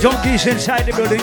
[0.00, 1.20] junkies inside the building.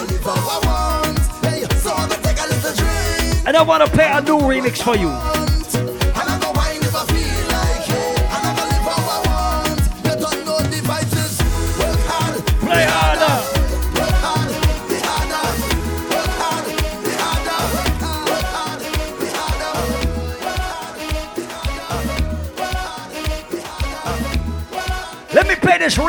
[3.48, 5.35] And I want to play a new remix for you.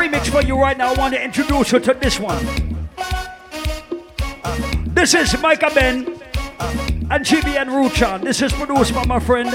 [0.07, 0.93] Remix for you right now.
[0.93, 2.45] I want to introduce you to this one.
[4.93, 6.07] This is Mikaben
[7.11, 8.23] and GBN Ruchan.
[8.23, 9.49] This is produced by my friend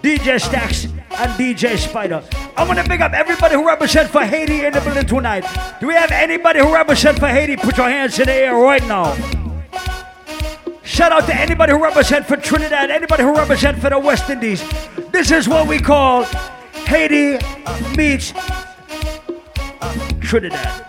[0.00, 2.22] DJ Stacks and DJ Spider.
[2.56, 5.44] I want to pick up everybody who represent for Haiti in the building tonight.
[5.80, 7.56] Do we have anybody who represent for Haiti?
[7.56, 9.16] Put your hands in the air right now.
[10.84, 14.62] Shout out to anybody who represent for Trinidad, anybody who represent for the West Indies.
[15.10, 16.24] This is what we call
[16.86, 17.38] Haiti
[17.96, 18.32] meets
[20.28, 20.84] Trinidad.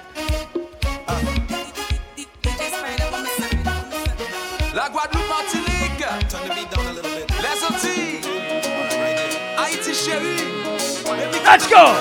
[4.76, 6.06] La Guadeloupe, Martinique.
[6.28, 7.32] Turn the beat down a little bit.
[7.42, 8.20] Les Antilles.
[9.58, 10.44] Haïti chérie.
[11.46, 11.96] Let's go.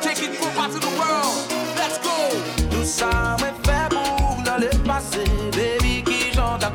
[0.00, 1.36] Take it from part of the world.
[1.76, 2.30] Let's go.
[2.70, 6.72] Tout ça me fait pour le passé, baby qui chante à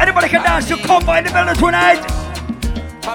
[0.00, 2.00] Anybody can dance to combo in the middle tonight.
[3.02, 3.14] Pas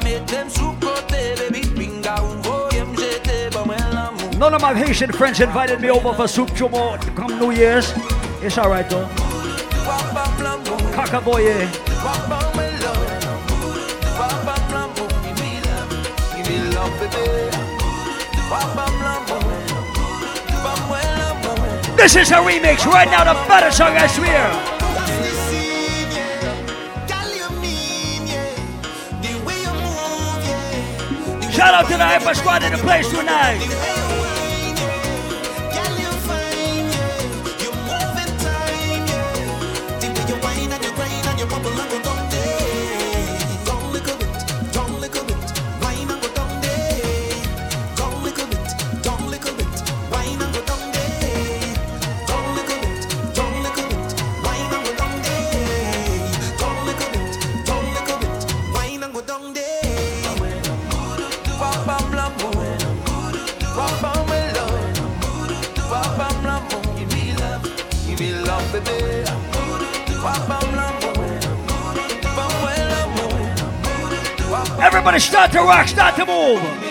[4.63, 7.93] of my Haitian friends invited me over for soup joumou come New Year's.
[8.43, 9.07] It's alright though.
[21.95, 24.51] This is a remix right now, the better song I swear.
[31.51, 33.90] Shout out to the Hyper Squad in the place tonight.
[74.81, 76.90] Everybody start to rock, start to move.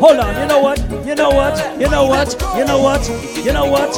[0.00, 0.78] Hold on, you know what?
[1.06, 1.78] You know what?
[1.78, 2.32] You know what?
[2.56, 3.06] You know what?
[3.44, 3.94] You know what?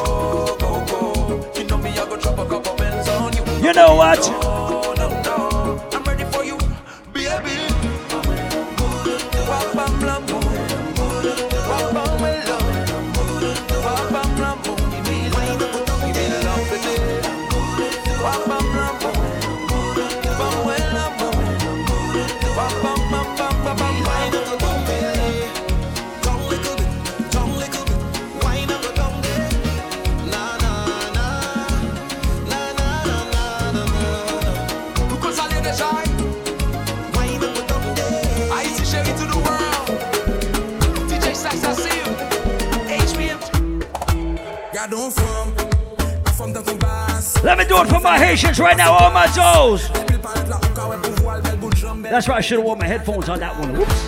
[3.63, 4.52] You know what?
[47.53, 49.87] Let me do it for my Haitians right now, all my toes.
[52.01, 53.77] That's why I should have worn my headphones on that one.
[53.77, 54.02] Whoops.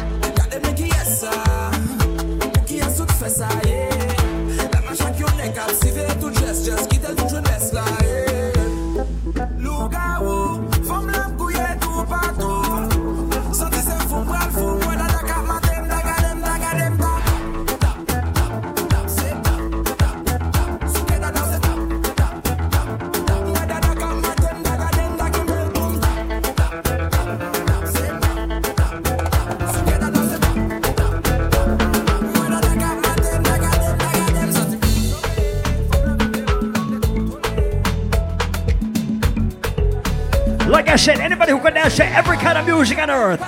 [41.95, 43.41] To every kind of music on earth.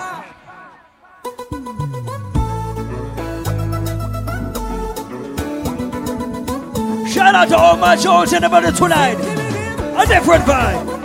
[7.13, 9.15] Shout out to all my souls in the building tonight.
[9.15, 10.96] A different vibe.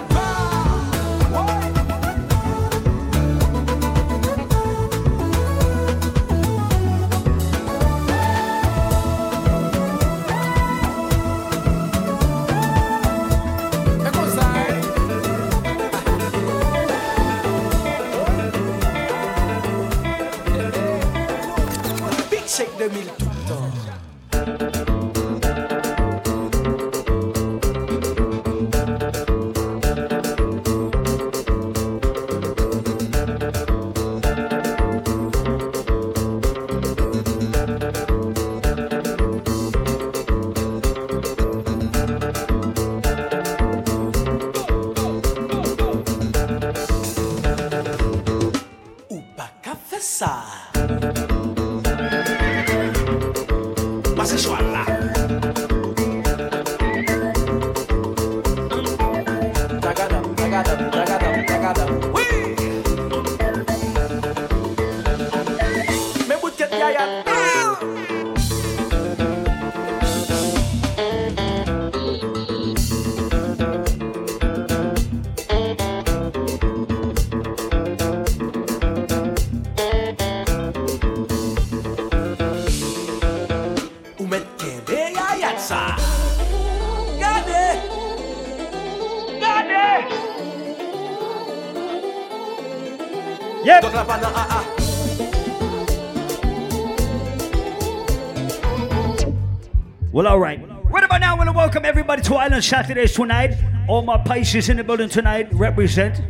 [102.41, 103.55] Island Saturdays tonight.
[103.87, 106.21] All my Pisces in the building tonight represent.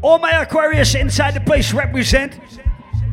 [0.00, 2.38] All my Aquarius inside the place represent.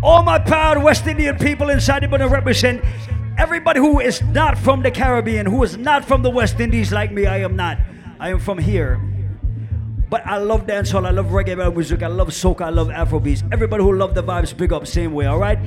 [0.04, 2.84] All my proud West Indian people inside the building represent.
[3.38, 7.12] Everybody who is not from the Caribbean, who is not from the West Indies like
[7.12, 7.80] me, I am not.
[8.20, 9.02] I am from here.
[10.10, 13.48] But I love dancehall, I love reggae music, I love soca, I love Afrobeats.
[13.52, 15.60] Everybody who love the vibes, big up, same way, all right?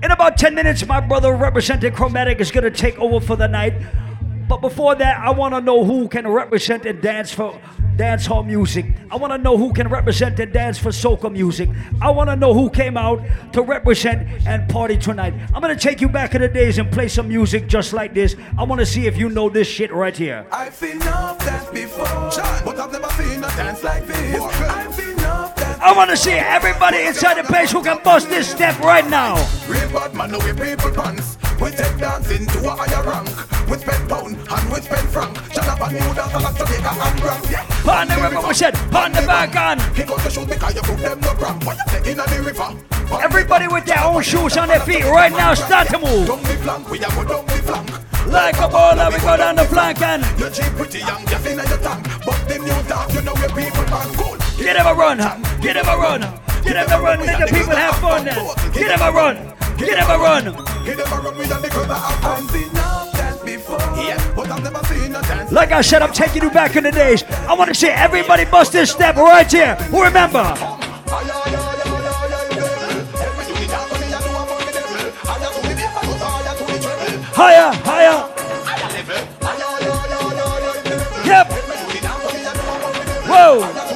[0.00, 3.74] In about 10 minutes, my brother representing Chromatic is gonna take over for the night.
[4.48, 7.60] But before that, I want to know who can represent and dance for
[7.98, 8.86] dance hall music.
[9.10, 11.68] I want to know who can represent and dance for soca music.
[12.00, 13.20] I want to know who came out
[13.52, 15.34] to represent and party tonight.
[15.52, 18.14] I'm going to take you back in the days and play some music just like
[18.14, 18.36] this.
[18.56, 20.46] I want to see if you know this shit right here.
[20.52, 22.06] I've seen enough dance before,
[22.64, 24.40] but I've never seen a dance like this.
[24.40, 28.28] I've seen enough dance I want to see everybody inside the place who can bust
[28.28, 29.34] this step right now.
[29.92, 31.36] Bad man, no people pants.
[31.60, 33.57] We take dancing to a higher rank.
[33.68, 35.36] We spend pound and with spend Frank.
[35.52, 37.50] Shut up and you dance like Jamaica and Grand.
[37.50, 37.64] Yeah.
[37.84, 39.78] Pan the river, we said, pan the back on.
[39.94, 41.64] He got the shoes because you put them no cramp.
[41.66, 43.22] Why you taking the river?
[43.22, 46.28] Everybody with their own shoes on their feet right now, start to move.
[46.28, 47.90] Down the flank, we are go down the flank.
[48.28, 51.56] Like a baller, we go down the flank and You're cheap, pretty young, just in
[51.56, 54.92] your tank But the new dog, you know where people man cool Get him a
[54.92, 55.16] run,
[55.62, 56.20] get him a run
[56.62, 58.26] Get him a run, let the people have fun
[58.74, 59.36] Get him a run
[59.78, 60.44] Get him a run.
[60.84, 62.87] Get him a run with the girl I've seen no
[65.50, 67.24] Like I said, I'm taking you back in the days.
[67.48, 69.76] I want to see everybody bust this step right here.
[69.90, 70.44] Remember?
[77.34, 78.34] Higher, higher.
[81.24, 81.52] Yep.
[83.28, 83.87] Whoa.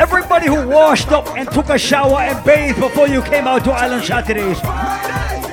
[0.00, 3.70] Everybody who washed up and took a shower and bathed before you came out to
[3.70, 4.58] Island Saturdays.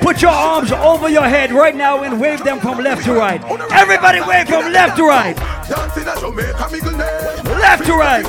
[0.00, 3.44] Put your arms over your head right now and wave them from left to right.
[3.70, 5.36] Everybody wave from left to right.
[7.60, 8.24] Left to right.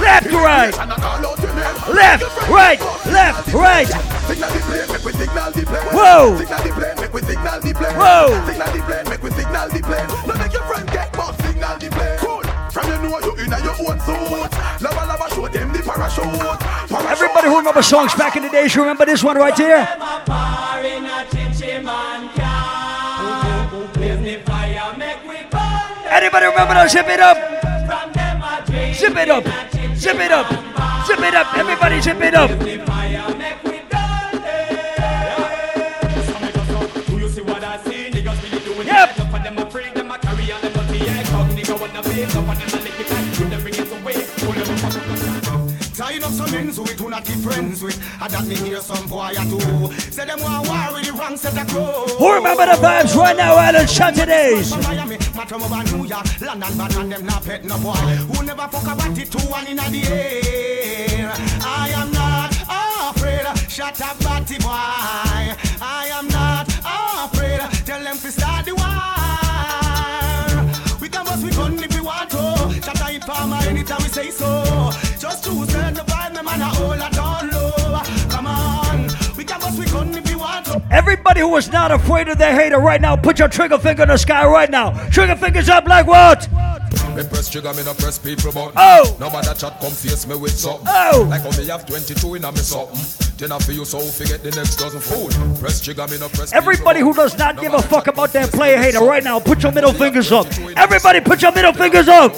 [0.00, 0.72] Left to right.
[1.92, 3.88] Left, right, left, right.
[5.92, 6.38] Whoa.
[7.98, 8.48] Whoa.
[12.72, 14.52] From you know you in your own suit.
[14.82, 16.24] Lava lava show them the parachute.
[16.88, 17.10] parachute.
[17.10, 19.88] Everybody who remember songs back in the days, you remember this one right here?
[26.10, 26.90] Anybody remember that?
[26.90, 27.36] Zip it up.
[28.94, 29.44] Zip it up.
[29.96, 30.48] Zip it up.
[31.06, 31.56] Zip it up.
[31.56, 32.50] Everybody zip it up.
[38.84, 39.67] Yep.
[45.98, 47.98] Tying up some ends with who not be friends with.
[48.22, 49.92] And that me hear some boy or two.
[50.12, 52.12] Say them want war with the wrong set of clothes.
[52.12, 54.72] Who remember the vibes right now, Island Saturdays?
[54.72, 57.92] From Miami, man over New York, London, but and them not pet no boy.
[57.92, 61.32] Who never fuck about it, two one in the air.
[61.62, 62.54] I am not
[63.10, 64.68] afraid, shut up, batty boy.
[64.70, 66.47] I am not
[73.28, 73.34] to.
[73.34, 74.64] Shut up, palmer anytime we say so.
[75.18, 78.02] Just choose turn the vibe, my man, I hold it down low.
[78.30, 80.82] Come on, we can bust we gun if we want to.
[80.90, 84.08] Everybody who is not afraid of their hater right now, put your trigger finger in
[84.08, 84.92] the sky right now.
[85.10, 86.48] Trigger fingers up like what?
[87.16, 88.72] Me press trigger, me no press people button.
[88.76, 89.16] Oh.
[89.18, 90.86] Nobody chat come face me with something.
[90.88, 91.26] Oh.
[91.28, 93.34] Like how me have 22 in a me something.
[93.36, 95.32] Then I feel you so forget the next dozen food.
[95.58, 97.70] Press trigger, me no press Everybody who does not button.
[97.70, 100.46] give a fuck about come their player hater right now, put your middle fingers up.
[100.76, 102.34] Everybody put your middle fingers up.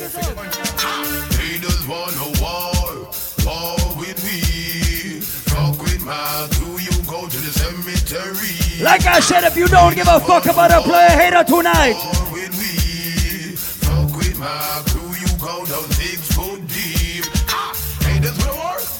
[8.80, 11.96] Like I said, if you don't give a fuck about a player hater tonight,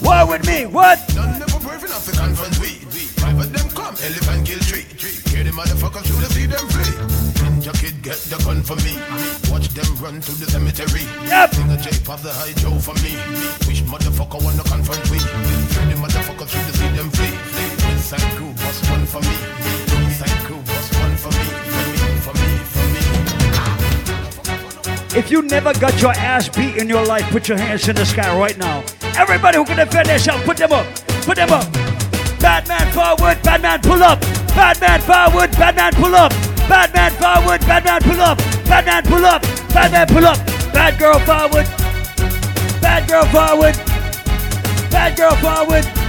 [0.03, 0.67] War with me.
[0.67, 0.99] What?
[1.15, 2.81] none never brave enough to confront we.
[3.17, 4.85] Private them come, elephant kill tree.
[5.31, 6.93] Hear the motherfuckers shoot see them flee.
[7.41, 8.97] Ninja kid get the gun for me.
[9.53, 11.05] Watch them run to the cemetery.
[11.29, 11.55] Yep.
[11.55, 13.13] Sing a J of the high Joe for me.
[13.69, 15.19] Wish motherfucker wanna confront we.
[15.19, 17.30] Hear the motherfuckers shoot see them flee.
[25.13, 28.05] If you never got your ass beat in your life, put your hands in the
[28.05, 28.83] sky right now.
[29.17, 30.87] Everybody who can defend themselves, put them up.
[31.23, 31.73] Put them up.
[32.41, 34.21] Bad man forward, bad man pull up.
[34.57, 36.33] Bad man forward, bad man pull up.
[36.69, 38.39] Bad man forward, bad man pull up.
[38.65, 39.43] Bad man pull up.
[39.73, 40.39] Bad man pull up.
[40.73, 41.67] Bad girl forward.
[42.83, 43.77] Bad girl forward.
[44.91, 46.00] Bad girl forward.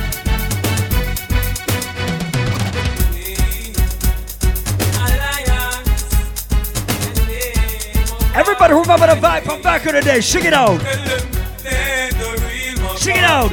[8.34, 10.80] Everybody remember the vibe from back in the day, sing it out.
[12.98, 13.52] Sing it out.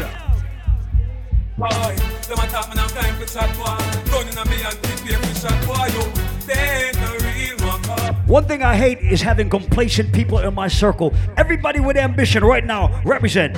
[8.29, 11.13] One thing I hate is having complacent people in my circle.
[11.37, 13.57] Everybody with ambition right now, represent.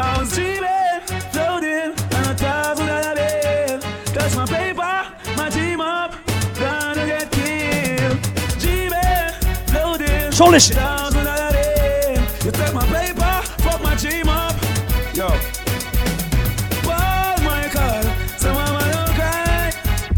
[0.00, 0.24] I
[10.34, 10.74] So listen.
[12.44, 13.94] You take my paper, fuck my
[14.28, 14.56] up.
[15.14, 15.28] Yo.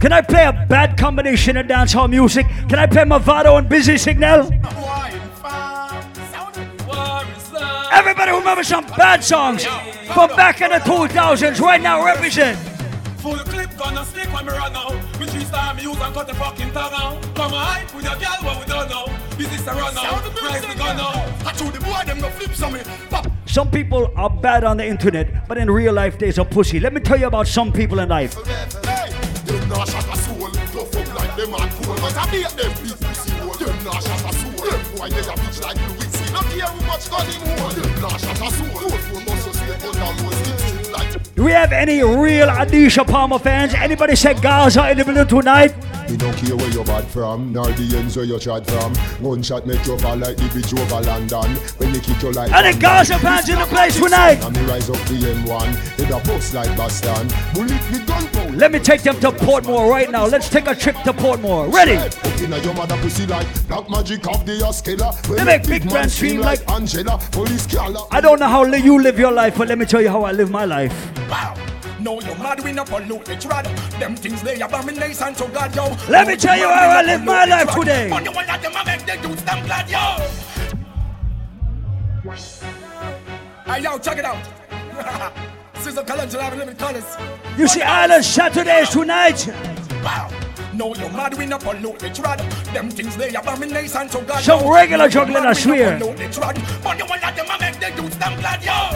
[0.01, 2.47] Can I play a bad combination of dancehall music?
[2.67, 4.51] Can I play Mavado and Busy Signal?
[7.93, 9.67] Everybody remember some bad songs
[10.15, 11.61] from back in the 2000s.
[11.61, 12.59] Right now, represent.
[13.19, 14.95] Full clip gonna stick when me run out.
[15.21, 17.35] We and cut the fucking tongue out.
[17.35, 19.16] Come on, with your girl, what we don't know.
[19.67, 20.23] Is this a run out?
[20.37, 21.47] Price the gun out.
[21.47, 22.79] I told the boy them go flip some
[23.11, 23.27] pop.
[23.47, 26.79] Some people are bad on the internet, but in real life, there's a pussy.
[26.79, 28.35] Let me tell you about some people in life.
[28.85, 29.11] Hey,
[29.45, 31.97] them not shot a soul, tough up like them and cool.
[31.97, 33.55] But I beat them big pussy hole.
[33.55, 34.71] Them not shot a soul.
[34.71, 37.73] Them boy they a bitch like Louis Not care how much gun him hold.
[37.73, 38.79] Them not shot a soul.
[38.79, 40.46] Two four muscles straight under low stick strip like.
[41.37, 43.75] Do we have any real Adidja Palmer fans?
[43.75, 45.77] Anybody say Gaza in the building tonight?
[46.09, 48.95] Me don't care where you bad from, nor the ends where you chat from.
[49.23, 51.55] Gunshot make you fall like the bridge over London.
[51.77, 54.43] When they kick you like And the Gaza fans in the place tonight.
[54.43, 57.29] And me rise up the M1, hit a bus like Boston.
[57.53, 58.57] Bullet with gunpowder.
[58.57, 60.25] Let me take them to Portmore right now.
[60.25, 61.71] Let's take a trip to Portmore.
[61.71, 61.97] Ready?
[62.43, 66.69] Inna your mother pussy like black magic of the They make big man scream like-
[66.71, 67.19] Angela.
[67.33, 70.11] Police can't I don't know how you live your life, but let me tell you
[70.11, 70.93] how I live my life.
[71.31, 71.55] Wow.
[71.99, 73.65] No, you mad we not pollute the trad.
[73.99, 75.97] Them things they abomination to God, yo.
[76.09, 78.11] Let me tell you how I live my life today.
[78.11, 80.47] On the one that them make the dudes them glad, yo.
[83.73, 85.33] Hey, yo, check it out.
[85.79, 87.17] Sister Calendar having living colors.
[87.57, 89.47] You see Island Saturdays tonight.
[90.05, 90.46] Wow.
[90.77, 92.39] No, you mad we not pollute the trad.
[92.75, 94.43] Them things they abomination to God.
[94.43, 94.73] Some yo.
[94.75, 95.99] regular No, you juggling, mad I we not swear.
[95.99, 96.87] pollute the trad.
[96.87, 98.91] On the one that them a make the dudes them glad, yo.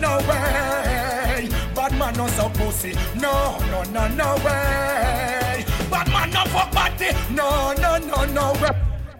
[0.00, 1.48] no way.
[1.74, 5.64] Bad man no so pussy, no, no, no, no way.
[5.90, 8.70] Bad man no fuck body, no, no, no, no way.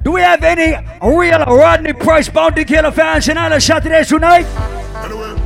[0.05, 4.47] Do we have any real Rodney Price Bounty Killer fans in Island Saturday tonight?
[4.95, 5.42] Anyway,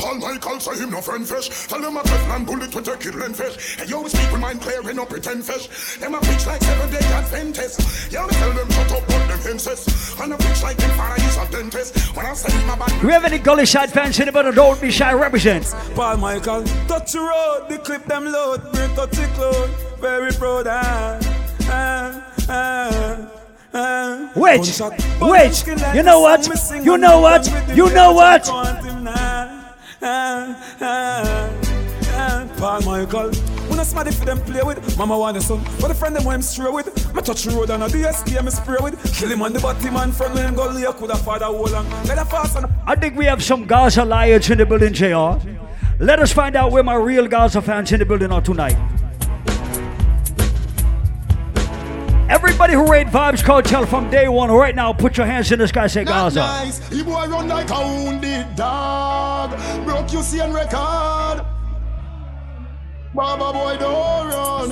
[0.00, 1.66] Paul Michael say him no friend fish.
[1.66, 3.78] Tell them a test man bullet to take killing fish.
[3.78, 5.96] And yo, speak with mind clear and no pretend fish.
[5.98, 8.10] Them a preach like seven day Adventist.
[8.10, 10.18] Yo, me tell them shut up on them insist.
[10.18, 12.16] And a preach like them father is a dentist.
[12.16, 14.54] When I say my bad Do we have any Gully Side fans in the building?
[14.54, 15.66] Don't be shy, represent.
[15.94, 20.66] Paul Michael, touch the road, the clip them load, bring touch it close, very proud.
[20.66, 21.20] Ah,
[21.68, 23.30] ah,
[23.74, 24.32] ah.
[24.34, 26.44] Wait, Gunshot, wait, you know what?
[26.44, 27.44] song we sing You know what?
[27.44, 29.59] dance with the You know what?
[32.56, 33.30] Paul Michael,
[33.78, 33.84] I
[34.24, 36.94] them play with, Mama want a son, but friend them him stray with.
[37.24, 37.82] Touch road and
[38.46, 39.14] a spray with.
[39.14, 40.10] Kill him on the body man
[40.56, 40.84] go lay
[41.16, 41.50] father
[42.24, 45.38] fast and I think we have some Gaza liars in the building, JR.
[46.02, 48.76] Let us find out where my real Gaza fans in the building are tonight.
[52.30, 55.66] Everybody who rate Vybz Kartel from day one, right now, put your hands in the
[55.66, 56.38] sky, say Not Gaza.
[56.38, 57.02] nice.
[57.02, 59.50] Boy run like a wounded dog.
[59.84, 61.44] Broke you see record.
[63.12, 64.68] Baba boy don't run.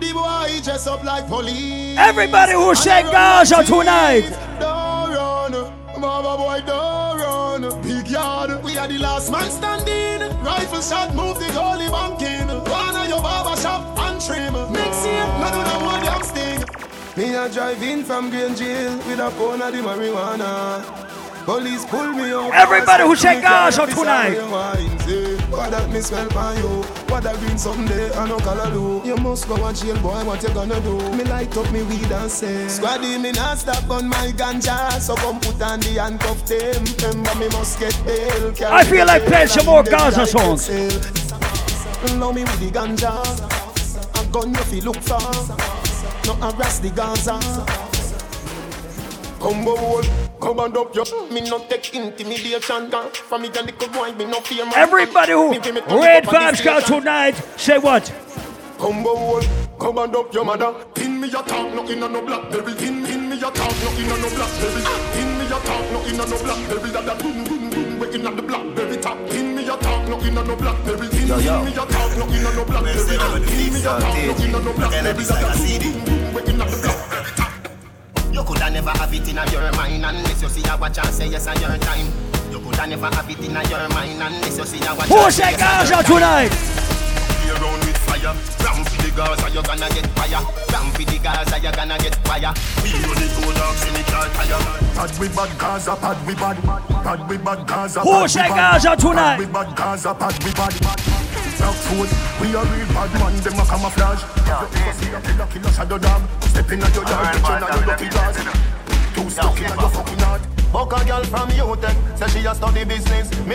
[0.00, 1.96] The boy dress up like police.
[1.96, 4.30] Everybody who say Gaza like tonight.
[4.58, 5.52] Don't run.
[6.00, 7.82] Baba boy don't run.
[7.82, 8.60] Big yard.
[8.64, 10.28] We are the last man standing.
[10.42, 12.48] Rifle shot move the goalie banking.
[12.68, 14.52] One of your barber shop and trim.
[14.72, 15.28] Mix it.
[15.38, 16.01] None of them want them sting.
[17.14, 20.82] Me a drive in from Green Jail with a pound of the marijuana.
[21.44, 22.54] Police pull me over.
[22.54, 24.40] Everybody who say say Gaza tonight.
[25.50, 26.82] What that me smell on you?
[27.12, 29.06] What that green someday I no color do?
[29.06, 30.24] You must go and jail, boy.
[30.24, 30.96] What you gonna do?
[31.12, 35.14] Me light up me weed and say, Squaddy me not stop on my ganja, so
[35.16, 36.82] come put on the handcuff them.
[37.12, 38.54] Remember me must get bail.
[38.72, 40.70] I feel like playing some more Gaza songs.
[42.16, 43.12] Love me with the ganja.
[44.18, 45.71] A gun you fi look for.
[46.26, 47.38] No harass the Gaza.
[49.40, 50.02] Combo wall,
[50.40, 54.24] come and up your Me no take intimidation gun From me and the boy, me
[54.24, 57.32] no fear Everybody who Me give me to rate the up on Vibes the tonight,
[57.56, 58.06] say what?
[58.78, 59.42] Combo wall,
[59.80, 60.72] come and up your mother.
[60.94, 63.90] Pin me a talk, no in a no blackberry Pin, pin me a talk, no
[63.98, 64.82] in a no blackberry
[65.12, 67.91] Pin me a talk, no in a no blackberry That that boom, boom, boom, we
[68.14, 71.26] in a the blackberry top Pin me a talk, no in a no blackberry Pin,
[71.28, 71.64] Yo, yo.
[71.64, 74.00] pin me a talk, no in a no blackberry the Pin me a things, talk,
[74.00, 75.84] no in a no blackberry Cannabis That like a that boom, CD.
[75.92, 77.52] boom, boom, we in a the blackberry top
[78.32, 81.26] You coulda never have it in your mind unless you see a watch and say
[81.28, 82.06] yes on your time.
[82.50, 85.32] You coulda never have it in your mind unless you see a watch Who and
[85.32, 86.48] say say yes on Gaza your time.
[86.48, 86.91] tonight?
[88.22, 88.34] Play fire.
[88.62, 90.42] Ram for the Gaza, you're gonna get fire.
[90.72, 92.52] Ram for the Gaza, you're gonna get fire.
[92.82, 94.62] We only two dogs in the car tire.
[94.94, 96.56] Bad we bad Gaza, bad we bad.
[96.62, 98.00] Bad we bad Gaza.
[98.00, 98.56] Who bad we bad.
[98.56, 99.36] Gaza tonight?
[99.36, 100.74] Bad we bad Gaza, bad we bad.
[100.80, 104.22] Black food, we a real bad man, them a camouflage.
[104.22, 106.22] You see a killer, killer shadow dog.
[106.42, 108.36] Step in at your yard, get you now you lucky glass.
[109.14, 110.42] Too stuck in your fucking heart.
[110.72, 113.30] Buck a girl from UTech, say she a study business.
[113.46, 113.54] Me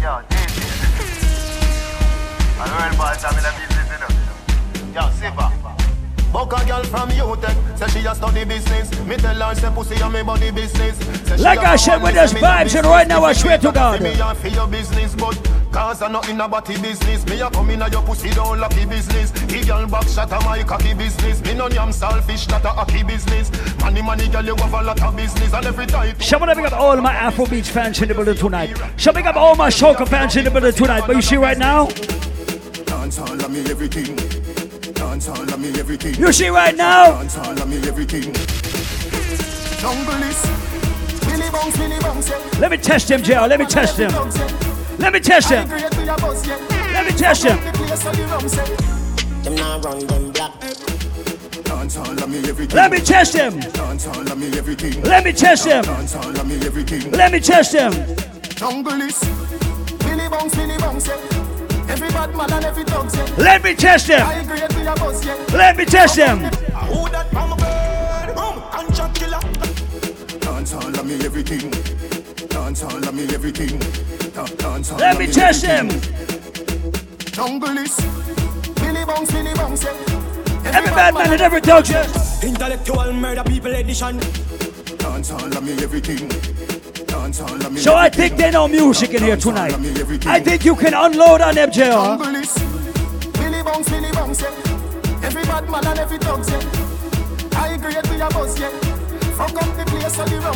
[0.00, 0.39] Yo, DJ.
[11.40, 14.02] Like I said, with no vibes, and right now I swear to God.
[14.02, 14.12] Me
[15.72, 17.26] cause I not in a body business.
[17.26, 19.30] Me a come in a your pussy don't lucky business.
[19.30, 21.42] The girl back shot a my cocky business.
[21.42, 23.50] Me no yam selfish, not a hockey business.
[23.80, 26.18] Money, money, girl, you have a lot of business, and every time.
[26.20, 28.76] Shall I big up all my Afrobeats fans in the building tonight?
[28.96, 31.04] Shall big up all my soca fans in the building tonight?
[31.06, 31.88] But you see right now?
[33.10, 34.14] Dance all of me everything.
[34.94, 36.14] Dance all of me everything.
[36.14, 37.10] You see right now?
[37.10, 38.32] Dance all of me everything.
[39.80, 40.40] Jungle is
[41.26, 42.60] Billy bounce, Billy bounce, yeah.
[42.60, 43.48] Let me test him, JR.
[43.48, 44.12] Let me test him.
[45.00, 45.66] Let me test him.
[45.66, 46.56] Great with a bus, yeah.
[46.92, 47.56] Let me test him.
[47.64, 49.42] The place of the rum, say.
[49.42, 50.60] Them now run them black.
[51.64, 52.76] Dance all of me everything.
[52.76, 53.58] Let me test him.
[53.58, 55.02] Dance all of me everything.
[55.02, 55.82] Let me test him.
[55.82, 57.10] Dance all of me everything.
[57.10, 57.90] Let me test him.
[58.54, 59.18] Jungle is
[59.98, 61.39] Billy bounce, Billy bounce, yeah.
[61.90, 63.34] Every bad man and every dog, yeah.
[63.36, 64.24] Let me test him.
[64.26, 65.34] I great with a bus, yeah.
[65.52, 66.38] Let me test him.
[66.38, 68.34] Who that mama bird?
[68.36, 69.40] Boom, and killer.
[70.38, 71.70] Dance all of me everything.
[72.48, 73.78] Dance all of me everything.
[74.56, 75.86] Dance all Let of me test him.
[75.90, 77.32] everything.
[77.32, 77.96] Jungle is
[78.76, 80.72] Billy bounce, Billy bounce, yeah.
[80.72, 81.86] Every bad man and every dog.
[82.42, 84.18] Intellectual murder people edition.
[84.98, 86.28] Dance all of me everything.
[87.76, 89.74] So I think they know music in here tonight.
[90.26, 92.16] I think you can unload on them, JR.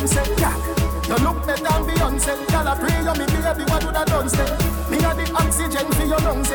[0.05, 0.35] Say.
[1.07, 2.33] You look better than Beyonce.
[3.05, 4.43] You me baby, what would I done say?
[4.89, 6.49] Me the oxygen for your lungs?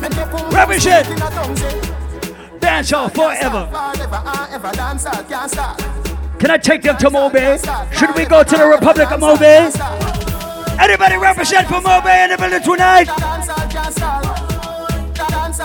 [0.00, 1.08] Make you come Represent.
[1.08, 2.58] in a tongues, eh?
[2.60, 3.68] Dance all forever.
[3.70, 5.80] Forever, ever dance, can't stop.
[6.38, 7.56] Can I take them to Mobay?
[7.92, 9.72] Should we go to the Republic of Mobay?
[10.78, 13.08] Anybody represent for Mobay in the building tonight?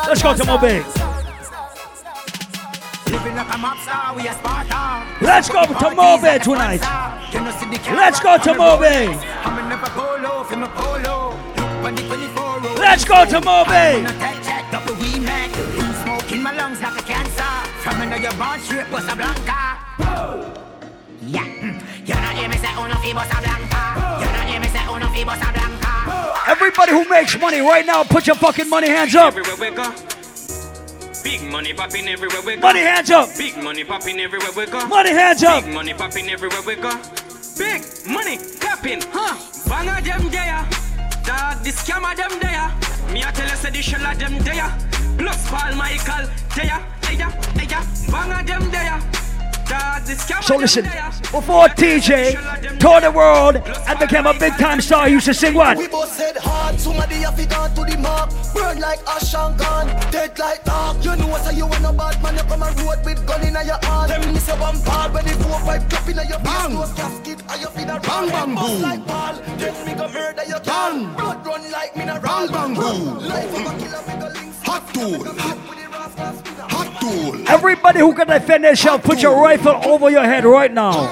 [0.08, 0.84] Let's go to Mobay.
[5.22, 6.82] Let's go to Mobay tonight.
[7.94, 9.08] Let's go to Mobay.
[9.44, 11.36] I'ma go low, feel my polo.
[11.84, 12.76] When the 24 roll.
[12.76, 14.06] Let's go to Mobay.
[16.32, 17.44] In my lungs like a cancer.
[17.82, 20.61] From under your born straight, Bossa Blanca.
[21.32, 21.46] Yeah.
[22.04, 24.20] You hear me say uno fi Bossa Blanca.
[24.20, 26.34] You not hear me say uno fi Bossa Blanca.
[26.46, 29.34] Everybody who makes money right now, put your fucking money hands up.
[29.34, 29.94] Everywhere we go.
[31.24, 32.62] Big money popping everywhere we go.
[32.62, 33.30] Money hands up.
[33.38, 34.86] Big money popping everywhere we go.
[34.88, 35.64] Money hands up.
[35.64, 36.92] Big money popping everywhere we go.
[37.58, 39.38] Big money popping, huh?
[39.70, 40.68] Banga them there.
[41.24, 42.68] Dog, the scammer them there.
[43.14, 44.70] Me a tell you say the shell of them there.
[45.18, 46.84] Plus Paul Michael there.
[47.08, 47.84] There, there.
[48.12, 49.21] Banga them there.
[49.72, 50.84] Dog, the scammer So listen,
[51.32, 53.56] before TJ toured the world
[53.88, 55.78] and became a big time star, he used to sing what?
[55.78, 58.30] We both said hard, somebody have to gone to the mark.
[58.54, 61.04] Burn like ash and gone, dead like dark.
[61.04, 63.42] You know what say you want a bad man, you come a road with gun
[63.48, 64.12] in your hand.
[64.12, 66.72] Them miss your one part when the four five drop in your Bang.
[66.72, 66.74] face.
[66.76, 68.82] No casket, and you feel a Bang, bang, bust boom.
[68.82, 69.36] like ball.
[69.58, 71.06] Then me go murder your Bang.
[71.08, 71.16] can.
[71.16, 73.18] Blood run like me Bang, bang, boom.
[73.24, 74.58] Life of a killer, we go links.
[74.68, 75.24] Hot tool.
[75.40, 75.81] Hot tool.
[77.48, 81.12] Everybody who can defend themselves, put your rifle over your head right now.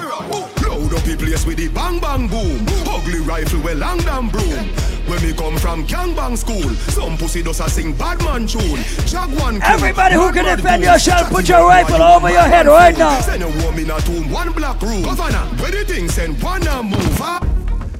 [0.62, 2.66] Load up the place with the bang bang boom.
[2.88, 4.68] Ugly rifle with long damn broom.
[5.06, 8.78] When me come from gangbang school, some pussy does a sing bad man tune.
[9.06, 9.60] Jaguan.
[9.62, 13.20] Everybody who can defend yourself, put your rifle over your head right now.
[13.20, 15.02] Send a woman in a tomb, one black room.
[15.02, 17.18] Governor, where the thing send one a move.
[17.18, 17.40] Huh?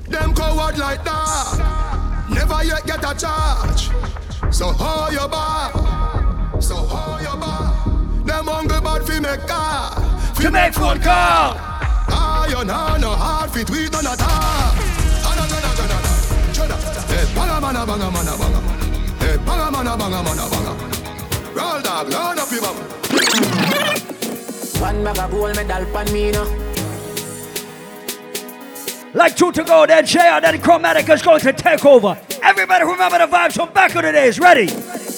[0.08, 2.26] Them coward like that.
[2.30, 3.90] Never yet get a charge.
[4.54, 6.19] So how you bar?
[6.60, 7.74] So how you bar?
[8.24, 10.00] Them hungry bad fi make car.
[10.34, 11.56] Fi To make phone call.
[12.12, 14.28] Ah, Iron hand no hard fit we none at all.
[14.28, 16.10] Ah, Ana gana gana gana.
[16.54, 16.76] Chada.
[17.10, 18.60] Hey, banga mana banga mana banga.
[19.24, 20.72] Hey, banga mana banga mana banga.
[21.54, 22.76] Roll dog, load up your bum.
[24.80, 26.44] One bag of gold medal pan me no.
[29.12, 32.16] Like two to go, then Jay then Chromatic is going to take over.
[32.42, 34.38] Everybody remember the vibes from back in the days.
[34.38, 34.68] Ready?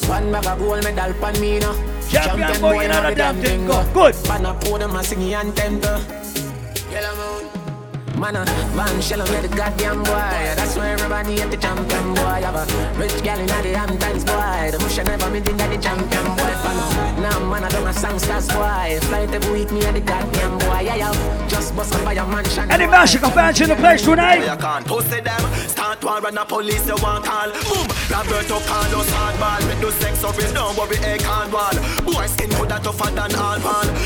[0.09, 1.75] One bag of gold medal pan me no.
[2.09, 3.67] Champion boy, you know the damn thing.
[3.67, 4.15] Good.
[4.45, 6.01] A pour them a singing to.
[6.91, 7.52] Yellow moon.
[8.22, 10.54] Man, uh, a van shell on the goddamn boy.
[10.54, 12.38] That's why everybody at the champion boy.
[12.46, 12.64] Have a
[12.96, 14.70] rich gal in the Hamptons boy.
[14.70, 16.54] The bush never been in the champion boy.
[16.62, 17.20] Fan.
[17.20, 19.00] Now man, I don't a songsters boy.
[19.08, 20.87] Flight every week me at the goddamn boy.
[20.87, 21.48] Yeah, yeah.
[21.48, 22.70] Just bust up by a mansion.
[22.70, 24.38] Any Masicka fans in the place tonight?
[24.38, 25.42] You can't pussy them.
[25.66, 27.50] Start war and the police you want call.
[27.50, 27.87] Boom.
[28.06, 29.66] Roberto Carlos hardball.
[29.66, 30.52] Me do sex service.
[30.52, 32.06] Don't worry, eh, I can't.
[32.06, 33.58] Boy skin coulda tougher than all.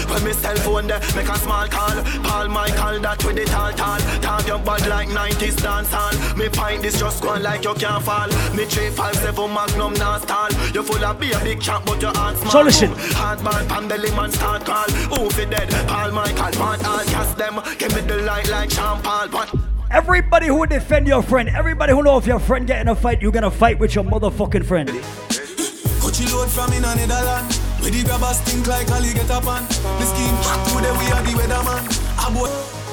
[0.09, 2.01] When me cell phone there, make a small call.
[2.25, 4.06] Paul Michael that with it all tall.
[4.21, 6.37] Talk your bad like 90s dance hall.
[6.37, 8.29] Me pint this just go like you can't fall.
[8.55, 10.51] Me 357 Magnum not stall.
[10.73, 12.51] You full of beer, big champ, but your heart small.
[12.51, 12.91] So listen.
[12.91, 12.99] Boom.
[12.99, 14.89] Hardball, pan the lemon start call.
[15.13, 15.69] Who fi dead?
[15.89, 17.61] Paul Michael, want all cast them.
[17.79, 19.29] Give me the light like Sean Paul.
[19.29, 19.55] What?
[19.91, 22.95] Everybody who would defend your friend, everybody who know if your friend get in a
[22.95, 24.89] fight, you're gonna fight with your motherfucking friend.
[26.01, 27.53] Coachy load from in a Netherland.
[27.81, 29.63] Where the grabbers stink like Ali get up on.
[29.63, 31.83] The scheme hot today we are the weatherman.
[32.27, 32.86] A boy.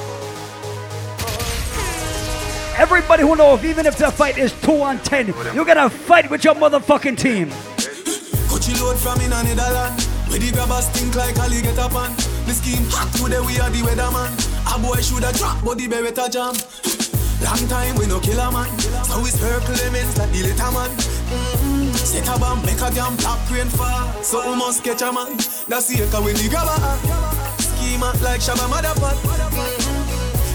[2.75, 6.29] Everybody who know if even if the fight is two on ten, you're gonna fight
[6.29, 7.49] with your motherfucking team.
[12.45, 14.31] The scheme hot today we are the weatherman.
[14.75, 16.55] A boy shoulda drop but the beretta jam.
[17.45, 18.19] Long time we no
[18.51, 18.67] man.
[19.05, 20.89] So we circle elements like the little man.
[20.89, 21.93] Mm-hmm.
[21.93, 22.89] Set a bomb, make a
[23.21, 23.39] top.
[24.23, 25.37] So we must catch a man.
[25.67, 26.77] That's the echo the grabber.
[28.23, 28.67] Like Shabba.
[28.71, 30.02] Mm-hmm.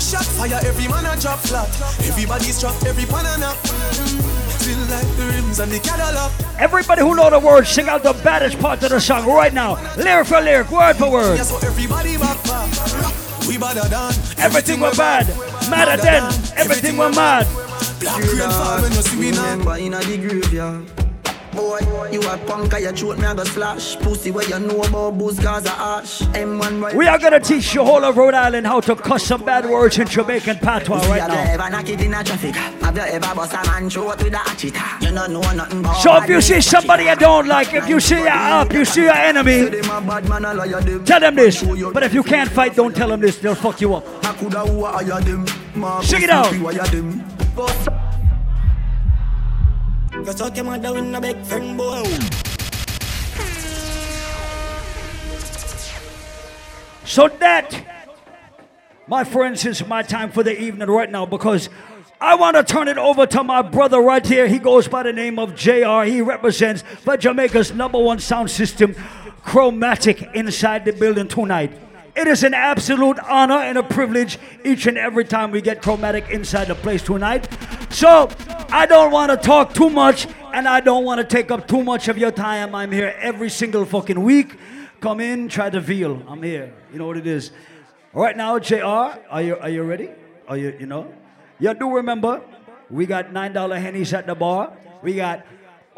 [0.01, 1.69] Shot fire, every man a drop flat.
[2.07, 3.47] Everybody's trapped, every pan a.
[3.47, 4.49] Mm-hmm.
[4.49, 6.33] Still like the rims and the Cadillac.
[6.59, 9.75] Everybody who know the words, sing out the baddest part of the song right now.
[9.97, 11.37] Lyric for lyric, word for word.
[11.37, 13.49] Yeah, so everybody back back.
[13.49, 15.27] We badder than Everything were bad,
[15.69, 16.23] madder than
[16.57, 17.47] everything were mad.
[18.01, 19.51] Black rain fall when you see me now.
[19.51, 21.08] Remember in a the graveyard.
[21.59, 21.81] Boy,
[22.13, 23.97] you a punk, I throat me a go slash.
[23.97, 26.21] Pussy where you know about booze, cause a ash.
[26.21, 26.95] M1 right.
[26.95, 29.99] We are gonna teach the whole of Rhode Island how to cuss some bad words
[29.99, 31.53] in Jamaican patois right Have you now.
[31.65, 32.55] ever knock it in a traffic?
[32.55, 34.75] Have you ever bust a man throat with a hatchet?
[35.01, 37.99] You don't know nothing about So if you see somebody you don't like, if you
[37.99, 41.05] see your up, you see your enemy, Them a bad man, a liar, them.
[41.05, 41.63] tell them this.
[41.93, 43.39] But if you can't fight, don't tell them this.
[43.39, 44.07] They'll fuck you up.
[44.25, 45.45] A coulda who a hire them.
[45.75, 47.98] Marcus Check it out.
[50.25, 52.03] You suck your mother in a big friend boy.
[57.05, 57.87] So that,
[59.07, 61.71] my friends, is my time for the evening right now because
[62.21, 64.49] I want to turn it over to my brother right here.
[64.49, 66.03] He goes by the name of JR.
[66.03, 68.95] He represents for Jamaica's number one sound system,
[69.43, 71.88] Chromatic, inside the building tonight.
[72.19, 76.29] It is an absolute honor and a privilege each and every time we get Chromatic
[76.31, 77.47] inside the place tonight.
[77.91, 78.29] So
[78.71, 81.85] I don't want to talk too much and I don't want to take up too
[81.85, 82.75] much of your time.
[82.75, 84.57] I'm here every single fucking week.
[85.01, 86.21] Come in, try to veal.
[86.27, 86.75] I'm here.
[86.93, 87.53] You know what it is.
[88.13, 88.85] Right now, JR,
[89.31, 90.11] are you are you ready?
[90.49, 91.15] Are you you know?
[91.61, 92.43] You do remember
[92.91, 94.77] we got nine dollar hennies at the bar.
[95.03, 95.47] We got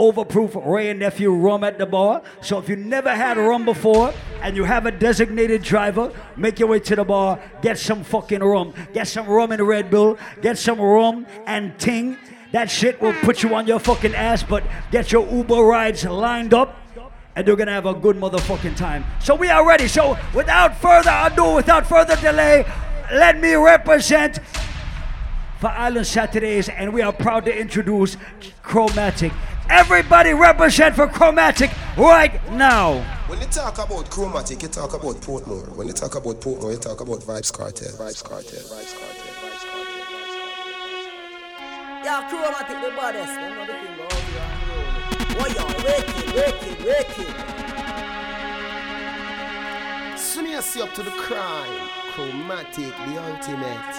[0.00, 2.22] overproof Wray and Nephew rum at the bar.
[2.40, 6.68] So if you never had rum before and you have a designated driver, make your
[6.68, 8.72] way to the bar, get some fucking rum.
[8.94, 12.16] Get some rum and Red Bull, get some rum and ting.
[12.52, 16.54] That shit will put you on your fucking ass, but get your Uber rides lined
[16.54, 16.76] up
[17.36, 19.04] and you're gonna have a good motherfucking time.
[19.20, 19.86] So we are ready.
[19.86, 22.64] So without further ado, without further delay,
[23.12, 24.40] let me represent
[25.60, 28.16] for Island Saturdays, and we are proud to introduce
[28.62, 29.32] Chromatic.
[29.70, 33.00] Everybody represent for Chromatic right now.
[33.28, 35.68] When you talk about chromatic, you talk about Portmore.
[35.76, 37.92] When you talk about Portmore, you talk about Vybz Kartel.
[37.92, 38.58] Vybz Kartel.
[38.66, 39.32] Vybz Kartel.
[39.38, 40.10] Vybz Kartel.
[42.02, 43.32] Yeah, chromatic the baddest.
[43.32, 45.38] Them know the thing go out here and roll.
[45.38, 47.30] Why you wicked, wicked, wicked.
[50.18, 51.88] Soon you see up to the crime.
[52.10, 53.94] Chromatic, the ultimate.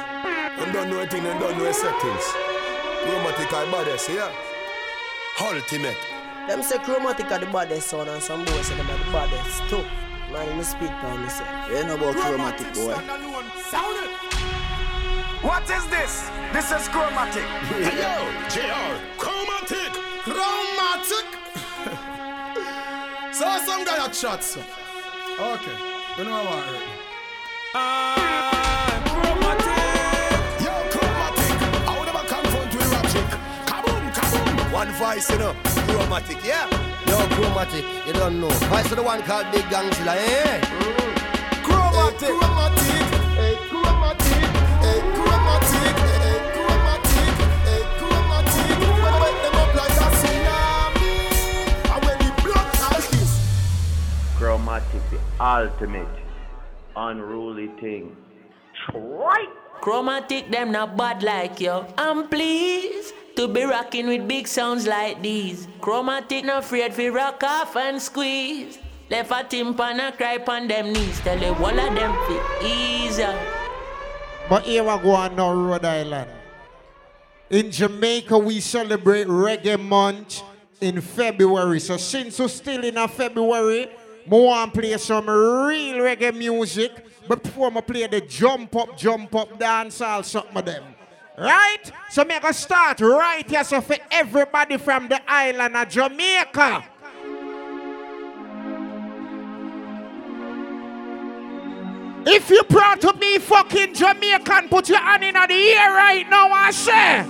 [0.60, 2.26] Them don't know anything, them don't know settings.
[3.06, 4.51] Chromatic are baddest, yeah?
[5.40, 5.98] Ultimate.
[6.48, 9.64] Them say chromatic are the baddest son and some boys say them are the baddest
[9.70, 9.84] too.
[10.32, 11.46] Man, you speak now, me say.
[11.70, 12.94] You know about chromatic boy.
[15.42, 16.30] What is this?
[16.54, 17.44] This is chromatic.
[17.44, 18.14] hey, Yo,
[18.50, 19.92] JR, chromatic,
[20.24, 21.26] chromatic.
[23.34, 24.58] so some guy had shots.
[24.58, 25.78] Okay,
[26.18, 26.66] you know what?
[26.72, 26.80] Yo,
[27.74, 28.61] ah.
[34.82, 36.66] One voice, you know, chromatic, yeah.
[37.06, 38.50] Yo, chromatic, you don't know.
[38.50, 40.60] Vice the one called Big Gangzilla, eh?
[41.62, 42.90] Chromatic, chromatic,
[43.38, 44.42] hey, chromatic,
[44.82, 47.34] hey, chromatic, hey, chromatic,
[47.70, 48.78] hey, chromatic.
[49.04, 51.14] When I wake them up like a tsunami,
[51.94, 53.32] and when the blood like this.
[54.40, 56.16] Chromatic, the ultimate
[56.96, 58.18] unruly thing.
[58.96, 59.50] Right.
[59.80, 61.86] Chromatic, them not bad like you.
[62.00, 65.68] I'm pleased to be rocking with big sounds like these.
[65.80, 68.80] Chromatic, not afraid fi rock off and squeeze.
[69.10, 71.20] Left a timpan and cry on them knees.
[71.22, 73.20] Tell the whole of them fi ease.
[74.50, 76.32] But here we go on now, Rhode Island.
[77.50, 80.42] In Jamaica, we celebrate Reggae Month
[80.80, 81.80] in February.
[81.80, 83.90] So since we're still in February,
[84.26, 86.92] I want play some real reggae music
[87.28, 90.84] But before I play the jump up, jump up dancehall something of them.
[91.42, 91.92] Right?
[92.12, 96.86] So me gonna start right here so for everybody from the island of Jamaica.
[102.28, 106.52] If you proud to be fucking Jamaican, put your hand in the air right now,
[106.52, 107.24] I say.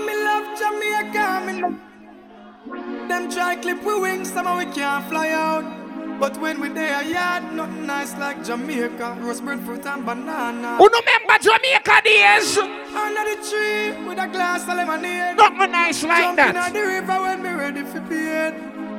[0.00, 5.79] Me love Jamaica, me love Them try clip wings, somehow we can't fly out
[6.20, 11.38] But when we there, yard, nothing nice like Jamaica Roast breadfruit and banana Who remember
[11.40, 12.58] Jamaica days?
[12.58, 16.66] Under the tree, with a glass of lemonade Nothing nice like Jumping that.
[16.66, 18.52] on the river when me ready for paid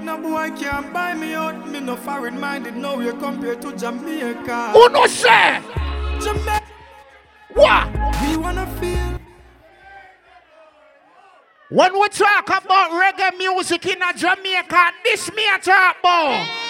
[0.04, 4.72] No boy can't buy me out, me no foreign minded Now you compare to Jamaica
[4.72, 5.62] Who no say?
[6.20, 6.64] Jamaica
[7.54, 7.88] What?
[8.26, 9.20] We wanna feel
[11.70, 16.61] When we talk about reggae music in a Jamaica, this me a talk about.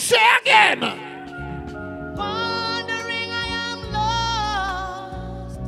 [0.00, 0.80] Say again?
[2.16, 5.60] Wondering I am lost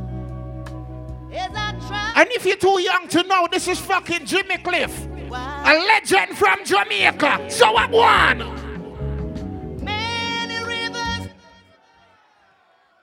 [1.33, 2.13] as I try.
[2.17, 5.07] And if you're too young to know, this is fucking Jimmy Cliff.
[5.35, 7.47] A legend from Jamaica.
[7.49, 8.63] So what one?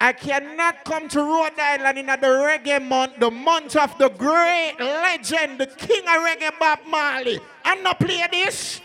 [0.02, 4.76] I cannot come to Rhode Island in the reggae month, the month of the great
[4.80, 8.80] legend, the king of reggae Bob Marley, and not play this.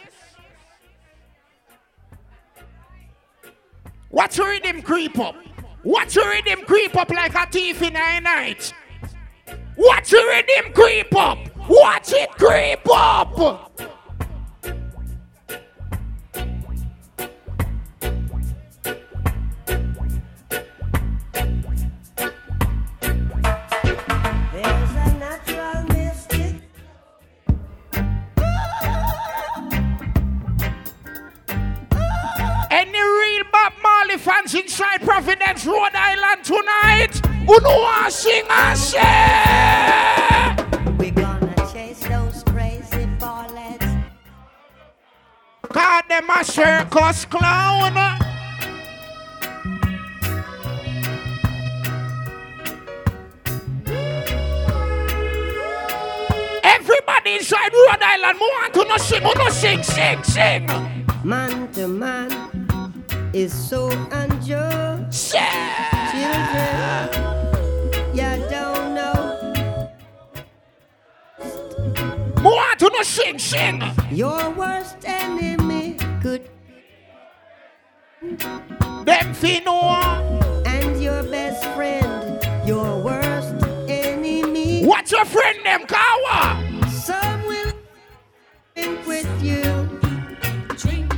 [4.14, 5.34] Watch your rhythm creep up.
[5.82, 8.72] Watch your rhythm creep up like a thief in the night.
[9.76, 11.38] Watch the rhythm creep up.
[11.68, 13.93] Watch it creep up.
[38.94, 40.56] Say?
[40.98, 43.86] We're gonna chase those crazy ballets.
[45.62, 47.94] Call them a circus clown.
[56.62, 60.66] Everybody inside Rhode Island, more want to no sing, who no sing, sing, sing.
[61.24, 62.30] Man to man
[63.32, 64.23] is so unjust.
[72.84, 73.82] More want to no sing, sing.
[74.10, 76.50] Your worst enemy could.
[79.06, 80.62] Them fi know.
[80.66, 83.54] And your best friend, your worst
[83.88, 84.84] enemy.
[84.84, 86.62] What's your friend them, Kawa?
[86.90, 87.72] Some will
[88.76, 89.62] drink with you.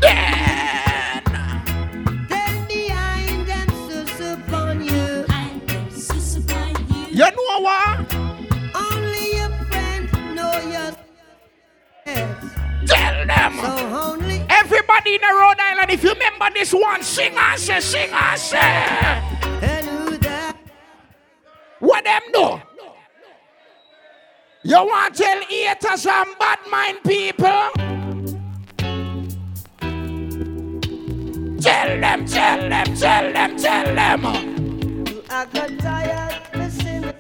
[0.01, 1.25] Then.
[2.29, 5.27] Then behind them sus upon you.
[7.11, 7.96] You know what?
[13.27, 13.53] Them.
[13.59, 18.11] So Everybody in the Rhode Island, if you remember this one, sing and say, sing
[18.13, 19.23] and say.
[21.79, 22.61] What them do?
[24.65, 27.71] You want to tell haters and bad mind people?
[31.61, 34.25] Tell them, tell them, tell them, tell them.
[35.31, 37.13] Are got tired listening.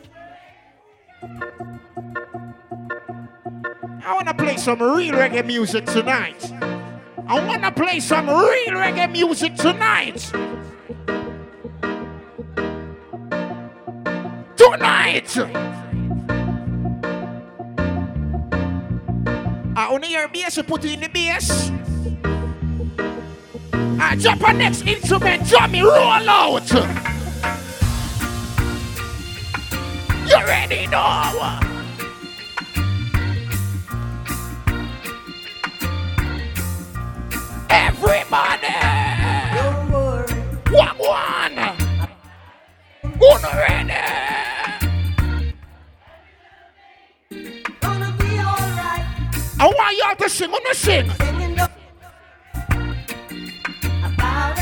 [4.06, 6.52] I want to play some real reggae music tonight.
[7.26, 10.30] I want to play some real reggae music tonight.
[14.56, 15.36] Tonight.
[19.76, 21.72] I only hear bass, you put in the bass.
[23.74, 26.70] I drop a next instrument, Johnny, roll out.
[30.30, 31.65] You ready now?
[49.86, 51.10] Want y'all to sing, sing!
[51.10, 51.70] Singing the-
[54.04, 54.56] about.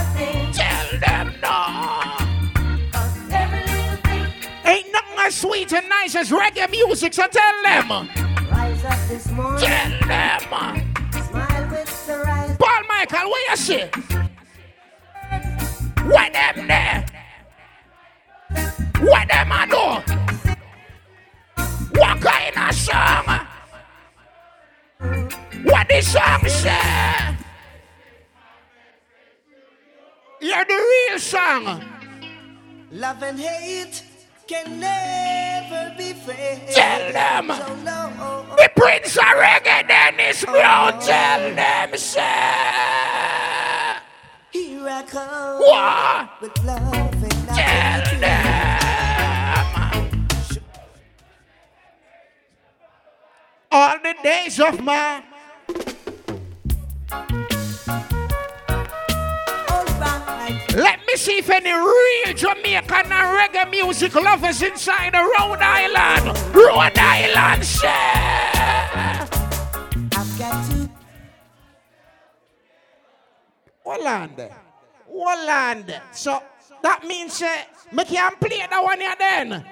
[0.53, 1.57] Tell them no!
[3.33, 4.27] Every little thing.
[4.65, 8.09] Ain't nothing as sweet and nice as reggae music, so tell them!
[8.51, 9.61] Rise up this morning.
[9.61, 10.95] Tell them!
[11.29, 12.57] Smile with the rise.
[12.59, 13.85] Paul Michael, where you see?
[16.05, 17.07] What them there?
[19.01, 20.15] What them I do?
[21.99, 23.44] What kind of song?
[25.65, 27.37] What the song say?
[30.41, 31.83] You're the real song.
[32.93, 34.05] Love and hate
[34.47, 36.61] can never be fair.
[36.71, 37.57] Tell them.
[37.57, 42.21] So no, The Prince of Reggae Dennis Brown, tell them, say.
[44.51, 45.61] here I come.
[45.61, 46.43] What?
[46.43, 48.51] With love and Tell them.
[53.73, 55.23] All the days of my
[60.77, 66.37] Let me see if any real Jamaican and reggae music lovers inside Rhode Island.
[66.55, 68.45] Rhode Island, to
[73.85, 74.51] Holland.
[75.09, 76.01] Holland.
[76.13, 76.43] So
[76.83, 77.49] that means uh,
[77.93, 79.65] me can play that one here then.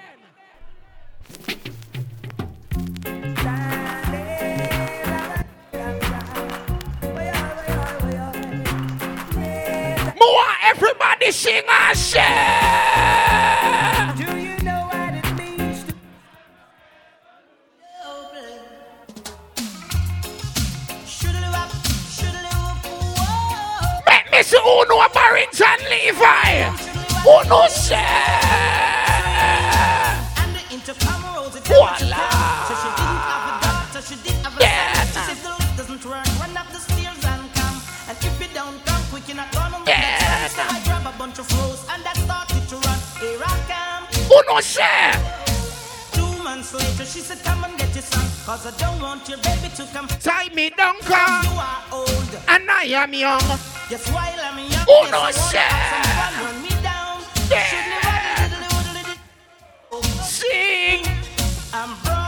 [10.64, 12.22] Everybody sing and say.
[14.16, 15.94] Do you know what it means to
[24.06, 26.62] Make me see who know Barrington Levy.
[27.24, 28.42] Who know say.
[31.64, 32.41] Voila.
[44.32, 45.12] Who know say.
[46.42, 48.24] months later, she said, Come and get your son.
[48.46, 50.08] Cause I don't want your baby to come.
[50.08, 52.40] Tie me down, Cause you are old.
[52.48, 53.42] And I am young.
[53.90, 55.20] Yes, while I'm young, Oh, yes, no,
[56.16, 57.20] want run me down.
[58.40, 58.66] Never
[59.92, 61.04] oh, Sing.
[61.74, 62.21] I'm broad.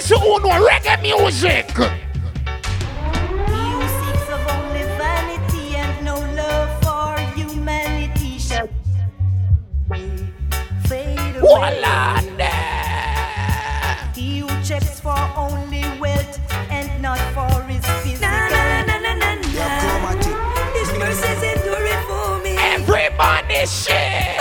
[0.00, 1.68] Me see who know reggae music.
[1.76, 1.86] You
[4.34, 8.68] of only vanity and no love for humanity shall
[10.88, 11.42] fade away.
[11.42, 12.52] Wallande.
[14.14, 16.38] He who checks for only wealth
[16.70, 18.28] and not for his physical.
[18.28, 19.48] Na, na, na, na, na, na.
[20.74, 22.56] His mercies endure for me.
[22.58, 24.36] Everybody shame.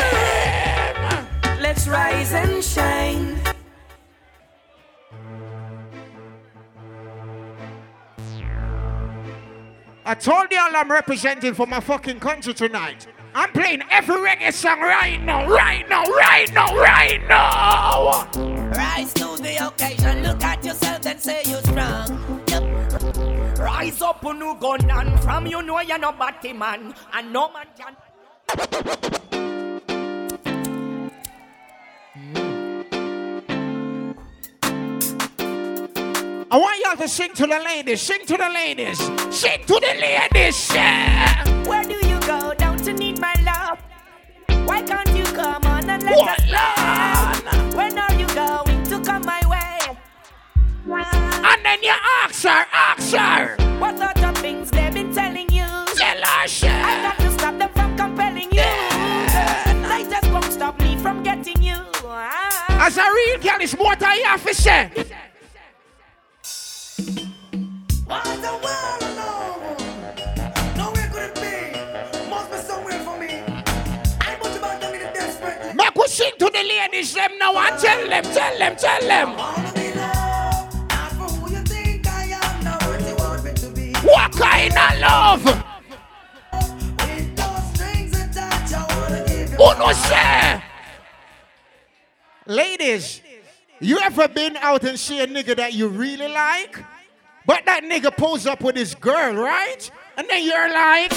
[1.60, 3.29] Let's rise and shine.
[10.10, 13.06] I told y'all I'm representing for my fucking country tonight.
[13.36, 18.28] I'm playing every reggae song right now, right now, right now, right now.
[18.72, 22.44] Rise to the occasion, look at yourself and say you're strong.
[22.48, 23.60] Yep.
[23.60, 27.68] Rise up new gun and from you know you're no batty man and no man
[27.78, 27.96] can.
[36.52, 38.98] I want y'all to sing to the ladies, sing to the ladies,
[39.30, 40.74] sing to the ladies.
[40.74, 41.46] yeah.
[41.68, 42.56] Where do you go?
[42.58, 43.78] Don't you need my love?
[44.68, 47.76] Why can't you come on and let us love?
[47.76, 49.96] When are you going to come my way?
[50.92, 51.94] And then you
[52.24, 53.56] ask her, ask her.
[53.78, 55.68] What sort of things they've been telling you?
[55.96, 56.72] Tell her, shit.
[56.72, 58.66] I got to stop them from compelling you.
[59.88, 61.78] They just won't stop me from getting you.
[62.06, 62.88] Ah.
[62.88, 64.90] As a real girl, it's more than you have to say.
[76.20, 79.30] Sing to the ladies them now and tell them, tell them, tell them.
[84.04, 85.66] What kind of love?
[92.46, 93.22] Ladies,
[93.80, 96.84] you ever been out and see a nigga that you really like?
[97.46, 99.90] But that nigga pulls up with his girl, right?
[100.18, 101.14] And then you're like,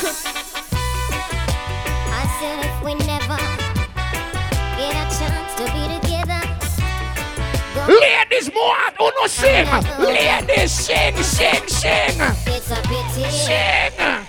[7.88, 9.66] ladies, more out, who no sing?
[9.98, 12.20] Ladies, sing, sing, sing.
[12.46, 13.30] it's a pity.
[13.30, 14.26] Sing.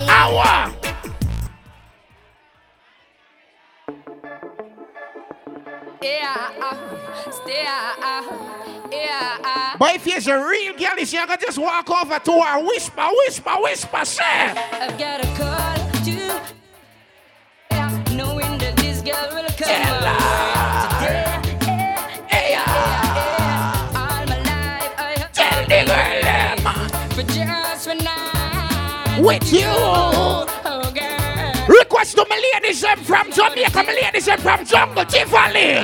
[0.00, 0.74] Hour.
[6.02, 8.22] Yeah, uh, stay, uh,
[8.92, 9.76] yeah, uh.
[9.78, 13.54] But if you're a real girl, you can just walk over to her, whisper, whisper,
[13.60, 14.22] whisper, say.
[14.22, 16.10] I've got a call to
[17.70, 20.53] yeah, knowing that this girl will come my
[29.24, 29.64] With you.
[31.66, 35.78] Request to my ladies them from Jamaica, my ladies them from Jungle Tivoli.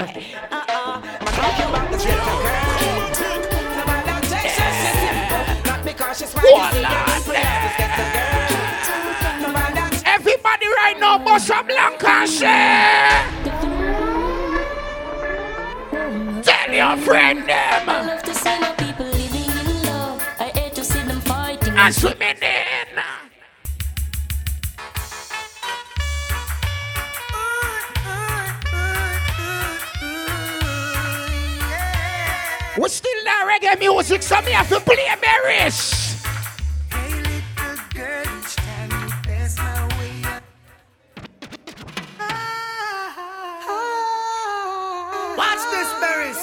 [10.05, 13.25] Everybody right now, Bossa Blanca, say.
[16.43, 17.89] Tell your friend them.
[17.89, 20.23] I love to see my people living in love.
[20.39, 21.73] I hate to see them fighting.
[21.75, 22.37] And swimming
[32.81, 36.25] We still that reggae music, so me have to play Beres.
[45.37, 46.43] Watch this, Beres.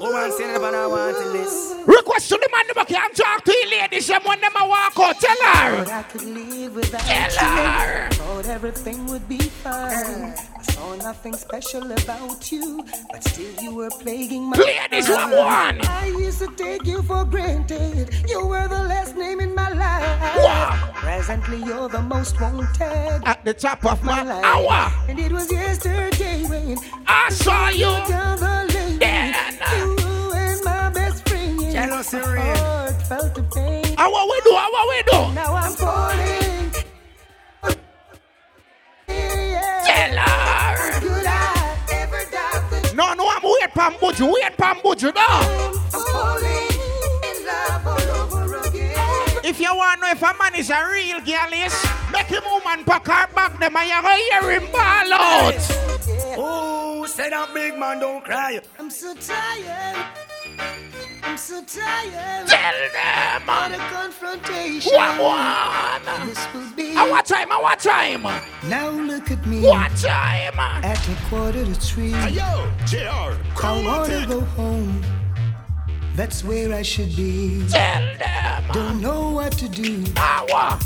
[0.00, 1.74] Oh, man, say never know want this.
[1.86, 4.98] Request to the man who can talk to you ladies and when them a walk
[4.98, 5.92] out, tell her.
[5.92, 8.08] I could live without Tell her.
[8.12, 10.34] Thought everything would be fine.
[10.80, 15.30] I saw nothing special about you, but still you were plaguing my Play this one,
[15.30, 15.80] one.
[15.86, 18.08] I used to take you for granted.
[18.26, 20.36] You were the last name in my life.
[20.38, 20.90] Wow.
[20.94, 23.20] Presently, you're the most wanted.
[23.26, 24.42] At the top of my life.
[24.42, 24.90] hour.
[25.06, 28.98] And it was yesterday when I saw you down the lane.
[29.00, 29.34] then.
[29.76, 31.60] You and my best friend.
[31.60, 33.96] Jealousy My heart felt the pain.
[33.98, 34.56] How what we do?
[34.56, 35.34] How what we do?
[35.34, 36.49] Now I'm falling.
[43.80, 45.40] I'm waiting for Pambuju, wait Pambuju now.
[49.42, 52.42] If you want to know if a man is a real girl is, make him
[52.44, 55.54] woman pack her back them and you go hear him ball out.
[56.36, 58.60] Oh, say that big man don't cry.
[58.78, 60.06] I'm so tired.
[61.22, 62.48] I'm so tired.
[62.48, 63.42] Tell them.
[63.46, 64.92] What a confrontation.
[64.92, 66.26] What one?
[66.26, 66.96] This will be.
[66.96, 67.52] At what time?
[67.52, 68.22] At what time?
[68.68, 69.62] Now look at me.
[69.62, 70.58] What time?
[70.58, 72.10] At a quarter to three.
[72.10, 75.02] yo, JR, I wanna go home.
[76.14, 77.66] That's where I should be.
[77.68, 78.64] Tell them.
[78.72, 80.04] Don't know what to do.
[80.12, 80.78] Power.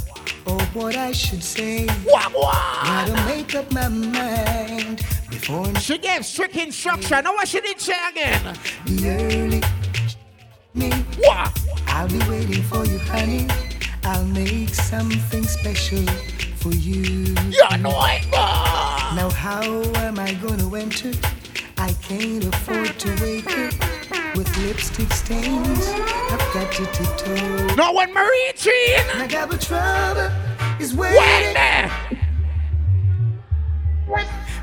[0.47, 1.87] Or what I should say.
[2.05, 4.99] What Gotta make up my mind
[5.31, 7.25] before She gave strict instruction.
[7.25, 8.57] Now what she did say again?
[8.85, 9.63] the early
[10.75, 10.91] me.
[11.19, 11.61] What?
[11.87, 13.47] I'll be waiting for you, honey.
[14.05, 16.05] I'll make something special
[16.57, 17.35] for you.
[17.51, 18.21] You're boy.
[18.33, 19.63] Now how
[19.97, 21.13] am I gonna enter?
[21.79, 25.89] I can't afford to wake up with lipstick stains.
[25.89, 27.75] I've got to tiptoe.
[27.75, 29.05] No one Marie Jean.
[29.15, 30.31] I got the trouble
[30.81, 31.19] is waiting.
[31.55, 32.19] Wait.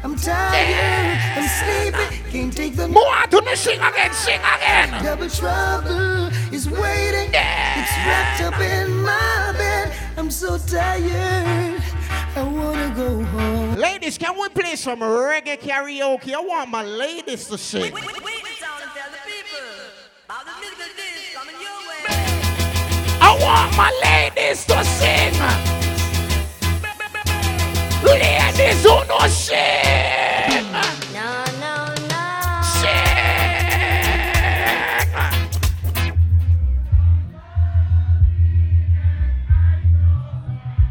[0.04, 1.20] I'm tired.
[1.38, 2.32] I'm sleepy.
[2.32, 5.04] Can't take the More to me sing again, sing again.
[5.04, 7.30] Double trouble is waiting.
[7.34, 9.94] It's wrapped up in my bed.
[10.18, 11.82] I'm so tired.
[12.36, 13.76] I wanna go home.
[13.76, 16.34] Ladies, can we play some reggae karaoke?
[16.34, 17.94] I want my ladies to sing.
[23.24, 25.81] I want my ladies to sing.
[28.04, 28.98] Ladies no.
[31.14, 31.74] No, no,
[32.10, 32.24] no.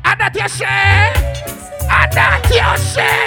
[0.04, 0.66] And that you say.
[1.90, 3.18] And that you say.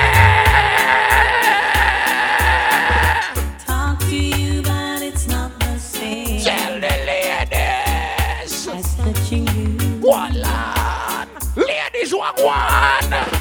[3.65, 6.41] Talk to you, but it's not the same.
[6.41, 8.65] Tell the ladies.
[8.95, 9.67] Touching you.
[9.99, 11.27] One lad.
[11.57, 13.32] Ladies, one one.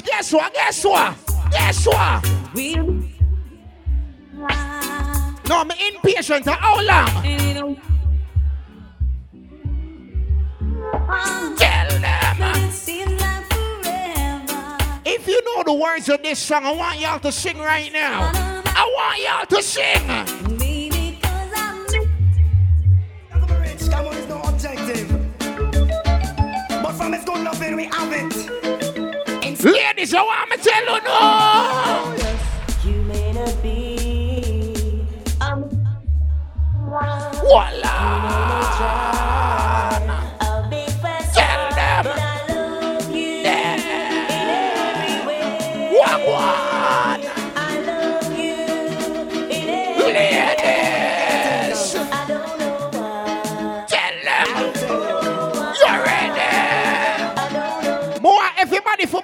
[0.00, 0.54] Guess what?
[0.54, 1.16] Guess what?
[1.50, 2.26] Guess what?
[2.54, 2.86] We'll
[5.48, 6.46] No, I'm impatient.
[6.46, 7.06] How long?
[11.58, 12.36] Tell them.
[15.04, 18.30] If you know the words of this song, I want y'all to sing right now.
[18.34, 20.52] I want y'all to sing.
[26.96, 28.61] From it's good we have it.
[29.64, 31.00] Ladies, I want to tell you no.
[31.06, 32.16] Oh,
[32.84, 33.81] you may not be.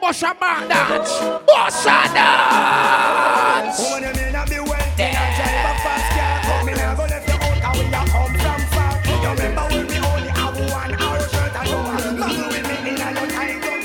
[0.09, 1.13] Everybody for Bossa Bar dance.
[1.47, 3.79] Bossa dance.
[3.79, 7.03] Woman, you may not be wealthy, not drive a fast car, but me nah go
[7.05, 8.93] left you out, 'cause we a come from far.
[9.07, 12.77] You remember when we only have one hour shirt and you want muggle with me
[12.91, 13.83] in a your tight up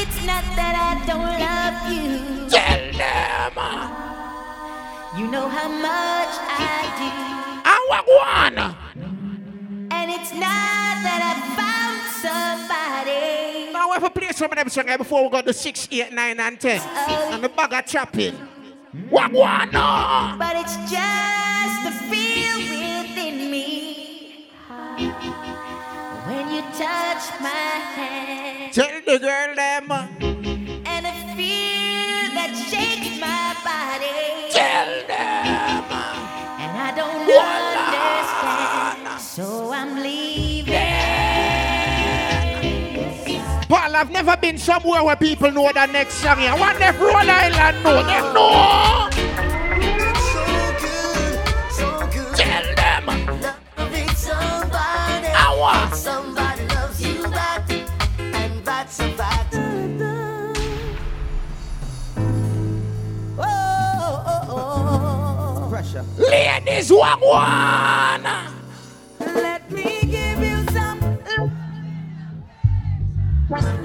[0.00, 2.48] It's not that I don't love you.
[2.50, 3.56] Tell them.
[5.18, 7.10] You know how much I do.
[7.64, 8.56] I Wagwan.
[9.96, 12.73] And it's not that I found somebody.
[13.94, 16.12] Now we have to play some of them songs before we go to 6, 8,
[16.12, 16.80] 9, and 10.
[17.32, 18.34] And the bag of chopping.
[19.08, 19.72] Wagwan.
[19.72, 20.34] no.
[20.36, 24.48] But it's just the feel within me.
[26.26, 28.72] When you touch my hand.
[28.72, 29.92] Tell the girl them.
[29.92, 34.50] And a feel that shakes my body.
[34.50, 35.84] Tell them.
[36.58, 37.30] And I don't
[39.06, 39.20] understand.
[39.20, 40.33] So I'm leaving.
[44.04, 46.38] I've never been somewhere where people know the next song.
[46.40, 48.02] I wonder if Rhode Island know.
[48.02, 49.08] They know.
[52.36, 53.06] Tell them.
[53.78, 55.28] Loving somebody.
[55.32, 55.94] I want.
[55.94, 57.70] Somebody loves you back.
[58.18, 59.54] And that's a fact.
[63.38, 63.42] Oh,
[64.26, 65.70] oh, oh.
[65.70, 66.04] Pressure.
[66.18, 68.22] Ladies, Wagwan.
[68.22, 68.53] Let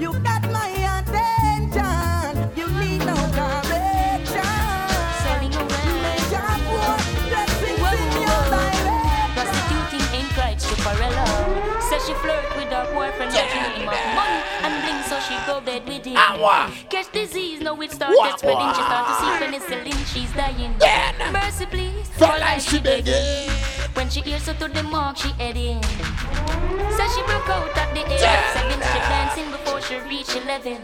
[0.00, 0.66] You got my
[0.98, 2.50] attention.
[2.58, 4.42] You need no correction.
[5.22, 5.94] Selling around.
[6.02, 6.98] Major boy,
[7.30, 8.98] blessings in your direction.
[9.36, 11.26] Prostituting ain't right, Chuparella.
[11.88, 15.20] Says she flirt with her boyfriend, but she need him have money and bling, so
[15.20, 16.14] she go bed with him.
[16.16, 16.90] Ah, what?
[16.90, 18.68] Catch disease, now it started What, spreading.
[18.74, 19.42] She start to see what?
[19.42, 20.74] penicillin, she's dying.
[20.78, 21.32] Then.
[21.32, 22.08] Mercy, please.
[22.18, 23.50] For for life she begging.
[23.94, 25.80] When she hears her to the mark, she heading.
[26.96, 28.80] Says she broke out at the age of seven.
[28.80, 30.78] She dancing before she reach eleven.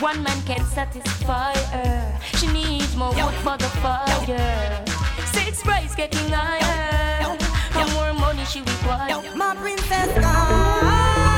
[0.00, 2.18] One man can't satisfy her.
[2.38, 4.84] She needs more wood for the fire.
[5.32, 7.38] Six price getting higher.
[7.74, 9.22] And more money she require.
[9.36, 11.32] My princess gone.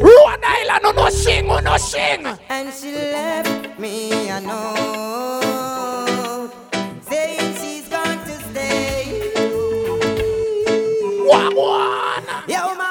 [0.00, 2.26] Rhode Island, no no sing, oh, no no sing.
[2.48, 4.40] And she left me a
[12.50, 12.62] one?
[12.64, 12.89] Oh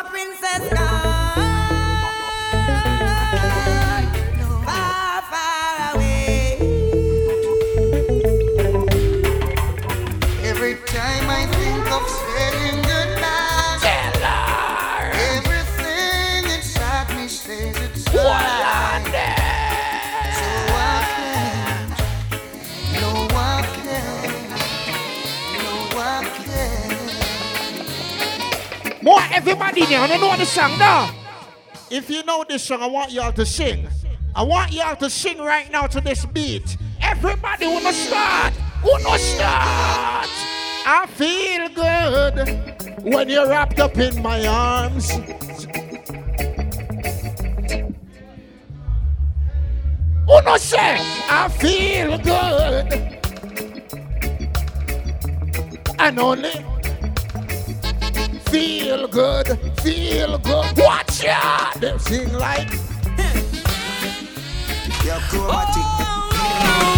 [29.40, 31.16] everybody there, I don't know the song now.
[31.90, 33.88] If you know this song, I want y'all to sing.
[34.36, 36.76] I want y'all to sing right now to this beat.
[37.02, 38.54] Everybody wanna start.
[38.84, 40.30] Wanna start.
[40.86, 45.10] I feel good when you're wrapped up in my arms.
[50.28, 50.98] Uno say,
[51.30, 53.16] I feel good.
[55.98, 56.68] And only
[58.50, 59.47] feel good,
[59.82, 60.78] feel good.
[60.78, 61.72] Watch ya!
[61.80, 62.72] Them sing like
[65.06, 65.84] Yo, chromatic.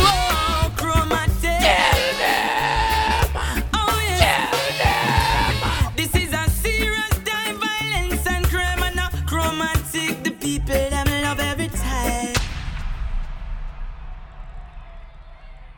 [0.04, 1.60] Oh, chromatic.
[1.62, 3.64] Tell them.
[3.74, 5.94] Oh, yes.
[5.96, 10.24] This is a serious time, violence and crime, and a chromatic.
[10.24, 12.34] The people them love every time.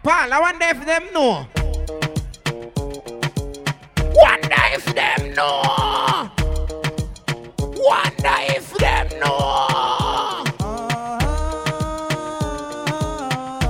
[0.04, 1.63] Paul, I wonder if them know.
[5.36, 6.30] Know.
[7.60, 10.44] Wonder if them know.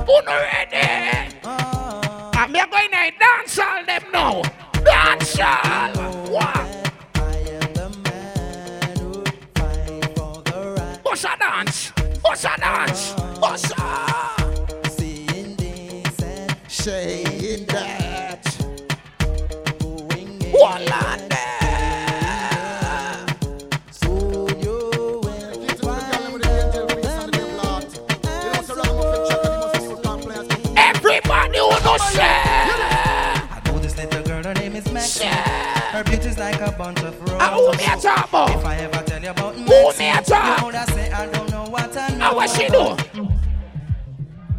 [0.08, 1.34] Uno ready?
[1.44, 4.42] I'm going to dance all them now.
[4.84, 5.96] Dance all.
[6.30, 6.70] What?
[11.04, 11.92] Bossa dance.
[12.22, 13.23] Bossa dance.
[36.84, 37.36] Bunch of roses.
[37.40, 38.50] Ah, who me a talk about?
[38.50, 40.58] If I ever tell you about Who me a talk?
[40.60, 42.24] you know that say I don't know what I know.
[42.26, 42.84] Ah, what she do?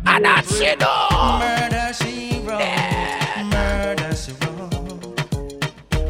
[0.07, 0.93] And that she do.
[1.43, 2.65] Murder she wrote.
[3.53, 4.73] Murder she wrote.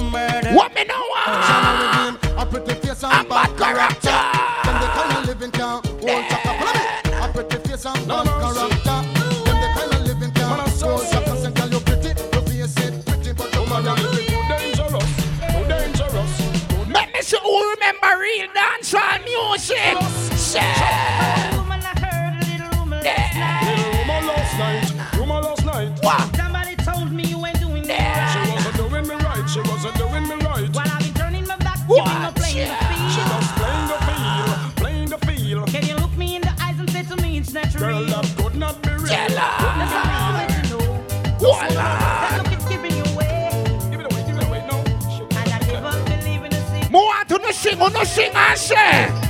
[0.10, 0.54] Murder.
[0.56, 1.04] What me know?
[1.16, 2.18] ah?
[2.38, 4.20] A pretty face and bad character.
[4.64, 6.52] Them the kind of living can hold chaka.
[6.60, 6.75] Follow
[24.06, 25.98] Rumor last night.
[26.04, 26.36] What?
[26.36, 28.52] Somebody told me you ain't doing me She right.
[28.54, 29.50] wasn't doing me right.
[29.50, 30.70] She wasn't doing me right.
[30.76, 32.76] While I be turning my back, you ain't no playing the
[33.10, 33.32] She field.
[33.32, 35.68] was playing the field, playing the field.
[35.70, 38.08] Can you look me in the eyes and say to me it's not Girl, real?
[38.08, 39.08] that could not be real.
[39.08, 39.52] Tell her.
[39.58, 41.38] Could not That's all I want to know.
[41.40, 41.70] Voila.
[41.74, 43.50] That look is giving you away.
[43.64, 43.92] be.
[43.92, 44.78] Give it away, give it away, no.
[45.40, 46.92] And I never believe in a secret.
[46.92, 49.25] More to the sing, no sing and say.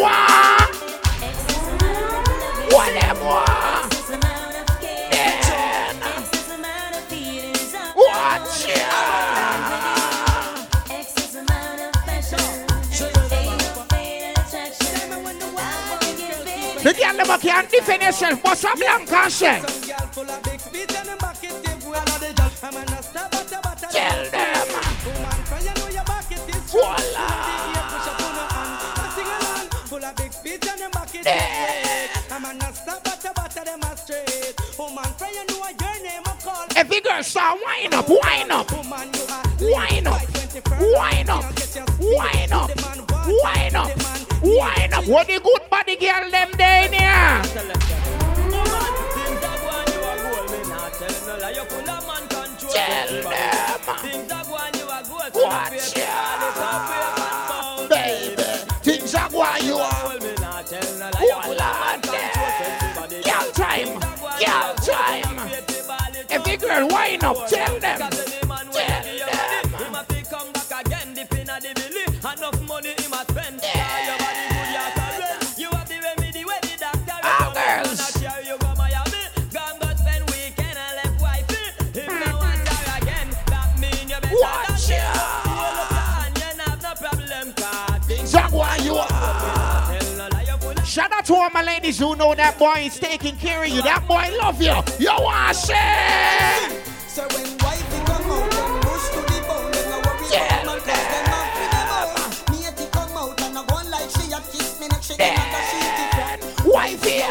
[0.00, 0.54] Want?
[5.10, 5.96] Then.
[7.96, 8.66] Watch.
[16.82, 19.62] The girl never can defend herself, but some blank say.
[37.14, 38.70] Girl start wind up, wind up,
[39.60, 40.20] wind up,
[40.80, 41.44] Wine up.
[42.00, 42.70] Wine up.
[43.26, 43.90] Wine up.
[44.42, 45.06] Wine up.
[45.06, 47.42] What the good body girl them there in here?
[52.72, 53.34] Tell them.
[55.34, 57.88] Watch ya.
[57.88, 58.42] Baby.
[58.82, 60.23] Things are going you are.
[66.64, 67.46] Girl wine up.
[67.48, 68.43] Tell them.
[91.24, 93.82] Out to all my ladies who know that boy is taking care of you.
[93.82, 94.74] That boy love you.
[94.98, 95.74] You want say?
[97.08, 100.80] So when wifey come out, them push to the bone, them no worry about man
[100.80, 102.58] 'cause them have the bone.
[102.60, 105.06] Me a tick come out and I go on like she a kiss me next
[105.06, 106.40] she get another she different.
[106.66, 107.22] Wifey,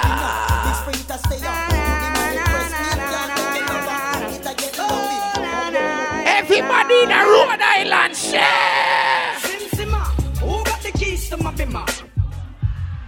[0.69, 1.55] It's free to stay up.
[1.69, 5.17] To the man impress me, can't take it a get lonely.
[6.39, 8.92] Everybody in the Rhode Island share.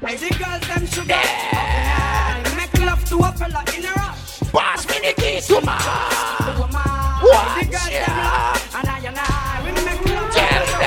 [0.06, 1.18] Hey, the girls them sugar.
[2.56, 4.40] Make love to a fella in a rush.
[4.54, 5.82] Pass me the keys to my.
[7.26, 10.30] Watch the girls them love, and I and I we make love.
[10.30, 10.82] Tell them.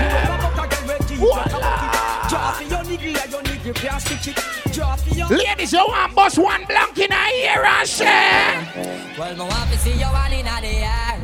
[0.00, 2.30] You ever buck a girl with keys, you can buck it.
[2.30, 4.72] Draw for your nigga, and your nigga can't stick it.
[4.72, 5.28] Draw for your.
[5.28, 9.12] Ladies, you want bust one blank in a ear and share.
[9.18, 11.20] Well, me want to see you one in the air.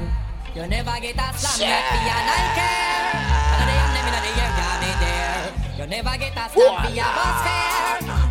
[0.54, 2.92] You never get a slam yet, me and I care.
[3.56, 3.71] And
[5.82, 7.82] You never get a slam, me a bus fare.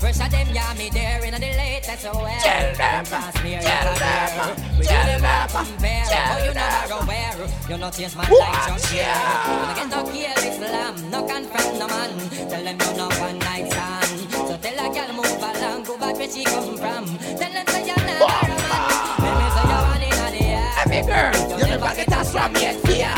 [0.01, 2.39] Of them, yeah, me there in the latest wear.
[2.39, 6.05] Tell them, pass me, tell them, tell them compare.
[6.05, 7.35] tell Oh, you never aware.
[7.67, 9.03] You not change life, just ya.
[9.03, 9.67] share.
[9.67, 12.11] You get no kill Islam, no confront no man.
[12.31, 14.31] Tell them you no one night stand.
[14.31, 17.05] So tell a girl move along, go back where she come from.
[17.35, 18.95] Tell them say you're not a man.
[19.19, 20.71] Let me say you one in the air.
[20.87, 23.11] Every girl, you never get a slam yet, fear.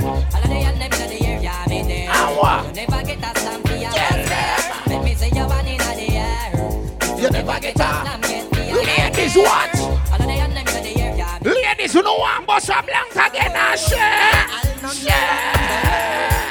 [0.00, 2.10] All of the young them in the air, yeah, me there.
[2.10, 2.64] And what?
[2.66, 3.33] You never get a
[7.34, 9.70] never get your Ladies, what?
[11.42, 14.48] Ladies who don't want bust a blank again share.
[14.90, 16.43] Share.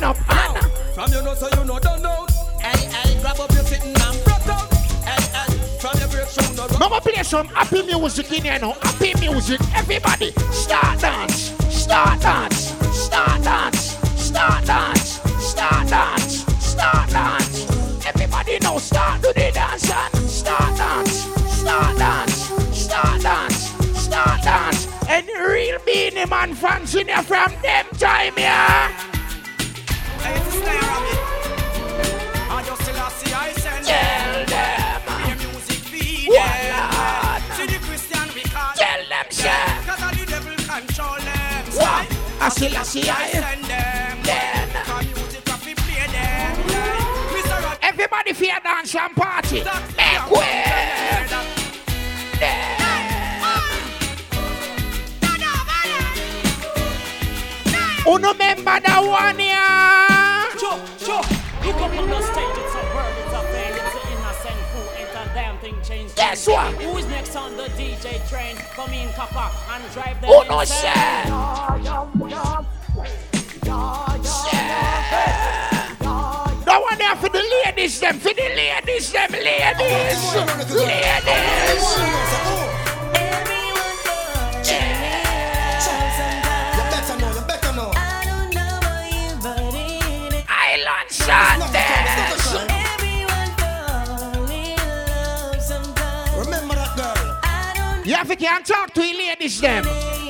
[0.00, 0.62] Wind up, Anna.
[0.94, 2.26] From you know so you know don't know.
[2.58, 4.72] Hey, hey, grab up your sitting and broke out.
[5.04, 6.78] Hey, hey, from your break show no run.
[6.78, 8.72] Mama play some happy music in here now.
[8.80, 9.60] Happy music.
[9.74, 11.52] Everybody, start dance.
[11.68, 12.72] Start dance.
[12.96, 13.98] Start dance.
[14.16, 15.20] Start dance.
[15.38, 16.64] Start dance.
[16.64, 18.06] Start dance.
[18.06, 21.26] Everybody now start do the dance and start dance.
[21.52, 22.48] Start dance.
[22.72, 24.00] Start dance.
[24.00, 24.88] Start dance.
[25.10, 29.19] And real Beenie Man fans in here from them time, yeah.
[33.02, 33.52] I see I
[34.44, 35.00] them.
[35.06, 36.90] Play music feed Voila.
[36.90, 37.56] them.
[37.56, 39.50] See the Christian we call Tell them, sir.
[39.86, 41.64] Cause the devil control them.
[41.74, 42.06] What?
[42.40, 43.28] I still a see I.
[43.30, 44.22] send them.
[44.22, 44.68] Then.
[44.84, 46.52] Cause music have to play them.
[46.68, 47.34] Yeah.
[47.34, 47.62] Mr.
[47.64, 49.64] Rock, Everybody fear dance and party.
[49.96, 50.90] Make way.
[58.06, 59.38] Uno member that one
[66.20, 66.46] thing changed.
[66.46, 66.74] Guess what?
[66.82, 68.56] Who is next on the DJ train?
[68.74, 70.92] Come in, copper, and drive them Oh, no, insane.
[76.64, 80.34] That one there for the ladies, them, for the ladies, them, ladies.
[80.72, 82.30] Ladies.
[82.70, 82.79] You
[98.36, 98.40] girl.
[98.40, 99.84] You can't talk to the ladies, them.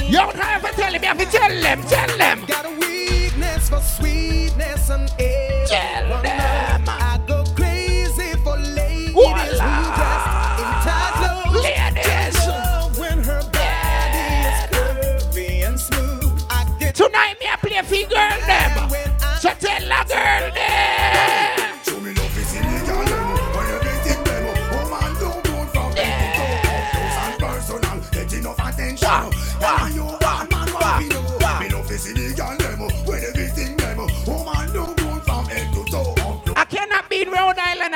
[0.06, 2.44] You don't have to tell them, you have to tell them, tell them.
[2.46, 5.66] Got a weakness for sweetness and air.
[5.66, 6.84] Tell them.
[6.88, 9.36] I go crazy for ladies Voila.
[9.36, 10.24] who dress
[10.60, 11.12] in tight
[11.44, 11.62] clothes.
[11.62, 12.98] Ladies.
[12.98, 16.42] When her body is curvy and smooth.
[16.50, 18.89] I get Tonight, me I play for girl, them.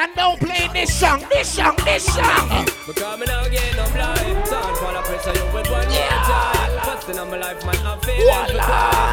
[0.04, 2.66] And don't play this song, this song, this song.
[2.86, 6.76] Because me now get no blind Time for the pressure you with one more time.
[6.84, 8.60] Busting on my life man I'm feeling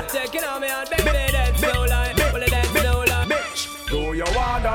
[0.09, 2.00] Taking on me out baby Dead slow line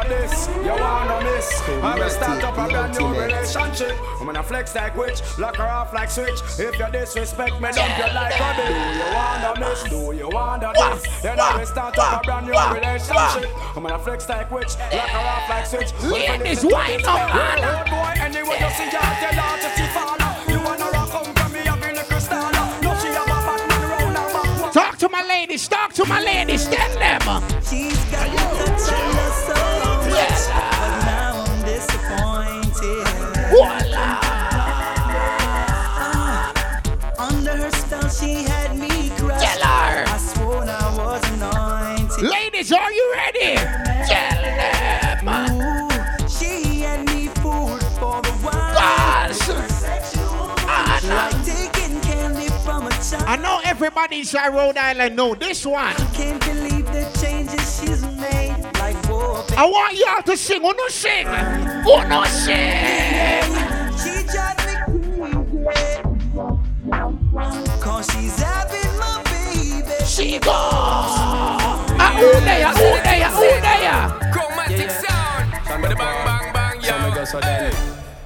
[0.09, 0.49] you wanna this?
[0.65, 1.63] You wanna miss?
[1.69, 3.97] I'm gonna start up a brand new relationship.
[4.21, 6.41] I'm gonna flex like witch, lock her off like switch.
[6.59, 8.69] If you disrespect me, dump you like a bitch.
[8.69, 9.83] Do you wanna miss?
[9.85, 11.23] Do you wanna this?
[11.23, 13.51] Then I'm gonna start up a brand new relationship.
[13.77, 15.93] I'm gonna flex like witch, lock her off like switch.
[16.03, 17.63] Ladies, why not, man?
[17.63, 20.31] Road boy, anyway you see her, tell her to see follow.
[20.49, 22.53] You wanna rock, come to me, have a little star.
[22.53, 24.73] No, she have a bad man round her back.
[24.73, 27.43] Talk to my ladies, talk to my ladies, tell them.
[27.63, 29.16] She's got the touch
[30.19, 33.07] I love but now I'm disappointed.
[37.19, 39.45] Under her spell, she had me crushed.
[39.45, 39.63] Tell.
[40.07, 42.25] I swore I was anointed.
[42.31, 43.57] Ladies, are you ready?
[44.07, 45.29] Tell them.
[45.53, 48.75] Ooh, she had me fooled for the wild.
[48.77, 49.49] Yes.
[49.49, 51.09] Uh-huh.
[51.09, 53.25] Like taking candy from a child.
[53.27, 55.95] I know everybody inside Rhode Island know this one.
[56.15, 58.13] Can't believe the changes she's made.
[58.13, 58.16] Like whoa,
[59.59, 60.61] I want y'all to sing.
[60.61, 61.27] Who no sing?
[61.27, 63.41] Who no sing?
[63.97, 64.75] She drives me
[65.65, 66.03] crazy.
[67.81, 70.05] Cause she's having my baby.
[70.05, 70.53] She goes.
[70.53, 72.69] Ah, who there?
[72.69, 73.31] Who there?
[73.31, 74.31] Who there?
[74.31, 75.53] Chromatic sound
[75.83, 76.95] Bada bang bang bang yo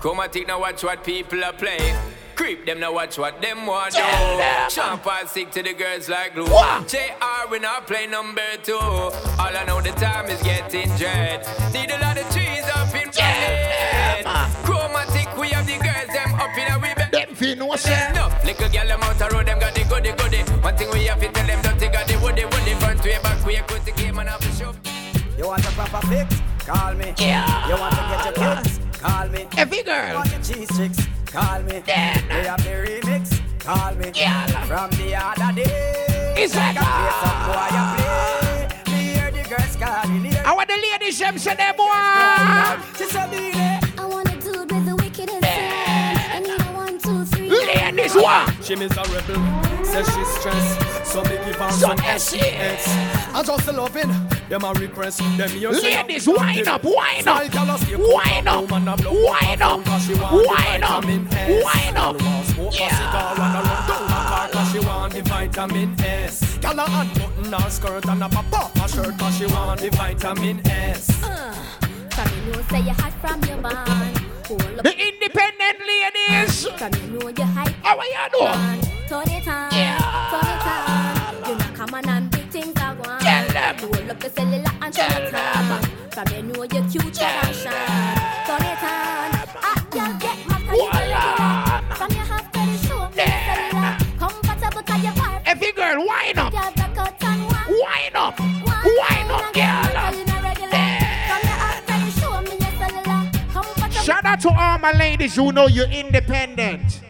[0.00, 1.94] Chromatic now watch what people are playing
[2.40, 4.00] Creep them now watch what them want do
[4.70, 6.46] Champagne stick to the girls like glue
[6.88, 11.90] JR we not play number two All I know the time is getting dread Need
[11.90, 14.24] a lot of trees up in my head
[14.64, 18.10] Chromatic we have the girls them up in a we bed Them feel no say.
[18.14, 20.38] no, little girl them out the road, them got the goody goody.
[20.62, 22.72] One thing we have to tell them, don't they got the woody woody.
[22.80, 24.72] Front way, back way, cut the game and have the show.
[25.36, 26.40] You want a proper fix?
[26.60, 27.12] Call me.
[27.18, 27.68] Yeah.
[27.68, 28.79] You want to get your kicks?
[29.00, 29.46] Call me.
[29.56, 30.14] Every girl.
[30.14, 31.06] want your cheese tricks?
[31.24, 31.82] Call me.
[31.86, 32.22] Then.
[32.28, 33.40] We have the remix.
[33.60, 34.12] Call me.
[34.14, 34.46] Yeah.
[34.66, 36.34] From the other day.
[36.36, 38.92] It's like a play some boy play.
[38.92, 40.42] Me hear the girls calling here.
[40.44, 41.88] I want the ladies them say them boy.
[42.98, 45.72] She said, "Beat it." I wanna do it with the wicked and sin.
[46.36, 47.48] I need a one, two, three.
[47.48, 48.52] Ladies what?
[48.62, 51.06] She is a rebel, says she's stressed.
[51.06, 52.86] So me give her Some some SEX.
[53.34, 55.18] I just loving them a request.
[55.38, 59.62] Them you Ladies, wind up, wind up, wind up, wind up, wind
[60.84, 62.18] up, wind up.
[64.50, 66.58] Cause she want the vitamin S.
[66.58, 69.88] Girl a unbutton her skirt and a pop off her shirt cause she want the
[69.90, 71.08] vitamin S.
[71.22, 71.52] Uh,
[72.10, 74.18] From you know say you hot from your band.
[74.46, 74.82] Hold up.
[74.82, 76.66] The independent ladies.
[76.66, 77.74] From you know you hype.
[77.84, 78.80] How are you doing?
[79.08, 79.70] Turn it on.
[79.72, 79.98] Yeah.
[80.30, 81.48] Turn it on.
[81.48, 82.29] You know come on and
[84.10, 85.82] up the cellular and turn on.
[86.10, 88.16] From you know you cute you and shine.
[88.46, 89.30] Turn it on.
[89.62, 91.94] Ah, girl get you regular.
[91.94, 93.92] From you have to the show me the cellular.
[94.18, 95.42] Comfortable 'cause you part.
[95.46, 99.86] Every girl, wind up, Girl back out and wind up, wind up, girl.
[104.02, 107.00] Shout out to all my ladies who know you're independent.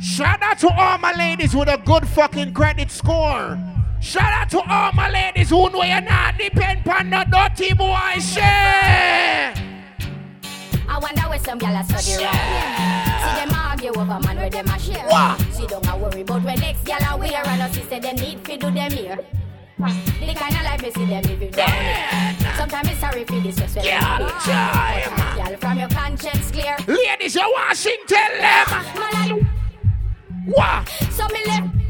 [0.00, 3.58] Shout out to all my ladies with a good fucking credit score.
[4.06, 8.20] Shout out to all my ladies who know you're not depend on the dirty boy
[8.20, 8.44] shit.
[10.88, 12.38] I wonder where some gyal a study round.
[13.18, 15.04] See them argue over man where them a share.
[15.08, 15.40] What?
[15.50, 18.38] See don't a worry about where next gyal a wear and us say them need
[18.46, 19.18] fi do them here.
[19.76, 22.36] The kind of life me see them living down.
[22.56, 25.02] Sometimes it's sorry for this stress when Gyal them time.
[25.36, 26.76] Gyal from your conscience clear.
[26.86, 29.48] Ladies, you want sing, tell them.
[30.46, 30.88] What?
[31.10, 31.85] So me left.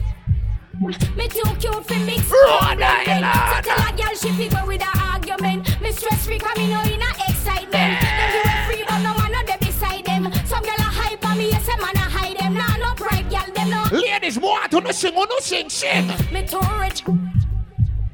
[1.16, 2.22] Me too cute for mix.
[2.28, 3.64] So Island.
[3.64, 5.80] tell a girl she fi go with a argument.
[5.80, 8.00] Me stress free 'cause me know in a excitement.
[8.00, 10.32] Them give it free but no man no dey beside them.
[10.46, 12.54] Some girl a hype on me, yes a man a hide them.
[12.54, 13.82] Nah no pride girl them no.
[13.98, 16.06] Ladies, want to no sing, who no sing, sing.
[16.32, 17.02] Me too rich.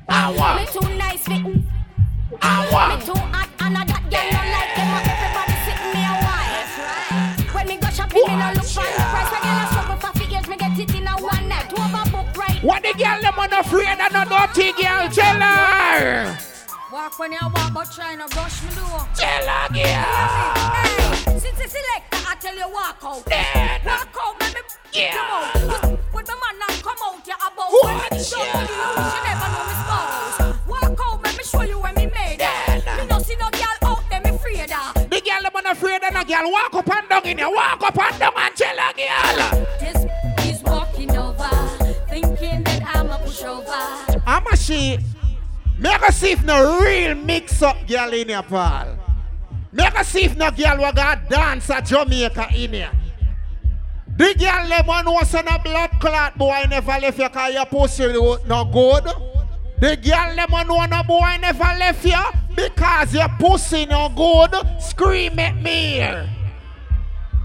[0.09, 0.57] Awa.
[0.61, 1.43] Me too nice fit.
[2.43, 2.97] Awa.
[2.97, 4.89] Me too hot and a that girl no like them.
[5.13, 7.55] Everybody sitting me a while.
[7.55, 9.31] When me go shopping, me no look for the price.
[9.33, 9.72] When girl a
[12.63, 16.39] What the girl them on afraid of no dirty girl, tell her.
[16.93, 19.07] Walk when you walk, but try not brush me door.
[19.17, 19.83] Tell her, girl.
[19.83, 23.27] Hey, since the selector, I tell you walk out.
[23.85, 24.61] Walk out, let me
[24.93, 25.13] Yeah.
[25.13, 25.99] come out.
[26.15, 27.71] With my man and come out, you about.
[27.83, 28.21] What?
[28.21, 30.39] Show you, you never know me spouse.
[30.69, 32.97] Walk out, let me show you when me made her.
[33.03, 35.11] Me no see no girl out there, me afraid of.
[35.11, 36.53] The girl them on afraid of no girl.
[36.53, 37.51] Walk up and down in here.
[37.51, 39.67] Walk up and down and tell her, girl.
[39.81, 40.07] This
[45.79, 48.99] Make us see if no real mix up girl in here, Paul.
[49.73, 52.91] Make us see if no girl will got dance at Jamaica in here.
[54.17, 57.67] The girl them one was on a blood clot boy never left you cause your
[57.67, 59.05] pussy no good.
[59.81, 62.23] The girl them one want a boy never left you
[62.55, 64.55] because your pussy no good.
[64.81, 65.99] Scream at me.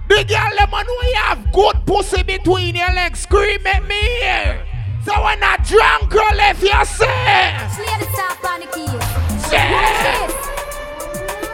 [0.09, 3.21] The girl them one you have good pussy between your legs.
[3.21, 4.76] Scream at me.
[5.07, 7.55] So when a drunk girl left you say.
[7.71, 8.91] Slay the stop on the key.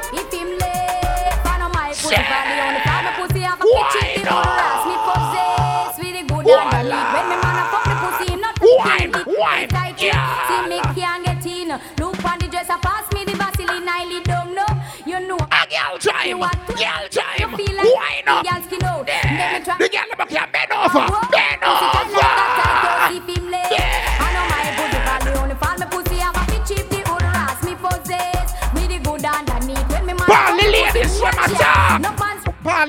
[0.09, 4.25] If him left, I know my pussy body on the pussy have a kitchen in
[4.25, 4.89] the ass.
[4.89, 7.05] Me possess with the good and the meat.
[7.13, 10.49] When me man a fuck the pussy, him not Wine, the wine, tight yeah.
[10.49, 11.69] See me can't get in.
[12.01, 14.65] Look on the dresser, pass me the Vaseline, I lead down no.
[15.05, 15.37] You know.
[15.37, 17.53] A girl time, girl time.
[17.61, 18.41] You Wine up.
[18.41, 21.42] the girl skin me The girl them can bend over,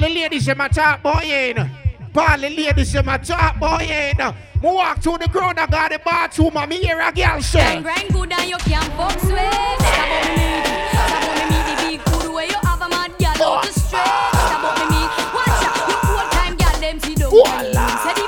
[0.08, 1.70] the ladies them my talk boy in.
[2.12, 4.16] Paul the ladies them a talk boy in.
[4.16, 7.80] Me walk through the crowd I got the bathroom and me hear a girl say.
[7.82, 10.48] grind good and you can't fuck sweat Stop up me
[10.92, 14.32] Stop up me meaty big food where you have a mad girl out the straight
[14.32, 15.00] Stop up me
[15.36, 18.23] watch out you old time girl them see don't Voila.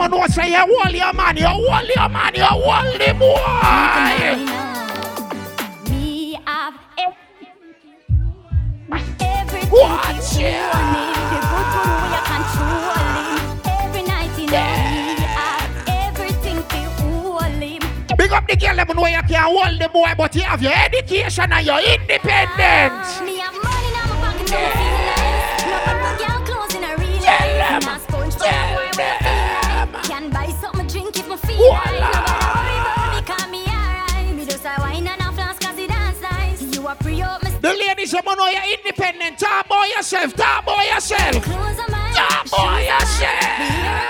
[0.00, 3.14] Them a know say you hold your man, you hold your man, you hold the
[3.18, 3.36] boy.
[5.90, 6.74] Me have
[9.28, 9.70] everything.
[9.70, 10.70] Watch you ya.
[10.72, 11.16] want it.
[11.30, 13.40] The good good way you control him.
[13.66, 17.82] Every night you know me have everything to hold him.
[18.16, 20.72] Big up the girl them know you can hold the boy, but you have your
[20.72, 23.20] education and your ah, independence.
[23.20, 25.09] Me have money now, my pocket no
[37.60, 39.38] The ladies them know you're independent.
[39.38, 40.34] Talk about yourself.
[40.34, 41.44] Talk about yourself.
[41.44, 44.00] Talk about yourself.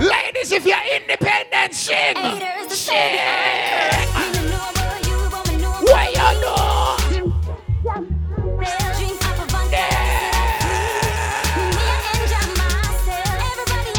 [0.00, 2.16] Ladies, if you're independent, sing.
[2.68, 3.18] Sing.
[4.74, 5.30] about you,
[6.42, 6.64] know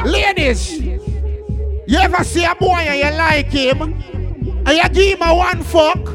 [0.06, 1.05] Ladies,
[1.88, 5.64] you ever see a boy and you like him, and you give him a one
[5.64, 6.08] fuck,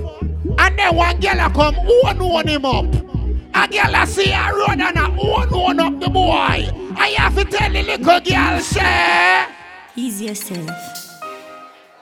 [0.59, 3.11] and then one girl come own own him up.
[3.53, 6.33] A girl a see a road and a own own up the boy.
[6.33, 9.47] And you have to tell the little girl say,
[9.97, 10.71] Ease yourself.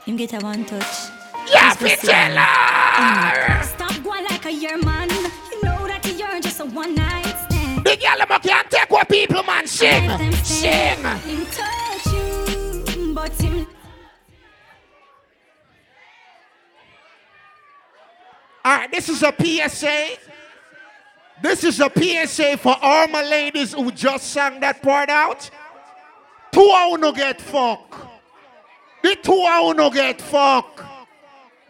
[0.05, 1.11] Him get a one touch.
[1.49, 3.61] you have to tell her.
[3.61, 3.65] Mm.
[3.65, 5.09] Stop going like a year man.
[5.09, 7.85] You know that you're just a one night stand.
[7.85, 10.11] The girl can't take what people man sing.
[10.45, 11.78] Sing.
[13.35, 13.55] Stand.
[13.55, 13.67] Him touch you, but him
[18.65, 20.17] All right, this is a PSA.
[21.41, 25.49] This is a PSA for all my ladies who just sang that part out.
[26.51, 28.09] Two of no get fuck.
[29.03, 30.85] The two of no get fuck.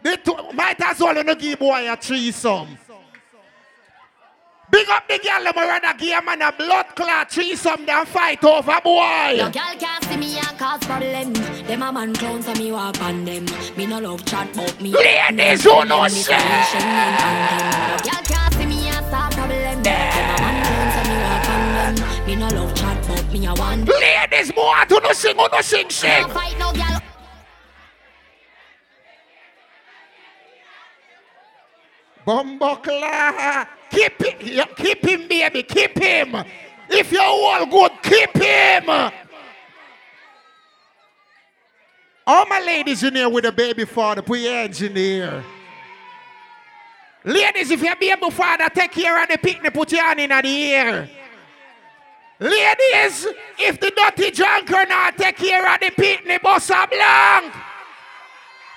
[0.01, 2.77] The two might as well no give boy a threesome.
[4.71, 8.79] Big up the girl, rather give a man a blood clot threesome than fight over
[8.83, 9.33] boy.
[9.35, 11.33] Your girl can't see me and cause problem.
[11.67, 13.45] Them a man clowns so me walk on them.
[13.77, 14.91] Me no love chat about me.
[14.91, 16.37] Ladies who no Me say.
[16.37, 18.03] solution and condemn.
[18.09, 18.79] Your girl can't see me
[19.09, 19.83] problem.
[19.83, 22.27] Them a man so me walk on them.
[22.27, 23.85] Me no love chat about me a one.
[23.85, 26.23] Ladies, more to no sing, or no sing, sing.
[26.23, 26.99] No fight no girl.
[32.27, 33.67] Bumbuckler.
[33.89, 34.17] Keep
[34.75, 36.35] keep him, baby, keep him.
[36.89, 39.11] If you're all good, keep him.
[42.29, 45.43] All my ladies in here with a baby father, put your hands in the air.
[47.23, 50.73] Ladies, if your baby father take care of the picnic, put your hand in the
[50.75, 51.09] air.
[52.39, 53.25] Ladies,
[53.57, 57.51] if the dirty drunker not take care of the picnic, boss a blank.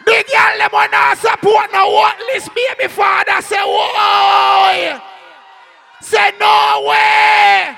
[0.07, 3.43] The girl them want not support no worthless baby father.
[3.43, 4.99] Say, whoa.
[6.01, 7.77] Say, no way.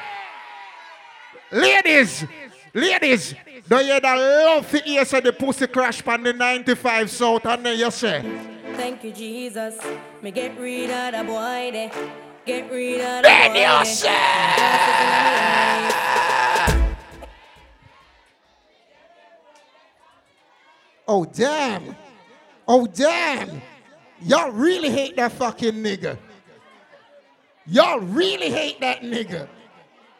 [1.50, 2.24] Ladies,
[2.74, 3.34] ladies,
[3.68, 7.64] do you that love to hear say the pussy crash on the 95 south and
[7.64, 8.22] then you say,
[8.74, 9.78] Thank you, Jesus.
[10.20, 11.90] Me get rid of the boy there.
[12.44, 13.84] Get rid of the Then boy you there.
[13.84, 15.14] say.
[21.06, 21.96] oh damn,
[22.66, 23.62] oh damn.
[24.22, 26.16] Y'all really hate that fucking nigga.
[27.66, 29.48] Y'all really hate that nigga.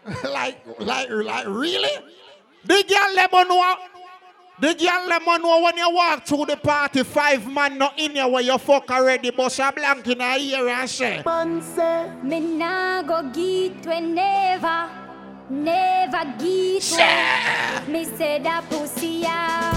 [0.25, 1.91] like, like, like, really?
[2.67, 3.77] The girl let me know.
[4.61, 8.13] The girl let me know when you walk through the party, five man not in
[8.13, 11.23] here where you fuck already, bust a blank in a ear and say.
[11.27, 14.89] Man say, me nah go get when never,
[15.51, 17.93] never get when.
[17.93, 19.75] Me say that pussy ya.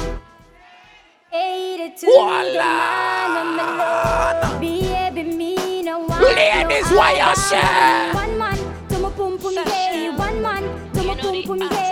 [1.34, 4.62] Eighty two, the man of me love.
[4.62, 8.14] Baby, me no want Ladies, why you say?
[8.14, 8.58] One man
[8.90, 10.64] to my pum pum gay, one man
[10.94, 11.87] to my pum pum gay,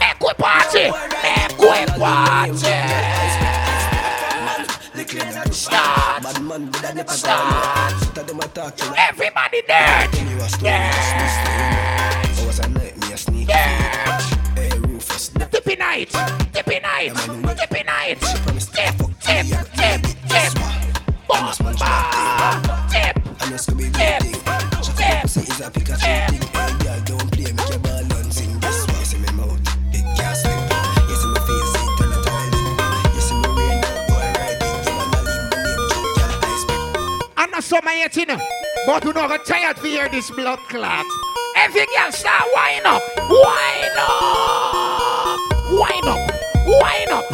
[0.00, 0.86] Make we party.
[5.50, 6.24] Start.
[7.08, 7.92] Start.
[8.96, 10.10] Everybody dead.
[15.50, 16.10] Tippy night.
[16.52, 17.12] Tippy night.
[17.58, 18.20] Tippy night.
[18.72, 19.46] Tip, tip,
[19.76, 20.52] tip, tip.
[21.28, 21.52] Bomba.
[22.90, 23.16] Tip.
[23.40, 23.78] A scope.
[23.92, 24.22] Tip.
[24.96, 25.24] Tip.
[26.00, 26.37] Tip.
[37.68, 38.40] Summer yet, you know.
[38.86, 41.04] But we not tired to hear this blood clot.
[41.54, 43.02] Every girl start wind up.
[43.28, 45.36] Wind up.
[45.76, 46.20] Wind up.
[46.64, 47.24] Wind up.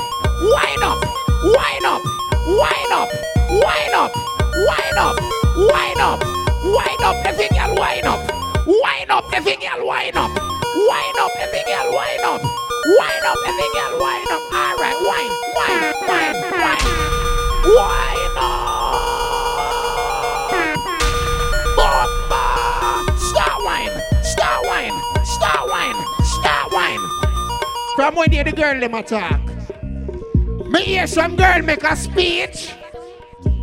[0.42, 0.98] Wind up.
[1.44, 2.02] Wind up.
[2.50, 3.08] Wind up.
[3.62, 4.10] Wind up.
[4.58, 5.16] Wind up.
[5.54, 6.18] Wind up.
[6.64, 7.16] Wind up.
[7.26, 8.20] Every girl wind up.
[8.66, 9.24] Wind up.
[9.32, 10.30] Every girl wind up.
[10.34, 11.30] Wind up.
[11.38, 12.42] Every girl wind up.
[12.42, 13.38] Wind up.
[13.46, 14.42] Every girl wind up.
[14.50, 14.98] All right.
[14.98, 15.32] Wind.
[15.58, 15.94] Wind.
[16.10, 16.36] Wind.
[16.58, 16.82] Wind.
[17.70, 18.73] Wind up.
[27.96, 29.40] From when you the girl them attack.
[30.66, 32.72] Me hear some girl make a speech.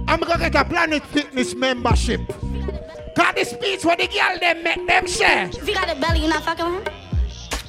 [0.07, 2.21] I'm gonna get a Planet Fitness membership.
[3.15, 5.43] Cause the speech what the girl them make them say.
[5.43, 6.93] If you got a belly, you not fucking with him?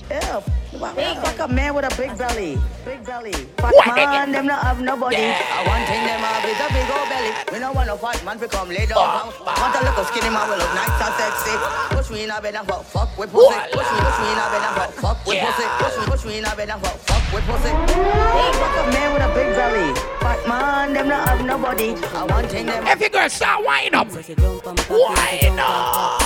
[0.08, 0.40] Yeah,
[0.82, 2.58] fuck fuck a man with a big belly.
[2.84, 3.32] Big belly.
[3.62, 3.86] Fat What?
[3.94, 5.16] man, them not have nobody.
[5.16, 7.30] I one thing them have is a big old belly.
[7.52, 8.98] We don't want no fat man to come lay down.
[8.98, 11.54] Want a little skinny man with look nice and sexy.
[11.94, 13.54] Push me in a bed and fuck, fuck with pussy.
[13.72, 15.66] Push me, push me in a bed and fuck, fuck with pussy.
[15.78, 17.70] Push me, push me in a bed and fuck, fuck with pussy.
[17.70, 19.88] Hey, fuck a man with a big belly.
[20.20, 21.94] Fat man, them not have nobody.
[21.94, 22.84] I one thing them.
[22.86, 24.08] Every girl start wind up.
[24.10, 26.22] Wind up.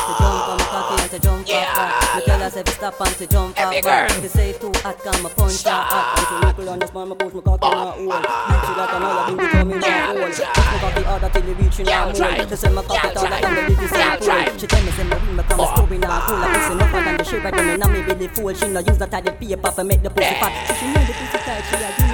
[2.16, 4.08] Me tell her say fi stop and say jump Every up back.
[4.08, 6.18] girl way too hot, come my punch out hot.
[6.18, 8.22] If you local on this man, my punch my cock in a hole.
[8.46, 10.26] Beat you like an oil, been becoming a hole.
[10.26, 10.40] Push
[10.82, 12.46] my the other till you reach in a hole.
[12.46, 14.58] They say my cock it all like I'm the biggest in cool.
[14.58, 16.36] She tell me say my wing, my come a story now cool.
[16.36, 18.54] I piss enough and the she write to me, now me be the fool.
[18.54, 20.52] She no use that tidy paper for make the pussy fat.
[20.68, 22.05] So she know the pussy tight, she a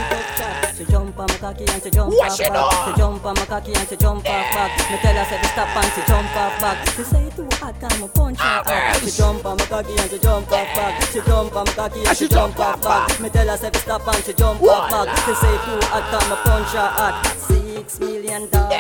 [1.53, 2.95] cocky and she jump What off back.
[2.95, 4.91] She jump on my cocky and she jump off back.
[4.91, 6.89] Me tell her say to stop and she jump off back.
[6.97, 9.01] She say too hot, come a punch her hot.
[9.03, 11.03] She jump on my cocky and she jump off back.
[11.13, 13.21] She jump on my cocky and she jump off back.
[13.21, 15.09] Me tell her say to stop and she jump off back.
[15.25, 17.15] She say too hot, come a punch her hot.
[17.37, 18.79] Six million dollar.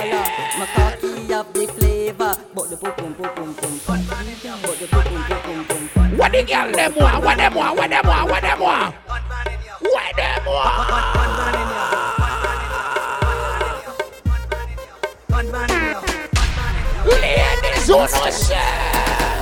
[0.58, 3.80] My cocky have the flavor, but the pum pum pum pum pum.
[3.86, 6.18] But the pum pum pum pum pum.
[6.18, 7.24] What the girl them want?
[7.24, 7.76] What them want?
[7.78, 8.30] What them want?
[8.30, 8.94] What them want?
[9.80, 11.71] What them want?
[17.88, 18.56] No say.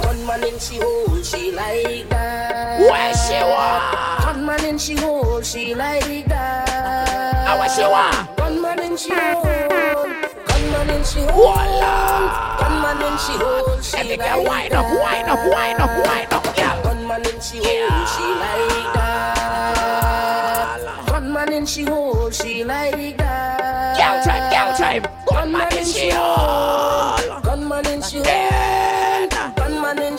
[0.03, 2.81] Gunman in she hole, she like that.
[2.81, 4.25] Where she want?
[4.25, 7.59] Gunman in she hole, she like that.
[7.59, 8.37] What she want?
[8.39, 9.43] Gunman in she hole.
[9.43, 11.53] Gunman in she hole.
[11.53, 12.57] Voila.
[12.61, 16.45] Gunman in she hole, she Every like wind up, wind up, wind up, wind up,
[16.57, 16.83] girl.
[16.83, 20.79] Gunman in she hole, she like that.
[21.09, 23.97] Gunman in she hole, she like that.
[23.99, 25.05] Girl time, girl time.
[25.29, 27.20] Gunman in she hole.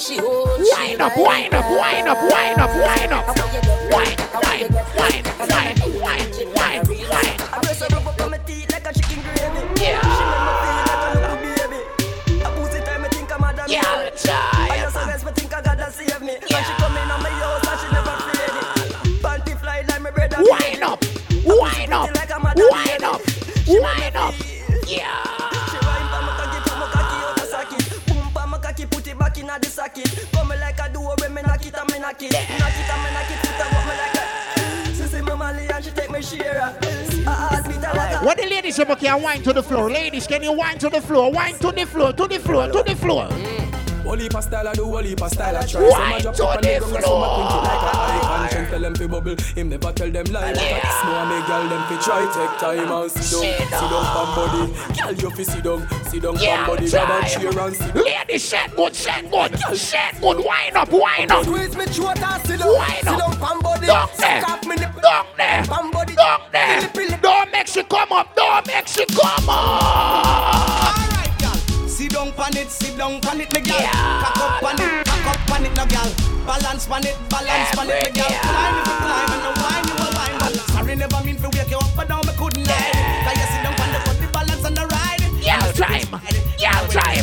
[0.02, 0.48] She hole.
[0.58, 3.38] Wind up, wind up, wind up, wind up, wind up.
[3.94, 7.42] Wind, wind, wind, wind, wind, wind, wind.
[9.80, 10.02] Yeah.
[13.68, 14.12] Yeah,
[24.16, 24.34] up.
[24.88, 25.31] Yeah.
[31.66, 32.52] Me knock it knock it.
[32.52, 34.32] Me knock it, put up me like a
[38.26, 39.90] What the ladies say, can wine to the floor?
[39.90, 41.32] Ladies, can you wine to the floor?
[41.32, 43.81] Wine to the floor, to the floor, to the floor.
[44.04, 45.90] Wally pa style I do, wally pa style I try.
[45.90, 47.42] Some a drop to up and the they gonna some a floor.
[47.42, 48.50] it like a icon.
[48.50, 50.52] Can't tell them fi bubble, him never tell them lie.
[50.52, 52.22] Like a kiss more, make girl them fi try.
[52.34, 54.64] Take time and sit down, Sit down pam body.
[54.98, 56.86] Girl you fi sit down, sit down pam body.
[56.86, 58.04] A chair and sit down.
[58.04, 60.38] Ladies, set good, set good, set good.
[60.46, 61.44] Wine up, wine up.
[61.44, 62.86] Squeeze me throat and sit down.
[62.98, 63.88] Sit down, pam body.
[63.88, 64.42] Duck there.
[64.68, 64.76] Me.
[64.76, 65.64] Duck there.
[65.64, 67.18] Duck there.
[67.22, 68.36] Don't make she come up.
[68.36, 71.11] Don't make she come up.
[72.02, 73.78] Sit down pan it, sit down pan it, me gal.
[73.78, 76.10] Cock up pan it, cock up pan it, no gal.
[76.48, 78.26] Balance pan it, balance pan it, me gal.
[78.42, 80.54] Climb if you climb and no wine you a wine.
[80.74, 83.06] Sorry, never mean to wake you up, but now me couldn't hide it.
[83.22, 85.22] Cause you sit down pan the put the balance on the ride.
[85.46, 86.10] Gal time.
[86.58, 87.22] Gal time.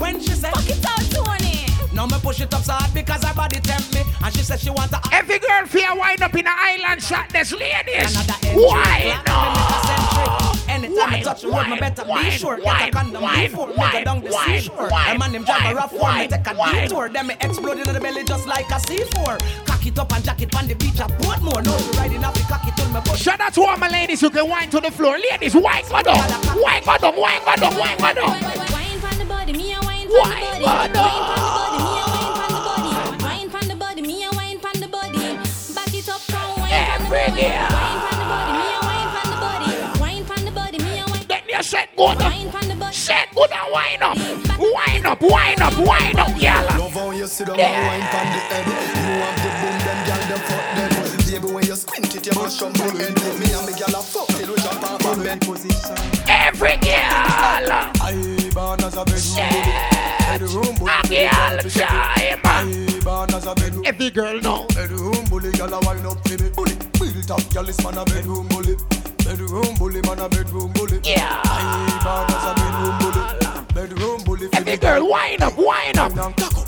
[0.00, 1.68] When she said, fuck it out, Tony.
[1.92, 4.00] Now me push it up so hard because her body tempt me.
[4.24, 5.00] And she said she want to.
[5.12, 7.28] Every girl fear wind up in an island shot.
[7.28, 8.16] There's ladies.
[8.56, 10.69] Why up.
[10.84, 12.56] Anytime I touch the road, me better be sure.
[12.56, 14.88] Get a condom before me go down the seashore.
[14.88, 17.08] A man him drive a rough one, me take a detour.
[17.10, 19.66] Then me explode in the belly just like a C4.
[19.66, 21.60] Cock it up and jack it on the beach, I put more.
[21.62, 23.20] No, you riding off the cocky till me push.
[23.20, 25.18] Shout out to all my ladies who can wine to the floor.
[25.30, 26.16] Ladies, wine go down.
[26.60, 27.16] Wine go down.
[27.20, 27.76] Wine go down.
[27.78, 28.40] Wine go down.
[28.72, 30.92] Wine from the body, me a wine Wine from the go body.
[30.94, 31.10] down.
[31.12, 33.22] Wine from the body, me a wine from the body.
[33.22, 35.36] Wine from the body, me a wine from the body.
[35.74, 37.42] Back it up, come wine Every from the body.
[37.42, 37.99] Wine from the body,
[41.70, 42.18] set good.
[42.92, 44.18] Set good and wine up.
[44.58, 45.22] Wine up.
[45.22, 45.78] Wine up.
[45.78, 46.66] Wine up, y'all.
[46.78, 48.66] Love how you sit down and wine pan the head.
[48.66, 50.90] You have the boom, them gyal them fuck them.
[51.30, 53.14] Baby, when you squint it, you mash up my head.
[53.38, 55.96] Me and me gyal a fuck till we jump off a bed position.
[56.26, 57.70] Every girl.
[58.02, 59.74] I born as a bedroom bully.
[60.26, 60.90] Bedroom bully.
[60.90, 62.40] A girl time.
[62.44, 63.84] I born as a bedroom.
[63.86, 64.66] Every girl know.
[64.74, 66.50] Bedroom bully, gyal a wine up to me.
[66.50, 66.74] Bully.
[66.98, 68.74] Built up, gyal is man a bedroom bully.
[69.30, 70.98] Bedroom bully, man a bedroom bully.
[71.04, 71.40] Yeah.
[71.44, 73.22] I born as a bedroom bully.
[73.86, 74.48] Bedroom bully.
[74.48, 75.56] for Every the girl wine up.
[75.56, 76.10] Wine up.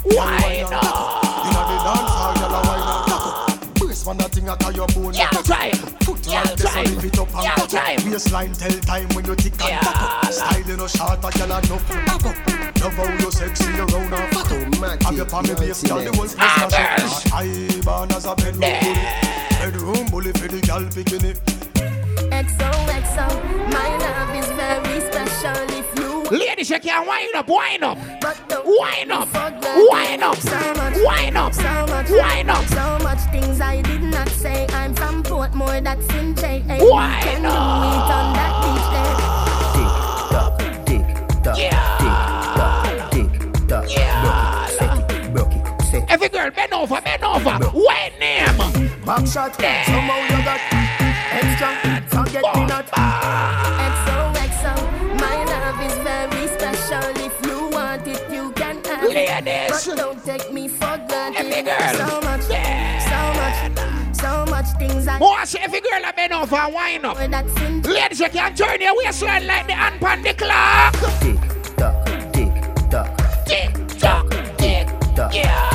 [0.06, 1.22] Wine Inna up.
[1.42, 3.74] the dance hall, gyal a wine and cock up.
[3.74, 5.10] Brace man a thing a tie your bone.
[5.10, 5.72] Girl time.
[6.06, 6.84] Foot Girl right there, so time.
[6.84, 7.98] leave it up and Girl cock time.
[7.98, 8.04] up.
[8.06, 10.32] Waistline tell time when you tick and cock up.
[10.32, 11.88] Style you no short, a gyal a nuff.
[12.06, 12.78] Back up.
[12.78, 15.02] Love how you sexy, you round and fat up.
[15.02, 17.34] Have your palm in base, gyal, the whole place mash up.
[17.34, 19.02] I born as a bedroom bully.
[19.58, 21.61] Bedroom bully for the gyal bikini.
[22.42, 23.26] XOXO,
[23.72, 27.46] my love is very special if you Ladies, you can wine up.
[27.48, 27.98] Wine up.
[28.20, 29.28] But up.
[29.28, 30.36] forget Wine up.
[30.36, 31.52] So much, Wine up.
[31.54, 32.64] so much, Wine up.
[32.64, 34.66] so much things I did not say.
[34.70, 36.64] I'm from Portmore, that's in J.
[36.68, 36.78] A.
[36.90, 37.52] Wine We can up.
[37.82, 39.42] meet on that beach there.
[46.08, 47.58] Every girl, bend over, bend over.
[47.74, 48.46] Wine name.
[49.04, 50.31] Back shot, somehow
[60.24, 61.38] take me for granted.
[61.38, 61.94] Every girl.
[61.94, 65.18] So much, so much, so much things I.
[65.20, 67.18] Oh, I say every girl a bend over and wine up.
[67.18, 70.92] Ladies, you can turn your waistline like the hand on the clock.
[71.20, 72.54] Tick tock, tick
[72.90, 75.71] tock, tick tock, tick tock, yeah.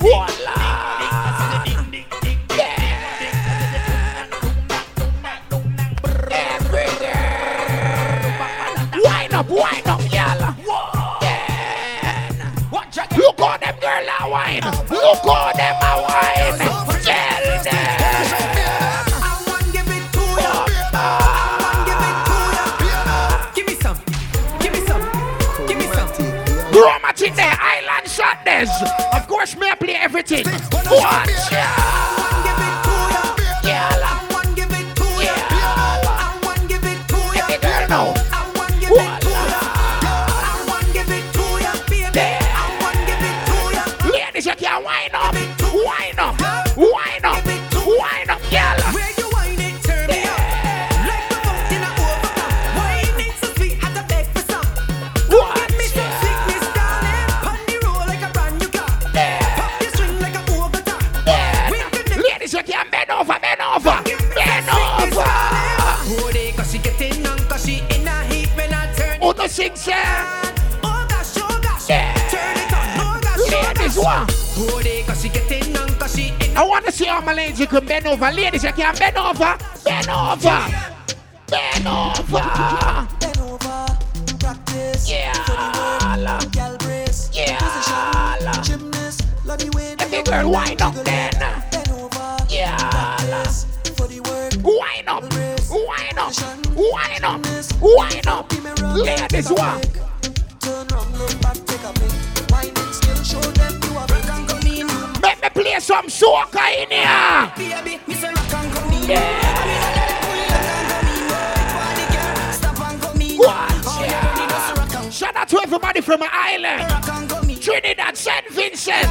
[0.00, 0.57] Girl
[14.28, 14.62] a wine.
[14.90, 16.58] Look how them a wine.
[17.02, 17.84] Tell them.
[23.54, 23.98] Give me some.
[24.60, 25.02] Give me some.
[25.66, 26.08] Give me some.
[26.72, 28.70] Chromatic there, island shot this.
[29.12, 30.44] Of course, me I play everything.
[30.44, 32.27] Watch out.
[77.28, 78.30] My ladies you can bend over.
[78.30, 79.58] Ladies, you can bend over.
[79.84, 80.64] Bend over.
[81.46, 83.06] Bend over.
[83.20, 83.86] Bend over,
[84.40, 85.10] practice.
[85.10, 85.34] Yeah.
[86.78, 87.28] Brace.
[87.34, 88.62] Yeah.
[88.62, 89.26] Gymnast.
[89.44, 91.32] Love the way that girl, wind up then.
[91.70, 92.36] Bend over.
[92.48, 93.46] Yeah.
[93.96, 94.54] For the work.
[94.64, 95.22] Wind up.
[95.68, 96.32] Wind up.
[96.74, 97.44] Wind up.
[97.82, 98.52] Wind up.
[98.96, 100.07] Ladies, what?
[105.98, 107.52] Some soca in here.
[107.56, 108.92] Baby, me say rock and come
[113.20, 113.38] in.
[113.38, 115.10] Watch ya.
[115.10, 117.60] Shout out to everybody from my island.
[117.60, 118.48] Trinidad, St.
[118.50, 119.08] Vincent,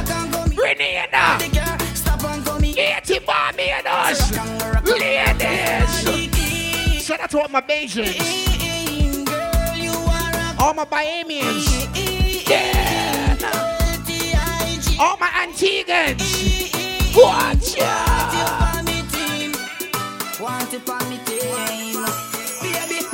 [0.56, 1.38] Grenada,
[2.74, 4.32] Haiti, Barbados,
[4.86, 5.94] ladies.
[7.04, 8.16] Shout out to all my Bajans,
[10.58, 11.68] all my Bahamians,
[12.48, 13.36] yeah.
[14.98, 16.77] all my Antiguans.
[17.20, 18.04] Watch ya.
[19.12, 19.52] Team.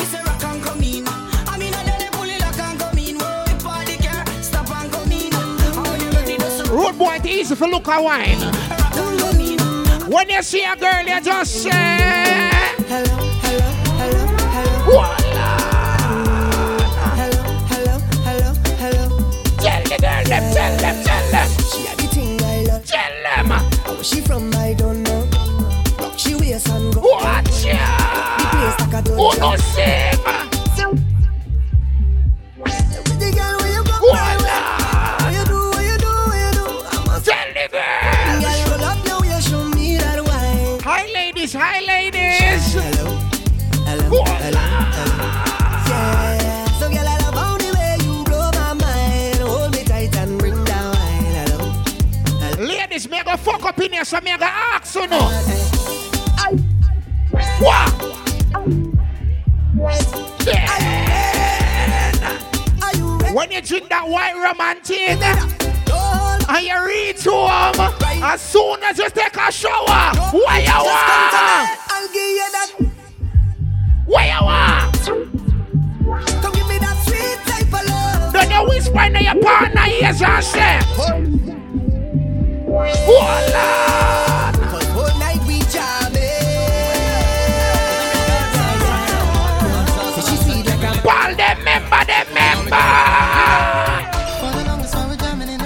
[0.04, 1.04] Say rock come in.
[1.48, 1.84] I mean, I
[5.96, 6.36] you ready
[6.70, 8.40] Road boy, it easy for look a wine.
[10.10, 14.84] When you see a girl, you just say, Hello, hello, hello, hello.
[14.84, 15.23] Voila.
[24.04, 25.26] She from, I don't know.
[26.16, 27.00] She waist and go.
[27.00, 27.78] Watch ya.
[28.36, 29.16] The place like a dojo.
[29.16, 30.20] Who no sing?
[33.18, 34.56] The girl where you go, Voila.
[35.20, 36.64] What you do, what you do, what you do?
[36.84, 38.40] I must Tell the girl.
[38.42, 40.80] Girl, you roll up now, you show me that wine.
[40.82, 41.52] Hi, ladies.
[41.54, 42.74] Hi, ladies.
[42.74, 43.08] Hello,
[43.86, 44.63] hello, hello.
[53.44, 55.18] Fuck up in here, so me go ask you no.
[57.60, 57.92] What?
[60.46, 60.68] Yeah.
[63.34, 65.20] When you drink that white romantic
[66.48, 67.74] and you reach home,
[68.22, 71.68] as soon as you take a shower, where you want?
[71.90, 72.70] I'll give you that.
[74.06, 75.04] Where you want?
[76.40, 78.32] Come give me that sweet type of love.
[78.32, 80.80] Then you whisper in your partner ears and say,
[82.74, 84.50] Voila!
[84.70, 86.20] Cause whole night we jamming.
[90.14, 92.86] Say she sweet like a Paul, them member, them member.
[94.40, 95.64] For the longest while we're jamming in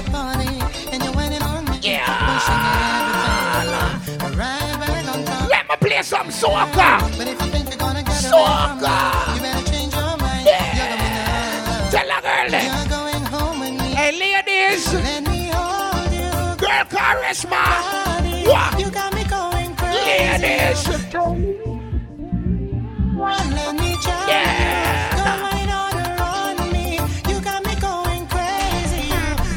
[17.28, 17.60] Charisma.
[18.46, 18.80] What?
[18.80, 19.98] You got me going crazy.
[20.40, 20.86] Ladies.
[23.18, 24.26] Let me try.
[24.28, 25.10] Yeah.
[25.12, 26.94] Come right order on me.
[27.28, 29.10] You got me going crazy.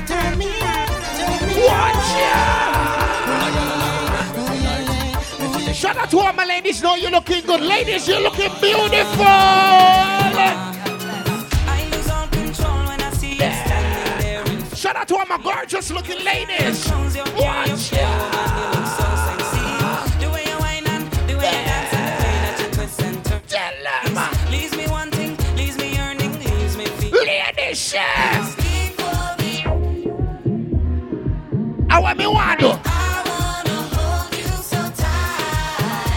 [0.06, 2.35] Turn me on, turn me Watch ya.
[5.73, 6.81] Shout out to all my ladies.
[6.84, 7.61] Know you're looking good.
[7.61, 9.26] Ladies, you're looking beautiful.
[14.91, 16.85] Shout out to all my gorgeous looking ladies.
[17.38, 18.30] Watch ya.
[23.47, 24.51] Tell them.
[24.51, 27.26] Leaves me wanting, leaves me yearning, leaves me feeling.
[27.26, 28.43] Ladies, yeah.
[31.88, 32.80] How want me want to?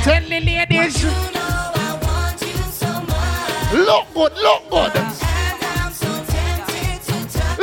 [0.03, 1.05] Tell the ladies.
[3.73, 4.95] Look good, look good.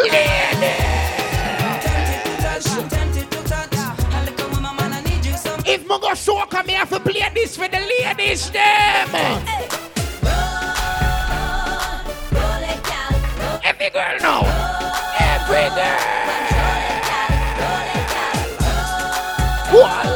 [0.09, 0.80] Ladies.
[5.65, 9.09] If me go soca, me have to play this for the ladies, them.
[13.63, 14.41] Every girl now.
[15.19, 16.21] Every girl.
[19.73, 20.10] Yeah.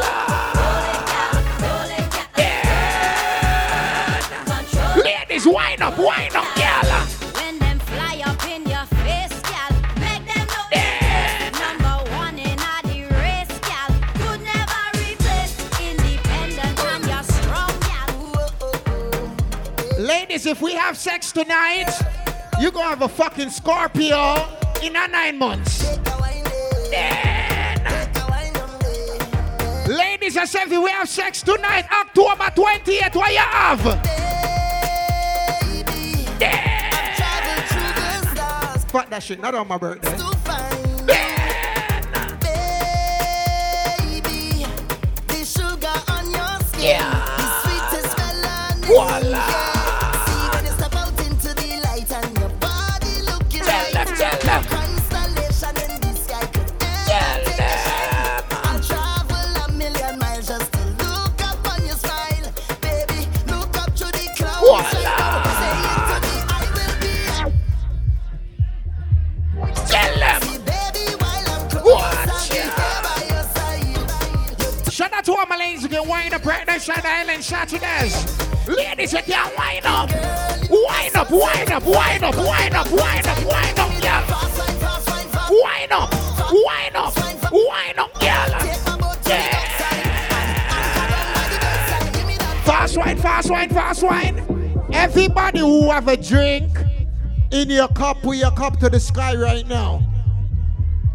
[20.46, 21.90] If we have sex tonight,
[22.60, 24.48] you're gonna have a fucking Scorpio
[24.80, 25.98] in a nine months.
[26.88, 27.82] Then.
[29.88, 33.82] Ladies, and if we have sex tonight, October 28th, what you have?
[36.38, 36.66] Then.
[38.88, 39.40] fuck that shit.
[39.40, 40.16] Not on my birthday.
[43.98, 44.64] Baby,
[45.26, 47.00] the sugar on your skin.
[47.00, 47.26] Yeah.
[48.86, 49.55] Voila.
[77.36, 78.66] Island Saturdays.
[78.66, 80.08] Ladies who can wind up.
[80.70, 84.24] Wind up, wind up, wind up, wind up, wind up, wind up, girl.
[85.50, 86.10] Wind up,
[86.50, 87.14] wind up,
[87.52, 88.48] wind up, girl.
[89.26, 89.52] Yeah.
[92.64, 94.88] Fast wine, fast wine, fast wine.
[94.94, 96.70] Everybody who have a drink
[97.50, 100.02] in your cup, put your cup to the sky right now.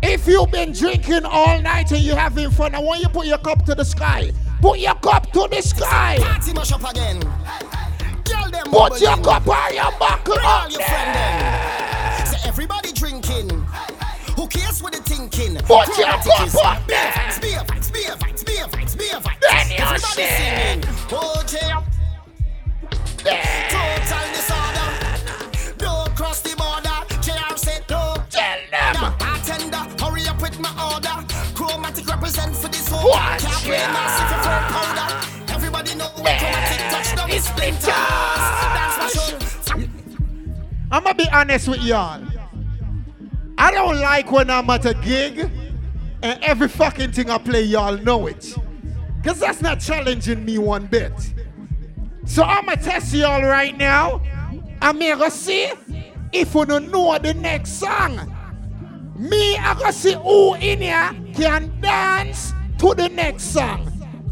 [0.04, 3.26] If you've been drinking all night and you're having fun, I want you to put
[3.26, 4.32] your cup to the sky.
[4.62, 6.18] Put your cup to the sky.
[6.22, 7.20] Party mash up again.
[8.72, 12.26] Put your cup on your buckle up your friend them.
[12.28, 13.50] Say everybody drinking.
[14.36, 15.56] Who cares what they thinking?
[15.66, 17.12] Put your cup up beer there.
[17.12, 19.38] fights, beer fights, beer fights, beer fights, beer fights.
[19.42, 20.38] Then you Everybody sing.
[20.38, 20.71] singing.
[40.92, 42.22] I'm gonna be honest with y'all.
[43.58, 45.50] I don't like when I'm at a gig
[46.22, 48.56] and every fucking thing I play, y'all know it.
[49.18, 51.14] Because that's not challenging me one bit.
[52.26, 54.22] So I'm gonna test y'all right now.
[54.82, 55.72] I'm gonna see
[56.34, 58.36] if you don't know the next song.
[59.18, 63.88] Me, I gonna see who in here can dance to the next song.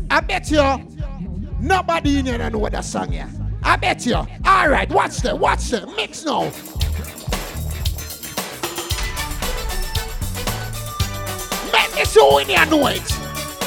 [0.10, 0.61] I bet you
[1.60, 3.30] nobody in here know that song here.
[3.64, 4.15] I bet you.
[4.15, 6.44] All right, watch the, watch the mix now.
[11.72, 13.03] Make me see in here know it.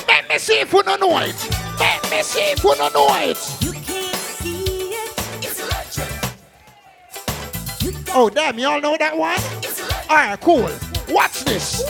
[0.06, 1.36] Make me see if you don't know it.
[1.78, 3.38] Make me see if you don't know it.
[8.14, 9.38] Oh, damn, y'all know that one?
[10.10, 10.68] All right, cool.
[11.08, 11.82] Watch this.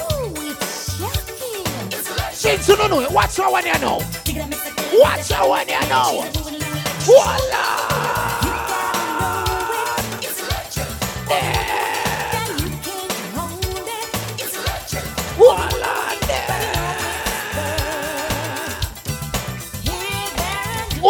[2.31, 4.01] Since you don't know it, watch how one you know.
[4.95, 6.25] Watch how one you know.
[7.05, 7.82] Voila!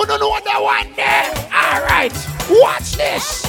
[0.02, 1.30] Oh, no, no, that one there.
[1.54, 2.10] All right,
[2.50, 3.46] watch this.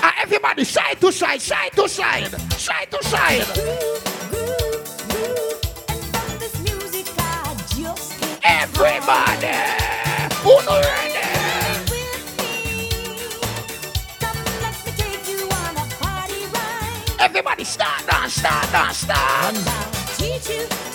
[0.00, 3.44] Ah, everybody, side to side, side to side, side to side.
[8.42, 9.52] Everybody,
[10.48, 11.18] uno ready.
[17.20, 19.54] Everybody, start dance, start dance, start.
[20.16, 20.87] Teach you,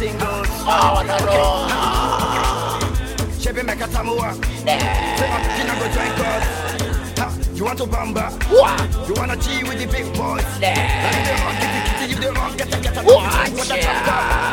[0.00, 0.18] ready.
[0.18, 1.68] Some say it's a no.
[3.40, 4.34] Chevy make a tamua.
[4.64, 4.78] Say
[5.30, 6.44] I'm picking up go drink us.
[7.18, 8.32] Ha, You want to bamba?
[8.50, 9.08] What?
[9.08, 10.44] You wanna G with the big boys?
[10.60, 10.74] Yeah.
[11.04, 14.43] Like the wrong, get the kitty, you the wrong, get the get the what the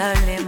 [0.00, 0.39] Jerusalem,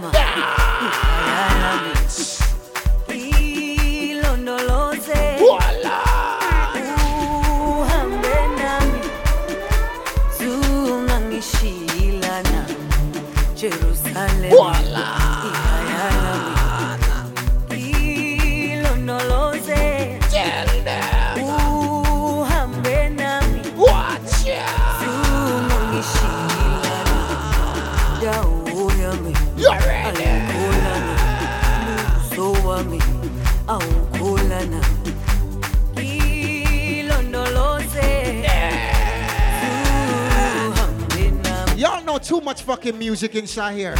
[42.23, 43.95] too much fucking music inside here.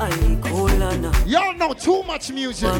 [0.00, 0.10] I.
[1.26, 2.72] Y'all know too much music.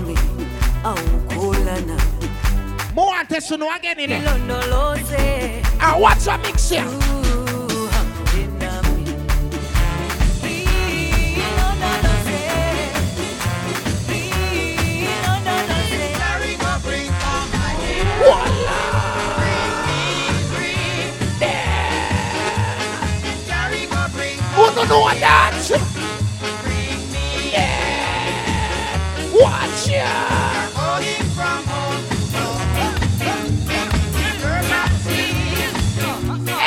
[2.95, 4.25] More antes no again in it.
[4.25, 5.63] Lo no lo sé.
[5.81, 7.08] Ah, what's a mix here?
[24.89, 25.53] Who don't that?
[27.53, 28.09] Yeah.
[29.35, 30.09] Watch ya.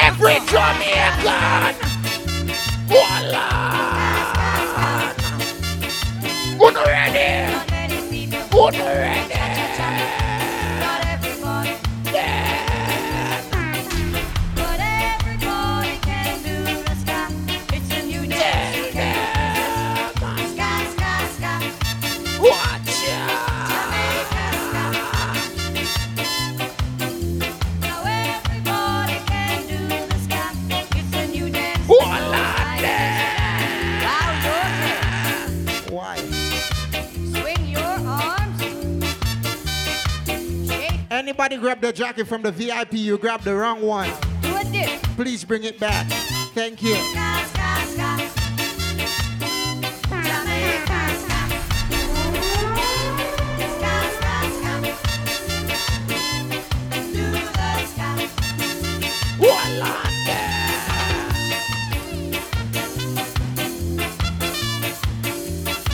[0.05, 1.73] Every Jamaican.
[2.87, 3.50] Voila.
[41.81, 44.07] The jacket from the VIP, you grabbed the wrong one.
[45.15, 46.05] Please bring it back.
[46.53, 46.93] Thank you.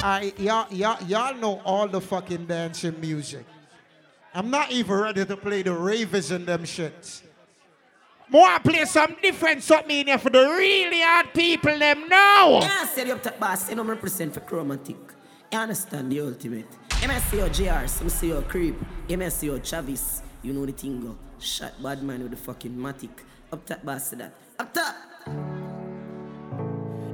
[0.03, 3.45] I y'all, y'all, y'all know all the fucking dancing music.
[4.37, 7.23] I'm not even ready to play the ravers and them shits.
[8.29, 12.59] More I play some different something in here for the really hard people them now.
[12.59, 14.95] Yeah, said you up top boss, you know represent for chromatic.
[15.51, 16.69] You understand the ultimate.
[16.89, 18.75] MSCO JR, some say you creep.
[19.09, 20.21] MSCO Chavis.
[20.43, 21.17] you know the thing go.
[21.39, 23.09] Shot bad man with the fucking matic.
[23.51, 24.33] Up top boss to that.
[24.59, 24.95] Up top!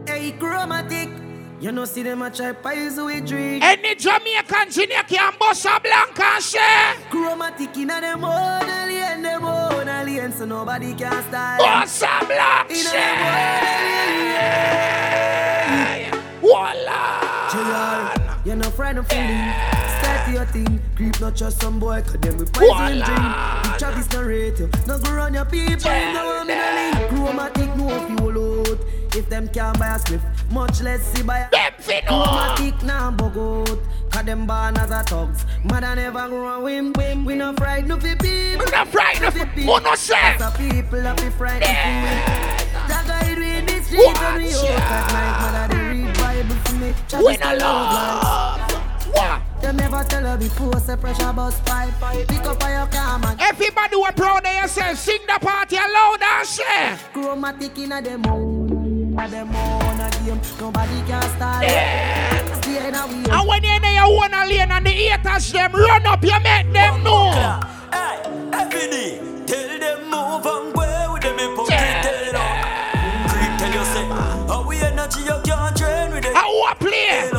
[0.05, 1.32] Hey, chromatic!
[1.63, 3.63] You know see them a try pies with drink.
[3.63, 6.95] Any Jamaicans in here can bust a blanca share.
[7.09, 11.59] Chromatic in a them own alien, them own alien, so nobody can style.
[11.59, 13.15] Bust a black In a share.
[13.15, 13.63] them own
[16.11, 16.21] alien.
[16.41, 17.47] Voila.
[17.49, 18.11] JR,
[18.45, 19.53] you're not friend of feeling.
[20.01, 20.81] Start your thing.
[20.97, 23.05] Creep not trust some boy, cause them with poison Voila.
[23.05, 23.21] drink.
[23.63, 24.69] The Travis narrate you.
[24.85, 27.09] No go run your people, no I'm in a link.
[27.09, 27.87] Chromatic no
[28.17, 28.79] fuel out.
[29.15, 30.21] If them can't buy a spliff,
[30.51, 32.01] much less see buy a Them fi.
[32.01, 33.79] Chromatic now bug out.
[34.11, 35.45] Cause them born as a thugs.
[35.63, 37.23] Mother never grow win win.
[37.23, 38.65] We no frightened of the people.
[38.65, 40.15] We no frightened of- who no say?
[40.17, 44.53] As a people that be frightened of That guide we in the streets and we
[44.53, 45.67] out at night.
[45.69, 46.93] Mother they read Bible for me.
[47.07, 48.71] Travis We no love.
[49.13, 49.41] What?
[49.61, 51.93] Them never tell her before, say pressure bus pipe.
[52.27, 53.37] Pick up your car, man.
[53.39, 56.99] Everybody who proud of yourself, sing the party loud and share.
[57.13, 58.23] Chromatic in a them
[59.17, 59.29] own.
[59.29, 60.41] Them own a game.
[60.59, 61.63] Nobody can start.
[62.63, 65.71] Stay in a we And when you're in your own lane and the haters them
[65.73, 67.31] run up, you make them know.
[67.91, 68.21] Hey,
[68.53, 71.37] every day, tell them move and go with them
[72.03, 72.55] tail up.
[73.29, 74.05] Creep tell you say,
[74.47, 76.33] how we energy you can't train with it.
[76.35, 77.29] How I play?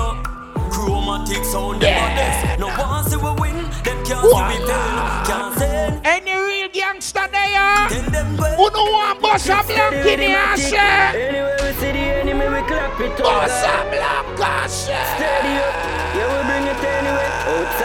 [0.70, 2.56] Chromatic sound yeah.
[2.58, 3.34] No one see we win, them can't see we fail.
[3.34, 3.43] Can't say
[6.04, 7.88] Any real gangster there?
[7.88, 8.44] Tell them go.
[8.44, 11.12] Who no want bust a blank in here, share?
[11.14, 13.24] Anyway, we see the enemy, we clap it up.
[13.24, 13.66] Bust a
[13.96, 14.24] blank.
[14.68, 15.74] Steady up,
[16.14, 17.30] yeah, we bring it anyway.
[17.48, 17.83] Outside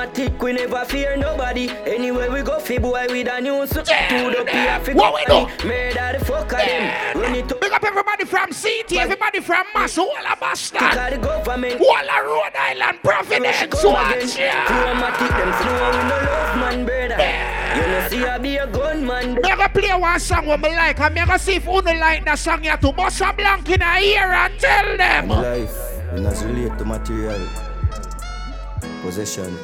[0.00, 1.68] Chromatic, we never fear nobody.
[1.84, 3.84] Anyway, we go fi boy with a new suit.
[3.84, 5.68] To the pier, fi What we do?
[5.68, 7.20] Murder the fuck of them.
[7.20, 7.60] Run it up.
[7.60, 11.82] Big up everybody from CT, everybody from Mass, all of Kick Boston, the government.
[11.82, 14.64] all of Rhode Island, Providence, watch ya.
[14.64, 17.20] Chromatic, them slow, we no love man, brother.
[17.76, 19.34] You know see I be a gunman.
[19.34, 21.92] Me go play one song what me like, and me go see if you no
[21.92, 25.28] like that song you to bust a blank in a ear and tell them.
[25.28, 25.76] Life,
[26.12, 27.46] when as relate to material,
[29.02, 29.54] possession,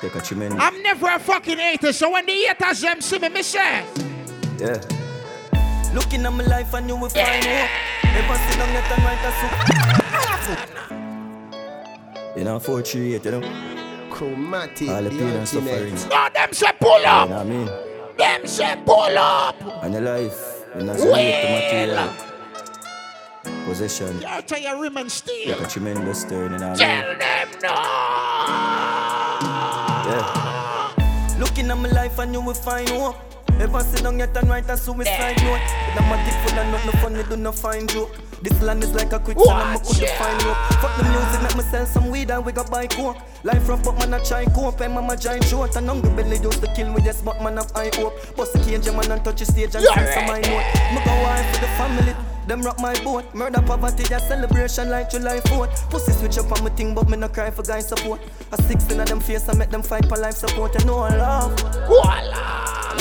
[0.00, 0.58] take a tremendous.
[0.60, 3.84] I'm never a fucking hater, so when the haters them see me, me say,
[4.58, 4.80] Yeah.
[5.94, 7.70] Looking at my life and you will find hope.
[8.04, 9.24] Never sit down yet and write
[12.34, 13.42] a You know, 438, you know?
[14.10, 15.94] Chromatic, All the the pain and suffering.
[16.10, 17.68] no, them say pull You up, know what I mean?
[18.16, 19.56] them say pull up.
[19.84, 22.12] And your life, when as relate to material,
[23.66, 25.58] possession, You tell your rim and steel.
[25.62, 27.18] a tremendous turn, you know what I mean?
[27.18, 28.77] Tell them no.
[32.18, 32.34] Yeah.
[32.34, 33.16] Looking at my life and you will find hope.
[33.60, 35.60] Ever sit down yet and write a suicide note?
[35.88, 38.10] With a matic full of nothing funny, do not find joke.
[38.42, 40.56] This land is like a quicksand and I couldn't find rope.
[40.80, 43.16] Fuck the music, make me sell some weed and we got buy coke.
[43.42, 44.80] Life rough, but man I try cope.
[44.80, 47.02] And mama giant short and hungry belly used to kill me.
[47.04, 48.14] Yes, but man have high hope.
[48.36, 50.66] Bust the cage, man and touch the stage and sing some my note.
[50.94, 52.14] Me go wife for the family.
[52.48, 55.90] Them rock my boat, murder poverty, a celebration like July 4th.
[55.90, 58.22] Pussy switch up on my thing, but me no cry for guy support.
[58.52, 60.74] A six in them face, I make them fight for life support.
[60.74, 61.52] And no love,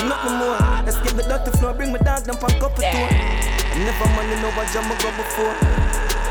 [0.04, 0.60] nothing more.
[0.84, 3.10] Let's get the dirty floor, bring my dog them from cup of tour.
[3.88, 5.56] Never money, no what jam I go before.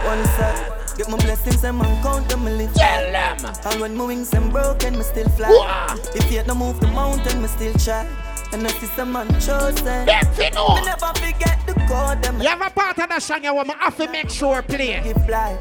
[0.05, 0.77] One side.
[0.99, 2.75] Get my blessings and man count them, me live.
[2.75, 3.55] Tell them.
[3.65, 5.97] And when my wings them broken, me still fly.
[6.15, 8.07] If you no move the mountain, me still try.
[8.53, 10.75] And if it's a man chosen, That's know.
[10.77, 12.23] me never forget the code.
[12.23, 14.63] Them You have a part of the song you want me have to make sure
[14.63, 15.01] play.
[15.03, 15.59] Keep life,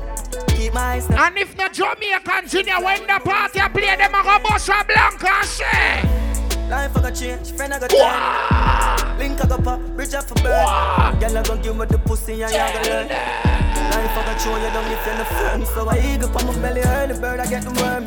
[0.49, 1.07] keep my eyes.
[1.10, 4.86] And if the Jamaicans in here when the party play, them a go bust a
[4.86, 6.26] blank and say.
[6.70, 9.20] Life I got change, friend I got change.
[9.20, 11.20] Link I got pop, bridge up for burn.
[11.20, 13.07] Girl I gon' give me the pussy and you gon' learn.
[13.07, 15.68] Life I got show you don't if you're the friend.
[15.68, 18.06] So I eagle on my belly, early bird I get the worm.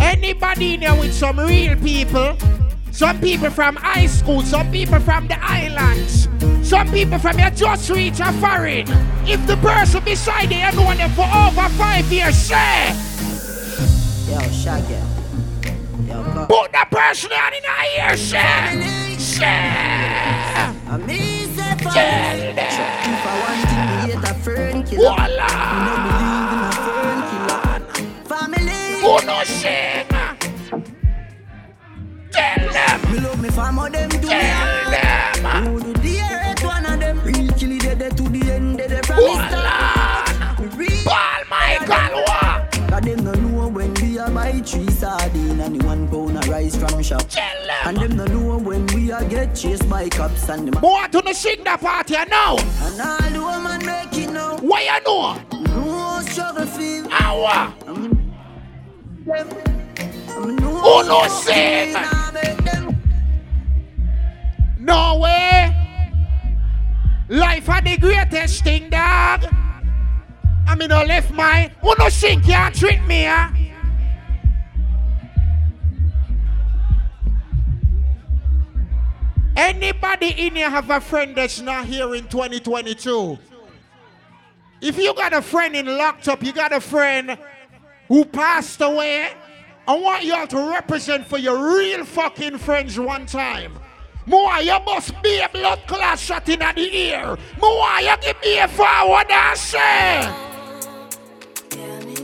[0.00, 2.36] Anybody in here with some real people?
[2.92, 6.28] Some people from high school, some people from the islands,
[6.68, 8.86] some people from your just reach a foreign.
[9.26, 12.88] If the person beside you, you know them for over five years, say,
[14.28, 14.94] Yo, Shaggy.
[16.06, 16.46] Yo, come.
[16.48, 20.00] put the person on in a ear, say, say.
[21.80, 22.58] For Tell them.
[22.58, 25.46] If I want to be a fern killer, Voila.
[25.48, 26.52] I no believe
[27.06, 28.10] in a killer.
[28.28, 29.00] Family.
[29.00, 30.19] Who no shame?
[32.30, 33.12] Tell them.
[33.12, 35.64] Me love me family, them do me Tell them.
[35.64, 39.06] Who do the earth, one of them real kill it, dead to the end, dead
[39.06, 40.76] from the start.
[40.76, 42.70] Me Paul Michael, what?
[42.90, 46.48] Cause them no know when we a buy three sardine and the one pound of
[46.48, 47.22] rice from shop.
[47.28, 47.86] Tell them.
[47.86, 50.80] And them no know when we a get chased by cops and them.
[50.80, 52.56] Boy, to the sing the party now.
[52.58, 54.56] And all the woman make it now.
[54.58, 55.60] What you know?
[55.74, 57.06] No struggle feel.
[57.10, 57.74] Hour.
[57.86, 58.32] I'm
[59.24, 59.79] no
[60.40, 63.02] Who no them
[64.78, 65.76] No way.
[67.28, 69.44] Life are the greatest thing, dog.
[70.66, 71.72] I mean, no left mine.
[71.82, 73.50] Who no sing can't treat me, huh?
[79.56, 83.38] Anybody in here have a friend that's not here in 2022?
[84.80, 87.36] If you got a friend in locked up, you got a friend
[88.08, 89.32] who passed away,
[89.90, 93.76] I want y'all to represent for your real fucking friends one time.
[94.24, 97.36] More, you must be a blood clot shot in the ear.
[97.60, 100.32] More, you give me a forward and say.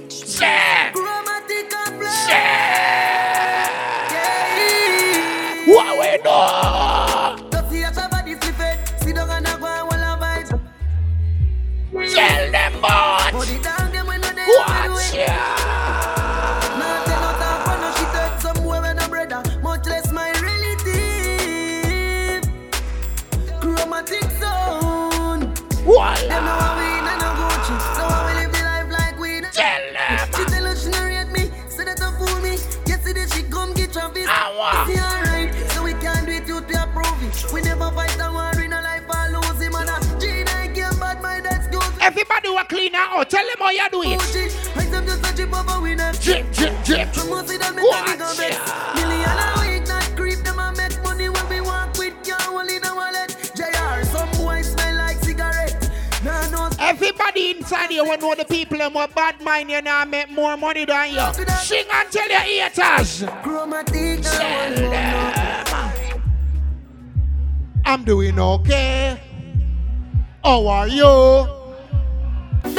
[0.08, 0.90] Say.
[0.92, 2.28] chromatic and black.
[2.28, 3.15] Say.
[47.26, 47.30] Drip.
[47.30, 48.94] From most of them, me Watch tell me vex.
[48.94, 52.84] Million a week, not creep them and make money when we walk with can't in
[52.84, 53.52] a wallet.
[53.54, 55.16] JR, some boys smell like.
[56.24, 60.04] Nah, no Everybody inside here will know the people them with bad mind you now
[60.04, 61.46] make more money than you.
[61.62, 63.24] Sing and tell your haters.
[63.42, 64.22] chromatic.
[64.22, 66.22] Tell them.
[67.84, 69.20] I'm doing okay.
[70.42, 71.55] How are you?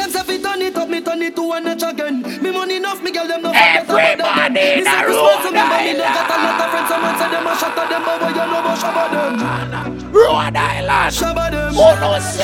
[0.07, 2.21] Them say fi turn it up, me turn it to a notch again.
[2.41, 4.53] Me money enough, me girl them no forget about them.
[4.53, 6.87] Me say Christmas room, remember me no got a lot of friends.
[6.87, 10.11] Someone say them a them, but boy you know about shabba them.
[10.13, 11.13] Rhode Island.
[11.13, 11.73] Shabba them.
[11.75, 12.43] Oh, Who knows say?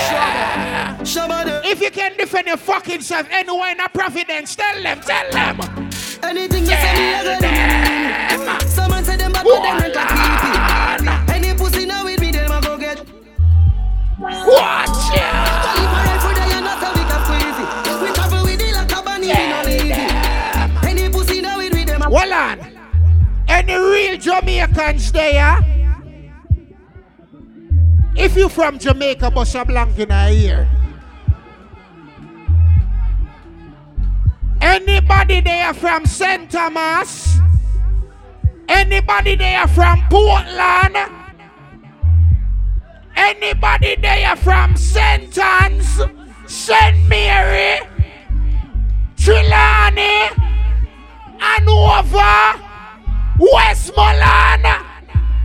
[1.08, 1.62] Shabba them.
[1.64, 5.62] If you can defend your fucking self anywhere in a Providence, tell them, tell them.
[6.22, 8.60] Anything you say me a Tell go them.
[8.60, 8.68] do.
[8.68, 11.34] Someone say them back with them rank like creepy.
[11.34, 13.06] Any pussy now with me, them a go get.
[14.20, 15.03] Watch
[23.66, 25.58] Any real Jamaicans there?
[28.14, 30.68] If you from Jamaica, bust a blank in a ear.
[34.60, 36.52] Anybody there from St.
[36.52, 37.38] Thomas?
[38.68, 40.98] Anybody there from Portland?
[43.16, 45.38] Anybody there from St.
[45.38, 46.02] Ann's,
[46.48, 47.08] St.
[47.08, 47.80] Mary,
[49.16, 50.28] Trelawny,
[51.40, 52.73] Hanover,
[53.40, 54.68] Westmoreland,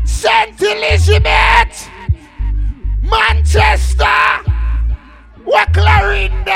[0.05, 0.61] St.
[0.61, 1.89] Elizabeth,
[3.03, 4.05] Manchester,
[5.73, 6.49] Clarendon,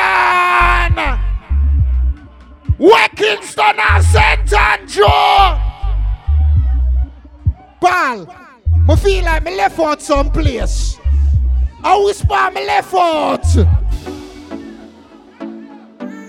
[3.17, 4.53] Kingston and St.
[4.53, 5.05] Andrew.
[7.81, 8.27] Pal,
[8.89, 10.99] I feel like me left out someplace.
[11.85, 13.45] I whisper me left out.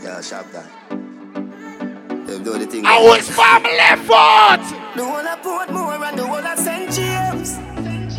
[0.02, 0.70] Yeah, sharp that.
[0.90, 2.86] Them do the thing.
[2.86, 4.83] I whisper me left out.
[4.96, 6.92] The one I put more and the one I St.
[6.94, 7.58] James.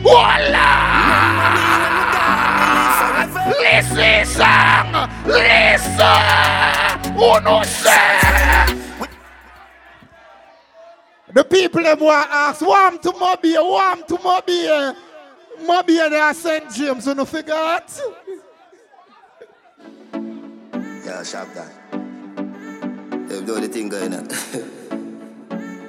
[0.01, 1.05] Voila!
[3.61, 5.09] Listen, song.
[5.25, 5.95] Listen.
[7.17, 9.07] Oh no, sir.
[11.33, 14.97] The people them want ask, warm to Mobay, warm to Mobay.
[15.63, 16.73] Mobay they are St.
[16.73, 18.01] James, you know, forgot?
[20.13, 21.71] Yeah, sharp that.
[21.93, 24.29] Them do the thing going on.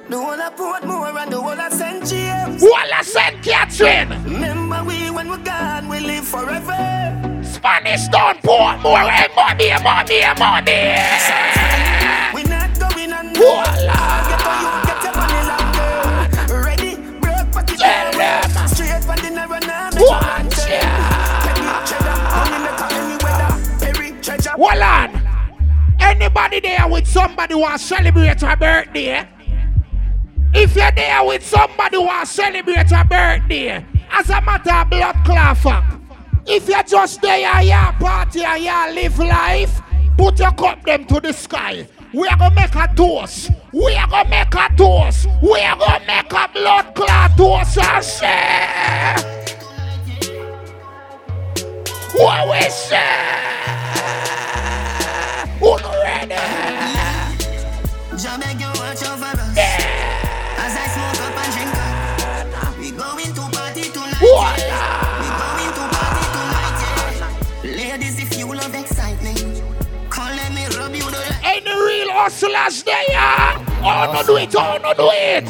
[0.08, 2.06] The I put more and the one I St.
[2.06, 2.62] James.
[2.62, 3.42] One I St.
[3.42, 4.08] Catherine.
[4.22, 7.42] Remember we when we're gone, we live forever.
[7.42, 10.94] Spanish don't pour more and money, money, money.
[12.32, 13.34] We not going on.
[13.34, 13.66] Voila.
[14.30, 16.62] Get on you, get your money longer.
[16.62, 18.68] Ready, break, pack it down.
[18.68, 19.90] Straight from the narrow now.
[19.98, 20.70] Watch
[24.54, 25.10] Hold on.
[25.98, 29.35] Anybody there with somebody who want celebrate a birthday?
[30.58, 35.16] If you're there with somebody who want celebrate a birthday, as a matter of blood
[35.24, 35.96] clot
[36.48, 39.80] if you're just there, you party and you live life,
[40.16, 41.88] put your cup them to the sky.
[42.14, 43.50] We are gonna make a toast.
[43.72, 45.26] We are gonna make a toast.
[45.42, 49.16] We are gonna make a blood clot toast and say.
[52.14, 53.75] What we say?
[72.16, 72.96] Hustlers there?
[73.84, 75.48] Oh, no do it, oh, no do it.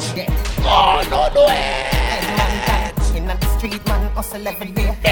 [0.61, 3.15] Oh, no do it.
[3.15, 4.95] In the street, man, hustle every day.
[5.03, 5.09] I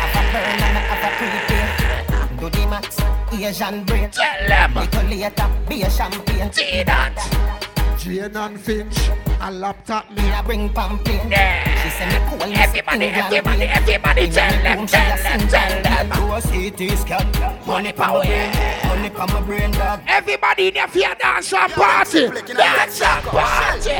[0.00, 2.38] have a burn and I have a prepay.
[2.38, 2.98] Do the max,
[3.32, 4.10] Asian brain.
[4.10, 4.74] Tell them.
[4.74, 6.52] Little later, be a champagne.
[6.52, 7.69] See that.
[8.00, 8.96] Jane and Finch,
[9.42, 10.22] a laptop me.
[10.30, 11.20] I bring pumping.
[11.20, 12.40] She send me cool.
[12.56, 16.08] Everybody, everybody, everybody, tell them, tell them, tell them.
[16.08, 17.30] Do a CT scan.
[17.66, 18.24] Money power.
[18.24, 20.00] Money pa my brain, dog.
[20.06, 22.28] Everybody in the fear dance and party.
[22.30, 23.90] Dance and party.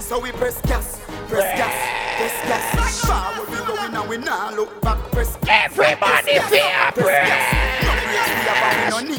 [0.00, 1.74] So we press gas, press gas,
[2.16, 3.04] press gas.
[3.04, 4.96] Forward we going and we now look back.
[5.12, 7.28] Press Everybody fear press.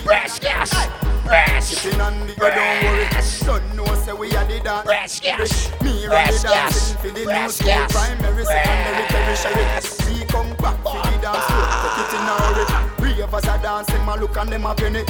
[0.04, 0.74] Press gas.
[0.74, 1.13] Press.
[1.62, 3.22] Sitting on the ground, don't worry.
[3.22, 4.86] Son know say we are the dance.
[4.86, 5.72] Press gas.
[5.82, 7.86] Me run the dancing for the new school.
[7.90, 9.66] Primary, secondary, tertiary.
[10.20, 11.68] We come back for the dance floor.
[11.80, 13.16] Take it in a hurry.
[13.16, 15.04] Ravers are dancing, my look and them a penny.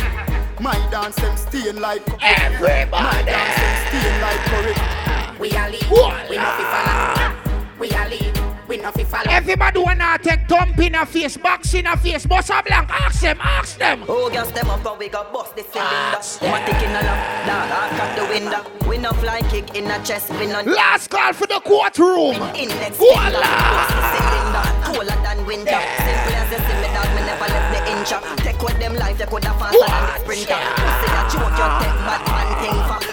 [0.60, 3.03] My dance them stain like Everybody.
[3.03, 5.40] My dance them stain like curry.
[5.40, 6.30] We are lead.
[6.30, 7.35] We not fi follow.
[7.80, 8.43] We are lead.
[8.74, 9.30] We not fi follow.
[9.30, 12.90] Everybody wanna take thump in a face, box in a face, boss a blank.
[12.90, 14.04] Ask them, ask them.
[14.10, 16.18] Oh, gas them up and we got bust the cylinder.
[16.41, 18.90] Matic in a lap, dog, I cut the window.
[18.90, 20.62] We no fly kick in a chest, we no.
[20.62, 22.41] Last call for the courtroom.
[22.58, 23.45] Index Voila.
[23.45, 25.82] Bust the cylinder, cooler than winter.
[26.02, 28.10] Simple as you see me, dog, me never left the inch.
[28.41, 30.58] Take with them life, you coulda faster than the sprinter.
[30.82, 31.78] Pussy that joke, you ah.
[31.78, 33.08] take bad man thing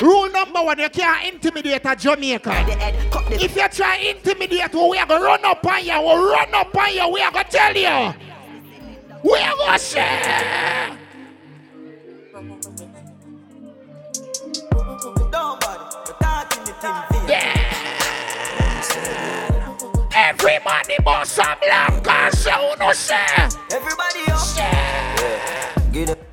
[0.00, 2.52] Rule number one, you can't intimidate a Jamaican.
[3.32, 6.94] If you try intimidate, we are gonna run up on you, we'll run up on
[6.94, 8.14] you, we are gonna tell you.
[9.22, 10.96] We are gonna say.
[20.16, 23.16] Everybody must have black and so no say.
[23.70, 25.92] Everybody up.
[25.92, 26.29] Get up.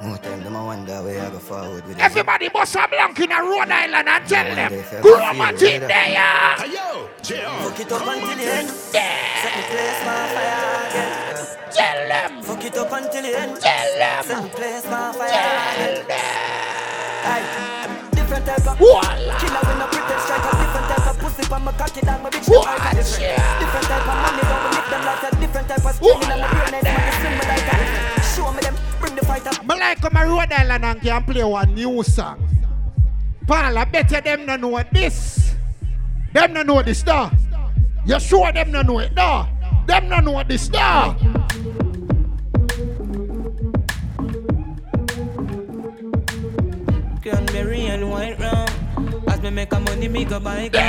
[0.00, 2.02] More time, them a wonder where I go forward with it.
[2.02, 5.02] Everybody must have blank in a Rhode Island and tell them.
[5.02, 6.56] Grandma team there.
[6.72, 8.68] Yo, Fuck it up until the end.
[8.70, 11.36] Set the place on fire again.
[11.68, 12.42] Tell them.
[12.42, 13.60] Fuck it up until the end.
[13.60, 14.24] Tell them.
[14.24, 16.40] Set the place on fire again.
[17.20, 18.08] Aye.
[18.16, 19.04] Different type of Voila.
[19.36, 22.30] killer when I pretend strike a different type of pussy from my cocky down my
[22.30, 23.36] bitch them like different.
[23.60, 26.40] Different type of money don't we lick them like a different type of skin in
[26.40, 28.79] my brain and man swing me like a show me them
[29.10, 29.66] bring the fight up.
[29.66, 32.46] Me like come a Rhode Island and can play one new song.
[33.46, 35.54] Paul, I bet you them no know this.
[36.32, 37.30] Them no know this, nah.
[38.06, 39.46] You sure them no know it, nah.
[39.86, 41.14] Them no know this, nah.
[47.22, 48.68] Cranberry and white rum.
[49.28, 50.84] As me make a money, me go buy gun.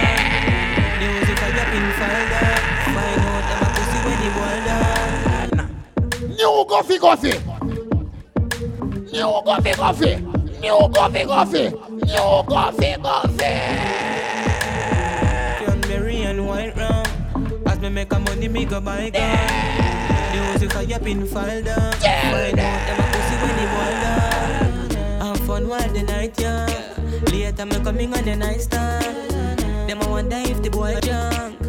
[0.99, 2.51] Music I get in folder.
[2.93, 6.37] Find out them a pussy when he boil down.
[6.37, 7.50] New coffee, coffee.
[9.11, 10.15] New coffee, coffee.
[10.61, 11.69] New coffee, coffee.
[11.69, 13.59] New coffee, coffee.
[15.57, 17.05] Cranberry and white rum.
[17.65, 19.37] As me make a money, me go buy gun.
[20.31, 21.75] Music I get in folder.
[21.99, 24.89] Find out them a pussy when he boil down.
[25.19, 26.69] Have fun while the night young.
[27.31, 29.29] Later me coming on the night stand.
[29.89, 31.59] Them a wonder if the boy drunk.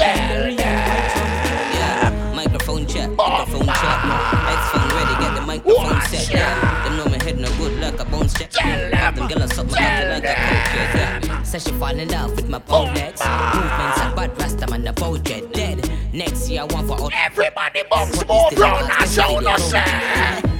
[0.00, 1.30] And white rum.
[1.74, 4.33] Yeah, microphone check, microphone check.
[4.74, 6.30] X-phone ready, get the microphone set.
[6.30, 8.52] Yeah, them know my head no good like a bones check.
[8.54, 11.42] Have them girls suck my cocky like a coke yeah.
[11.42, 13.20] Says she fall in love with my oh, bowlegs.
[13.20, 13.54] Ah.
[13.54, 15.90] Movements and bad rasta man the bow jet dead.
[16.12, 19.56] Next year I want for all everybody bumps more brown and sound no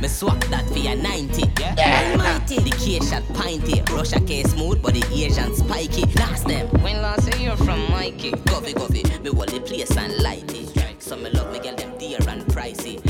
[0.00, 2.12] Me swap that for a 90, yeah.
[2.12, 3.88] Almighty, the K shot pinty.
[3.90, 6.06] Russia K smooth, but the Asian spiky.
[6.14, 6.66] Last them.
[6.82, 8.32] When last say you're from Mikey.
[8.32, 11.02] Govy, govy, me hold the place and light it.
[11.02, 13.03] So me love me girl them dear and pricey.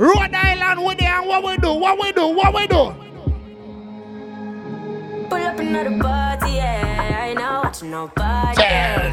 [0.00, 2.94] Rhode Island with there and what we do, what we do, what we do.
[5.28, 7.18] Pull up another party, yeah.
[7.20, 8.62] I ain't not watching nobody.
[8.62, 9.10] Yeah.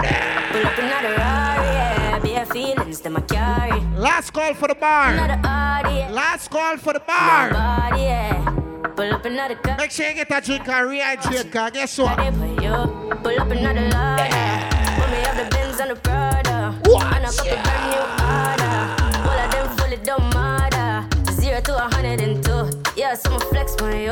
[0.50, 2.20] Pull up another Rari, yeah.
[2.20, 3.82] Bare feelings, them I carry.
[3.98, 5.10] Last call for the bar.
[5.10, 6.10] Audi, yeah.
[6.10, 7.52] Last call for the bar.
[7.52, 8.92] Nobody, yeah.
[8.96, 9.76] Pull up another car.
[9.76, 12.16] Make sure you get a drink and rehydrate, cause guess what?
[12.16, 13.90] Pull up another.
[15.02, 16.80] When we have the Benz and the Prada.
[16.80, 18.00] And a couple brand new
[18.64, 18.97] order.
[21.68, 22.72] To a hundred and two.
[22.96, 24.12] Yeah, so I'ma flex on you.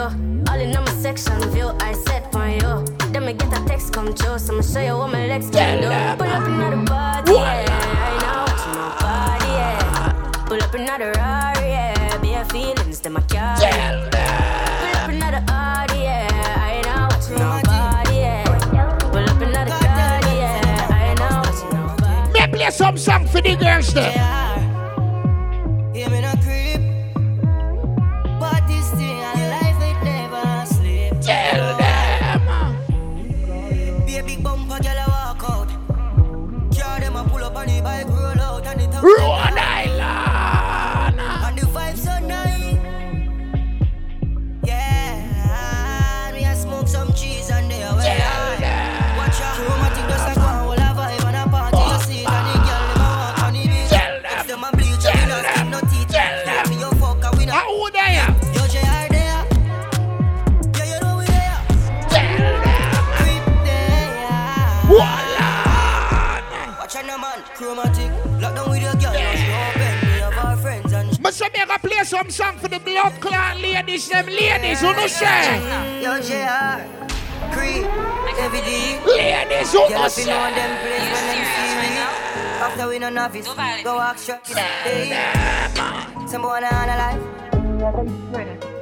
[0.50, 2.86] All in on my section view, I set on you.
[3.14, 5.80] Then me get a text come true, so I'ma show you what my legs can
[5.80, 5.88] do.
[6.20, 7.40] Pull up another body, yeah.
[7.40, 10.48] I ain't not watching nobody, yeah.
[10.48, 12.18] Pull up another Rari, yeah.
[12.18, 13.72] Bare feelings, them I carry.
[14.82, 16.60] Pull up another Audi, yeah.
[16.60, 18.44] I ain't not watching nobody, yeah.
[19.14, 20.88] Pull up another Audi, yeah.
[20.92, 22.34] I ain't not watching nobody.
[22.34, 24.12] Me play some song for the girls there.
[25.96, 26.10] Yeah,
[38.66, 39.32] roll
[71.86, 75.62] play some song for the blood clot ladies, them ladies, who no say?
[76.02, 76.82] Yo, JR.
[77.54, 77.86] Creep.
[78.40, 79.00] Every day.
[79.06, 80.32] Ladies, who no Girl, if you say?
[80.32, 81.90] know them place when them see me.
[82.66, 83.48] After we no novice,
[83.84, 84.48] go walk shot.
[84.48, 85.14] Hey.
[86.28, 87.22] Some boy na on a life.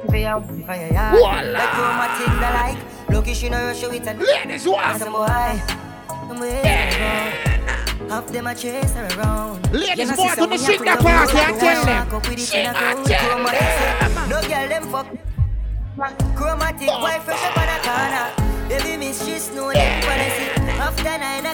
[0.06, 0.40] Voila.
[1.52, 2.80] Like chromatic, the like.
[3.10, 4.98] Location, no rush with and Ladies, what?
[4.98, 5.62] Some boy.
[6.08, 7.50] Some boy.
[8.08, 9.72] Half them a chase her around.
[9.72, 11.60] Ladies, boy, see to some the we sing a the free party up, and we
[11.60, 12.08] tell them.
[12.14, 14.28] up Sing a and tell Chromatic.
[14.28, 15.06] No girl them fuck.
[16.36, 18.26] Chromatic boy fresh up on the corner.
[18.68, 19.70] Baby miss she know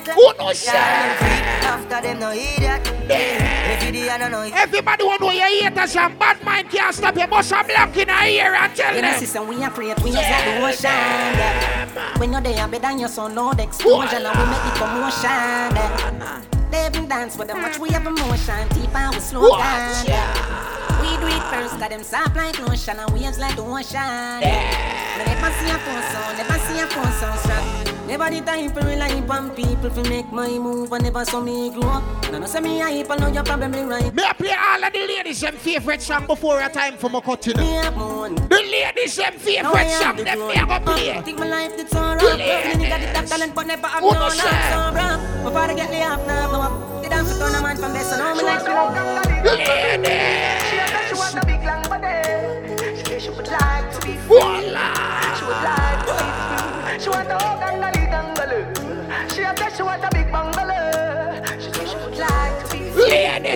[0.08, 0.72] Who no say?
[0.72, 1.40] yeah, them free.
[1.68, 2.86] After them no idiot.
[3.10, 4.42] Every day I don't know.
[4.42, 7.26] Everybody want to know your haters and bad mind can't stop you.
[7.26, 9.18] Bust a block in a ear and tell You them.
[9.18, 12.20] sister, we are create wings like the ocean.
[12.20, 16.40] When you're there, better than your son, Lord explosion, and we make the commotion.
[16.70, 20.06] They even dance with them, watch we have emotion, deep and we slow down.
[20.06, 21.00] Yeah.
[21.02, 23.94] We do it first, got them soft like lotion, and waves like the ocean.
[23.94, 25.24] Yeah.
[25.26, 27.89] Never see a phone sound, never see a phone sound strong.
[28.10, 31.70] Never the time for rely on people to make my move, and never saw me
[31.70, 32.02] grow up.
[32.32, 34.12] No, no, say me hype, I know you're probably right.
[34.12, 37.20] Me I play all of the ladies them favorite song before a time for my
[37.20, 37.56] cutting.
[37.56, 38.34] Me have moon.
[38.34, 41.22] The ladies them favorite song them me a go play.
[41.22, 42.18] Think my life did so wrong.
[42.18, 44.70] Nigga got the top talent but never have Who no no love say?
[44.72, 45.44] so wrong.
[45.44, 47.02] My father get laid off now, no up.
[47.04, 48.66] The dance turn a man from best, so now me like
[49.44, 50.10] Ladies.
[51.08, 52.06] She want a big long body.
[52.06, 54.59] Eh, she said she would like to be free.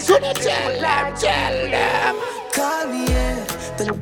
[0.07, 2.17] Who no tell them, tell them.
[3.09, 3.47] Yeah.
[3.79, 4.01] Then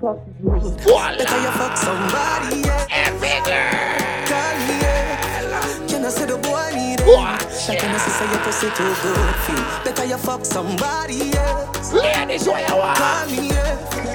[0.00, 1.16] Voila.
[1.18, 2.86] better you fuck somebody, yeah.
[2.90, 4.06] Every girl.
[4.30, 5.88] Yeah.
[5.88, 7.42] Can I say the What?
[7.68, 9.64] Like when you say your pussy too good for you.
[9.84, 11.92] Better you fuck somebody else.
[11.92, 13.30] Ladies, what you want?
[13.30, 14.06] Yeah.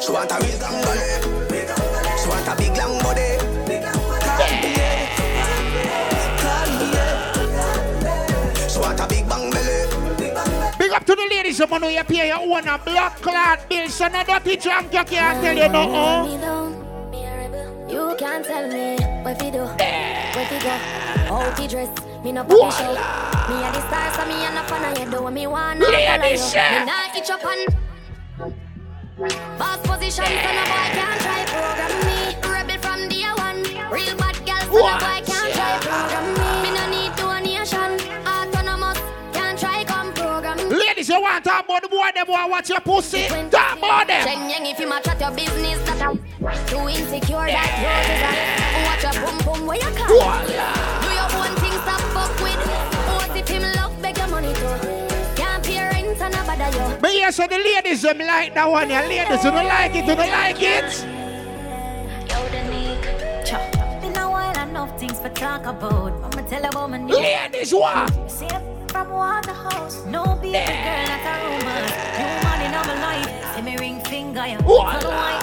[0.00, 1.06] She want a real gang body.
[2.18, 3.39] She want a big long body.
[10.90, 13.88] Big up to the ladies, the money you pay your own a blood clot bill.
[13.88, 15.86] So no dirty drunk, you can't tell you no.
[15.88, 16.26] Oh.
[17.88, 20.70] You can't tell me what to do, what to go,
[21.30, 21.88] how to dress.
[22.24, 22.90] Me no pop show.
[22.90, 25.10] Me a the star, so me a no fan of you.
[25.12, 26.22] Do what me want, no follow you.
[26.22, 26.54] Ladies.
[26.54, 27.58] Me nah itch up on
[29.60, 32.34] boss position, so no boy can't try program me.
[32.50, 33.62] Rebel from day one,
[33.92, 35.29] real bad girl, so no boy
[41.10, 43.26] you want to talk about the boy, the boy, watch your pussy.
[43.50, 44.24] Talk about them.
[44.24, 46.16] Cheng yang if you match at your business that I'm
[46.70, 50.06] too insecure that yours is a watch your boom boom where you come.
[50.06, 52.62] Do your own thing stop fuck with.
[53.10, 54.78] What if him love beg your money too?
[55.34, 56.86] Can't pay rent and a bother you.
[57.00, 58.88] But yes, so the ladies them like that one.
[58.88, 60.90] Yeah, ladies, you don't like it, you don't like it.
[64.02, 66.12] Me know I enough things for talk about.
[66.22, 68.79] I'ma tell about my new Ladies, what?
[68.90, 70.04] From Waterhouse.
[70.06, 71.82] No baby girl, not a rumor.
[72.18, 73.54] New man in my life.
[73.54, 74.42] See me ring finger.
[74.64, 75.00] What?
[75.00, 75.38] Tell why.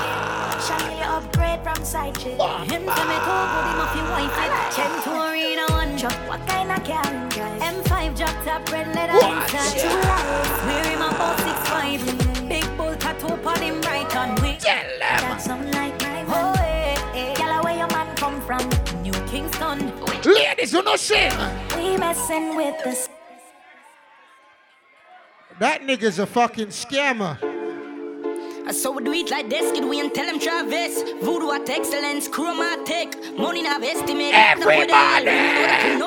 [0.68, 2.36] Shall you upgrade from side chick?
[2.36, 4.36] Him to me too good, him off your wife.
[4.76, 6.20] Chen to arena one truck.
[6.28, 7.04] What kind of car?
[7.64, 9.80] M5 drop top red leather inside.
[9.80, 10.64] Two lights.
[10.68, 11.58] Wear him about six.
[12.50, 14.36] Big bull tattoo on him right on.
[14.42, 17.34] We got some like my oh, eh, eh.
[17.36, 18.68] Gyal, where your man come from?
[19.04, 19.94] New Kingston.
[20.26, 21.34] Ladies, you know shit.
[21.78, 23.08] We messing with this.
[25.60, 27.36] That nigga's a fucking scammer.
[28.68, 31.02] I saw we do it like this, kid, we and tell them Travis.
[31.24, 33.18] Voodoo at excellence, chromatic.
[33.36, 34.36] Money not estimate.
[34.36, 35.26] Everybody,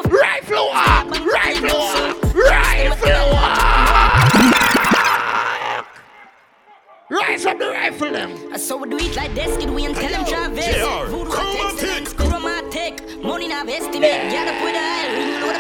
[0.08, 2.14] right floor, right floor,
[2.44, 3.40] right floor.
[7.10, 8.52] Rise up the rifle them.
[8.52, 10.76] I saw we do it like this, kid, we and tell them Travis.
[11.10, 13.20] Voodoo at excellence, chromatic.
[13.20, 14.30] Money not estimate.
[14.30, 15.58] Yeah, the put a hell, we know the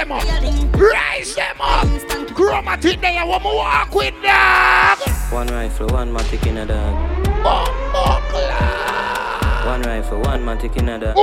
[0.00, 0.24] them up.
[0.74, 1.86] Rise them up.
[2.34, 4.98] Chromatic there, one more walk with dog.
[5.30, 6.94] One rifle, one matic in a dog.
[9.66, 11.16] One rifle, one matic in a dog.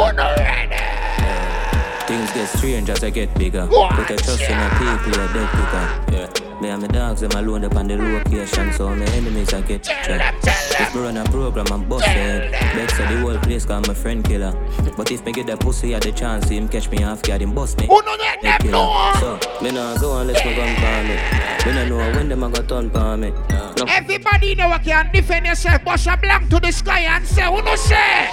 [2.07, 3.67] Things get strange as I get bigger.
[3.67, 5.85] Put a trust in a people, a dead picker.
[6.15, 6.61] Yeah.
[6.61, 9.83] Me and my dogs, them alone up on the location, so my enemies I get
[9.83, 10.47] trapped.
[10.47, 12.51] If me run a program, I'm busted.
[12.91, 14.53] Say the whole place call my friend killer.
[14.95, 17.53] But if me get that pussy at the chance, him catch me off guard, him
[17.53, 17.87] bust me.
[17.89, 19.13] Oh no, let them know.
[19.19, 21.71] So, me nah go unless me gun for me.
[21.71, 23.29] Me nah know when them a go turn for me.
[23.49, 23.85] No.
[23.87, 27.61] Everybody know I can defend yourself, bust a blank to the sky and say, who
[27.61, 28.29] no say?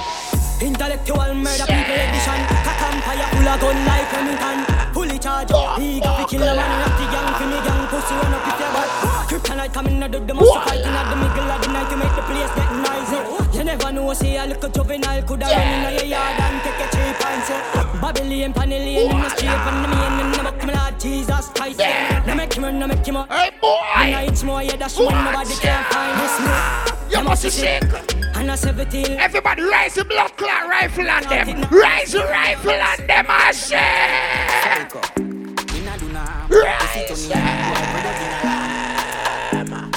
[0.61, 2.41] Intellectual murder people edition.
[2.63, 4.59] Cock and fire full of gun like Remington
[4.95, 5.51] Fully charged
[5.81, 6.71] He got to kill a man.
[6.81, 8.91] Not the gang me gang Pussy run up if you bad
[9.29, 12.15] Kryptonite coming out of the muscle Fighting at the middle of the night To make
[12.15, 13.59] the place get noisy.
[13.59, 16.87] You never know Say a little juvenile Coulda run in your yard And take a
[16.95, 17.61] cheap say
[18.01, 21.81] Babylon, Panellian In the street And the main In the book Me Lord Jesus Christ.
[22.27, 23.77] No make him run No make him up Hey boy.
[23.97, 26.21] And it's more Yeah that's one Nobody can find.
[26.21, 27.85] This You must be sick.
[28.35, 31.61] And a 17 Everybody rise the blood clot rifle on them.
[31.71, 33.79] Rise the rifle on them, I say.
[36.51, 37.85] Rise them.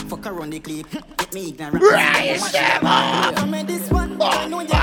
[0.08, 0.92] Fuck around the clip.
[0.92, 1.82] Get me ignorant.
[1.82, 3.36] Rise them up.
[3.66, 4.18] this one.
[4.22, 4.78] Oh, I know you this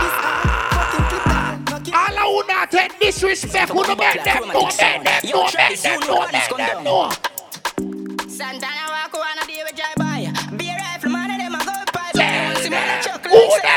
[1.95, 5.81] All I would not take disrespect, would not make them know, make them know, make
[5.81, 7.13] them know, make them know.
[8.29, 8.84] Santana
[13.35, 13.75] Tell them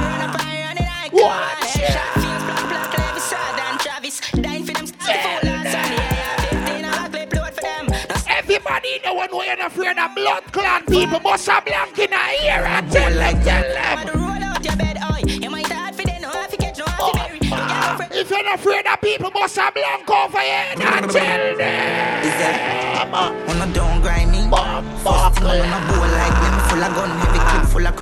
[0.00, 1.22] run up and run it like What?
[1.22, 1.68] one.
[1.68, 4.16] Headshot feels black, black, Levi Sard and Travis.
[4.32, 6.00] Dying for them, still full on Sunday.
[6.00, 7.86] Yeah, 15 a clip load for them.
[8.26, 12.64] Everybody know when we're afraid of blood clot people, bust a blank in a ear
[12.64, 14.20] and tell them, tell them.
[14.20, 15.20] Roll out your bed, oi.
[15.26, 17.38] You might hard for them, no half you catch, no half you bury.
[17.42, 18.18] You can't afraid.
[18.18, 23.14] If you're not afraid of people, bust a blank over head and tell them.
[23.14, 24.94] On a down grind me.
[25.02, 27.94] First thing on a bowl like me, me full of gun, heavy clip full of.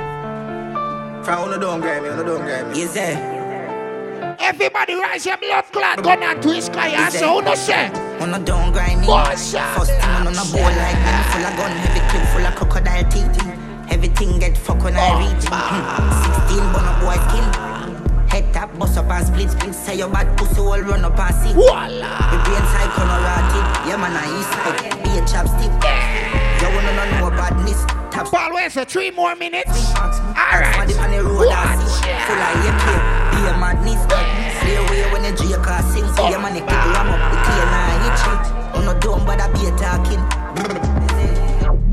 [1.24, 2.82] From on the down grind me, on the down grind me.
[2.82, 3.16] Is there?
[4.40, 7.88] Everybody rise your blood clot gun and twist sky and so no say.
[8.20, 9.06] On a down grind me.
[9.06, 9.72] Boss, yeah.
[9.78, 12.54] First thing on a bowl like me, me full of gun, heavy clip full of
[12.56, 13.52] crocodile teeth.
[13.90, 15.44] Everything get fuck when I reach.
[15.46, 16.48] Hmm.
[16.48, 17.91] 16 bun a boy skin.
[18.32, 19.74] Head tap, bust up and split split.
[19.74, 21.52] Say your bad pussy all run up and see.
[21.52, 22.32] Voila.
[22.32, 23.66] The brain side corner rotted.
[23.84, 25.04] Yeah, man, I east side.
[25.04, 25.68] Be a chapstick.
[25.68, 27.84] You wanna know no badness.
[28.10, 28.32] Tap.
[28.32, 29.68] Paul, where's the three more minutes?
[29.92, 30.80] Alright.
[30.80, 32.08] On the on the road, I see.
[32.24, 32.88] Full of AK.
[33.36, 34.00] Be a madness.
[34.00, 36.08] Slay away when the J car sing.
[36.16, 36.88] So your man, they pick oh.
[36.88, 37.20] ram up.
[37.28, 38.44] The clear now, hit shit.
[38.72, 40.24] On oh, no dumb, but I be a talking.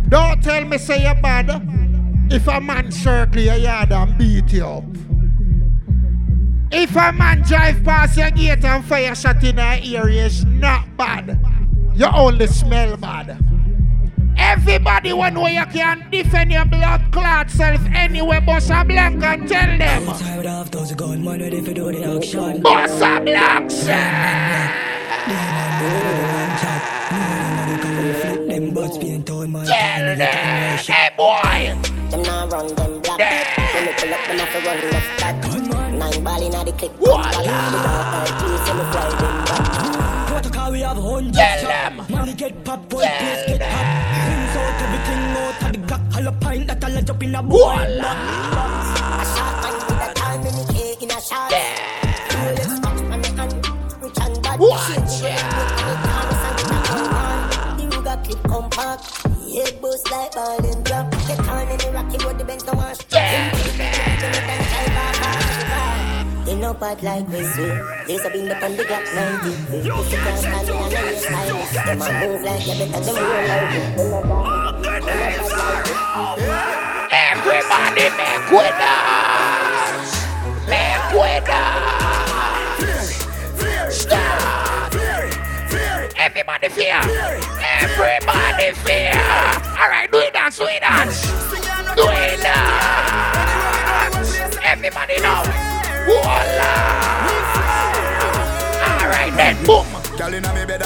[0.07, 1.51] Don't tell me say you're bad.
[2.31, 4.85] If a man circle your yard and beat you up.
[6.71, 10.95] If a man drive past your gate and fire shot in your ear, it's not
[10.95, 11.39] bad.
[11.95, 13.43] You only smell bad.
[14.37, 19.47] Everybody one way you can defend your blood clot self anywhere, boss a blank and
[19.49, 20.09] tell them.
[20.09, 22.61] I'm Tired of those gunmen ready for do the action.
[22.61, 23.69] Boss a blank,
[28.47, 31.75] Them butts being told my Tell them, hey boy.
[32.11, 33.57] Them now run them black.
[33.73, 35.68] When we pull up, them have to run left back.
[36.09, 36.91] Nine ball inna the clip.
[36.97, 37.11] Please
[38.65, 39.09] send me fly.
[40.27, 41.37] Protocol we have hundreds.
[41.37, 41.93] Tell them.
[42.09, 43.85] Money get pop, boy, place get hot.
[44.25, 46.03] Things out, everything out of the Glock.
[46.13, 47.59] Hollow pint that I'll jump in a boy.
[47.61, 48.01] A
[49.35, 51.51] shot man with a time in the cake in a shot.
[51.51, 53.53] Rolex watch on the hand.
[54.01, 54.59] Rich and bad.
[54.59, 57.39] Watch Shit, we don't put any cards and we not come on.
[57.77, 59.03] The Ruger clip compact.
[59.53, 61.11] Head boost like ball and drop.
[61.27, 62.97] Get on in the rocky road, the Benz don't wash.
[66.49, 67.79] They know bad like this way.
[68.07, 69.51] There's a beam up on the Glock 90.
[69.87, 71.47] Pussy can't stand me on the waistline.
[71.85, 73.93] Them a move like you better them roll like it.
[73.93, 74.81] Them a bad.
[74.81, 75.93] Them a bad like it.
[77.13, 80.09] Everybody make with us.
[80.65, 83.13] Make with us.
[83.93, 84.89] Stop.
[86.17, 86.97] Everybody fear.
[87.77, 89.13] Everybody fear.
[89.77, 91.29] All right, do it dance, do it dance.
[91.95, 94.33] Do it dance.
[94.63, 95.68] Everybody know.
[96.09, 96.73] Voila.
[98.81, 99.85] All right then, boom.
[100.17, 100.81] Girl inna me bed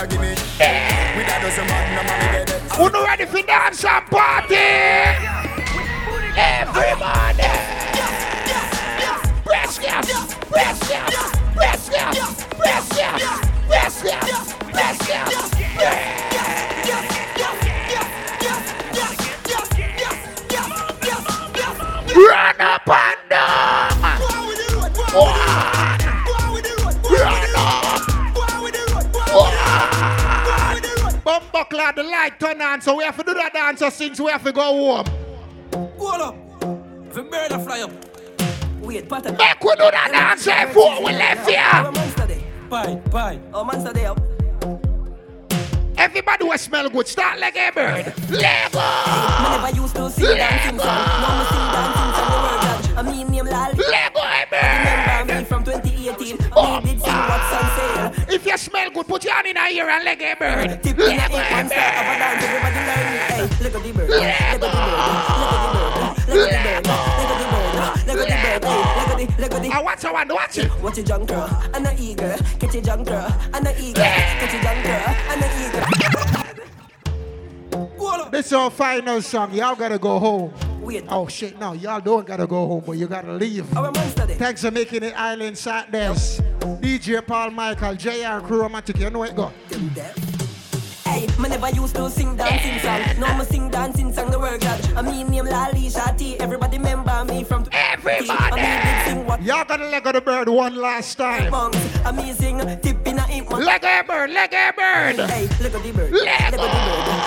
[2.74, 4.56] Who no ready for dance and party?
[6.36, 7.44] Everybody.
[22.16, 23.63] Run up and down.
[25.14, 25.40] One.
[27.12, 27.84] Run up.
[31.24, 34.32] Bumbo clad the light turn on, so we have to do that dance since we
[34.32, 35.06] have to go home.
[35.98, 36.36] Hold up.
[37.10, 37.92] If a bird a fly up.
[38.82, 39.38] Wait, pattern.
[39.38, 41.60] Make we do that dance eh, before we left here.
[41.60, 42.44] Our monster day.
[42.70, 43.40] Bye, bye.
[43.54, 44.20] Our monster day up.
[45.96, 47.08] Everybody will smell good.
[47.08, 48.14] Start like a bird.
[48.30, 48.80] Lego.
[48.80, 50.88] Me never used to sing dancing song.
[50.88, 52.34] Now me sing dancing song.
[52.34, 53.72] The word I mean name Lal.
[53.72, 54.13] Lego, Remember me from
[56.38, 56.84] 2018.
[56.84, 58.36] Me did sing what's on sale.
[58.36, 60.84] If you smell good, put your hand in a ear and leg a bird.
[60.84, 62.44] Tip in a eight one star of a dance.
[62.44, 63.18] Everybody learn me.
[63.34, 63.70] Hey, the bird.
[63.70, 64.10] Lego the bird.
[64.10, 64.80] Lego the
[65.84, 66.14] bird.
[66.28, 66.90] Lego the bird.
[67.24, 68.04] Lego the bird.
[68.08, 68.64] Lego the bird.
[68.64, 69.74] Hey, Lego the the.
[69.74, 70.70] I watch I want watch it.
[70.82, 71.50] Watch it, young girl.
[71.74, 72.38] I'm not eager.
[72.60, 73.28] Catch it, young girl.
[73.54, 74.02] I'm not eager.
[74.02, 75.16] Catch it, young girl.
[75.30, 75.84] I'm not eager.
[78.32, 79.54] This is our final song.
[79.54, 80.73] Y'all gotta go home.
[80.84, 81.06] Wait.
[81.08, 83.76] Oh shit, no, y'all don't gotta go home, but you gotta leave.
[83.78, 84.36] Our monster day.
[84.36, 86.42] Thanks for making it Island Saturdays.
[86.82, 89.52] DJ Paul Michael, JR Chromatic, you know it go.
[91.14, 93.20] Hey, me never used to sing dancing song.
[93.20, 94.32] Now me sing dancing song.
[94.32, 94.82] The word God.
[94.98, 96.38] I mean name Lali Shati.
[96.42, 97.68] Everybody remember me from.
[97.72, 98.32] Everybody.
[98.32, 99.40] I mean sing what.
[99.44, 101.52] Y'all gotta let go the bird one last time.
[101.52, 101.78] Songs.
[102.06, 102.58] Amazing.
[102.82, 103.52] Tip in a imp.
[103.52, 105.30] Leg a bird, leg a bird.
[105.30, 106.12] Hey, Lego the bird.
[106.12, 106.58] Lego.
[106.58, 107.22] Lego the bird.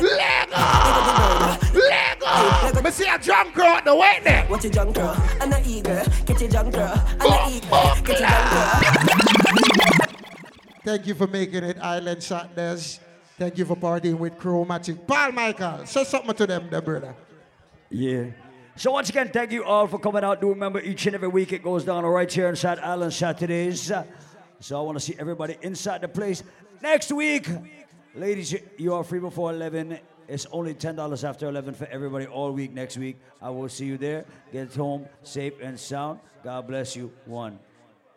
[0.00, 0.60] Lego
[0.96, 1.60] the bird.
[1.76, 2.30] Lego.
[2.64, 2.80] Lego.
[2.82, 4.46] Me see a jump girl at the way there.
[4.48, 5.14] Watch it, young girl.
[5.38, 6.02] I'm not eager.
[6.24, 6.94] Catch it, young girl.
[7.20, 7.68] I'm not eager.
[7.68, 8.48] Catch it, young
[9.52, 9.59] girl.
[10.82, 13.00] Thank you for making it Island Saturdays.
[13.38, 15.06] Thank you for partying with Crow Chromatic.
[15.06, 17.14] Paul Michael, say something to them, there, brother.
[17.90, 18.26] Yeah.
[18.76, 20.40] So once again, thank you all for coming out.
[20.40, 23.92] Do remember each and every week it goes down right here inside Island Saturdays.
[24.60, 26.42] So I want to see everybody inside the place.
[26.80, 27.46] Next week,
[28.14, 29.98] ladies, you are free before 11.
[30.28, 33.18] It's only $10 after 11 for everybody all week next week.
[33.42, 34.24] I will see you there.
[34.52, 36.20] Get home safe and sound.
[36.42, 37.12] God bless you.
[37.26, 37.58] One.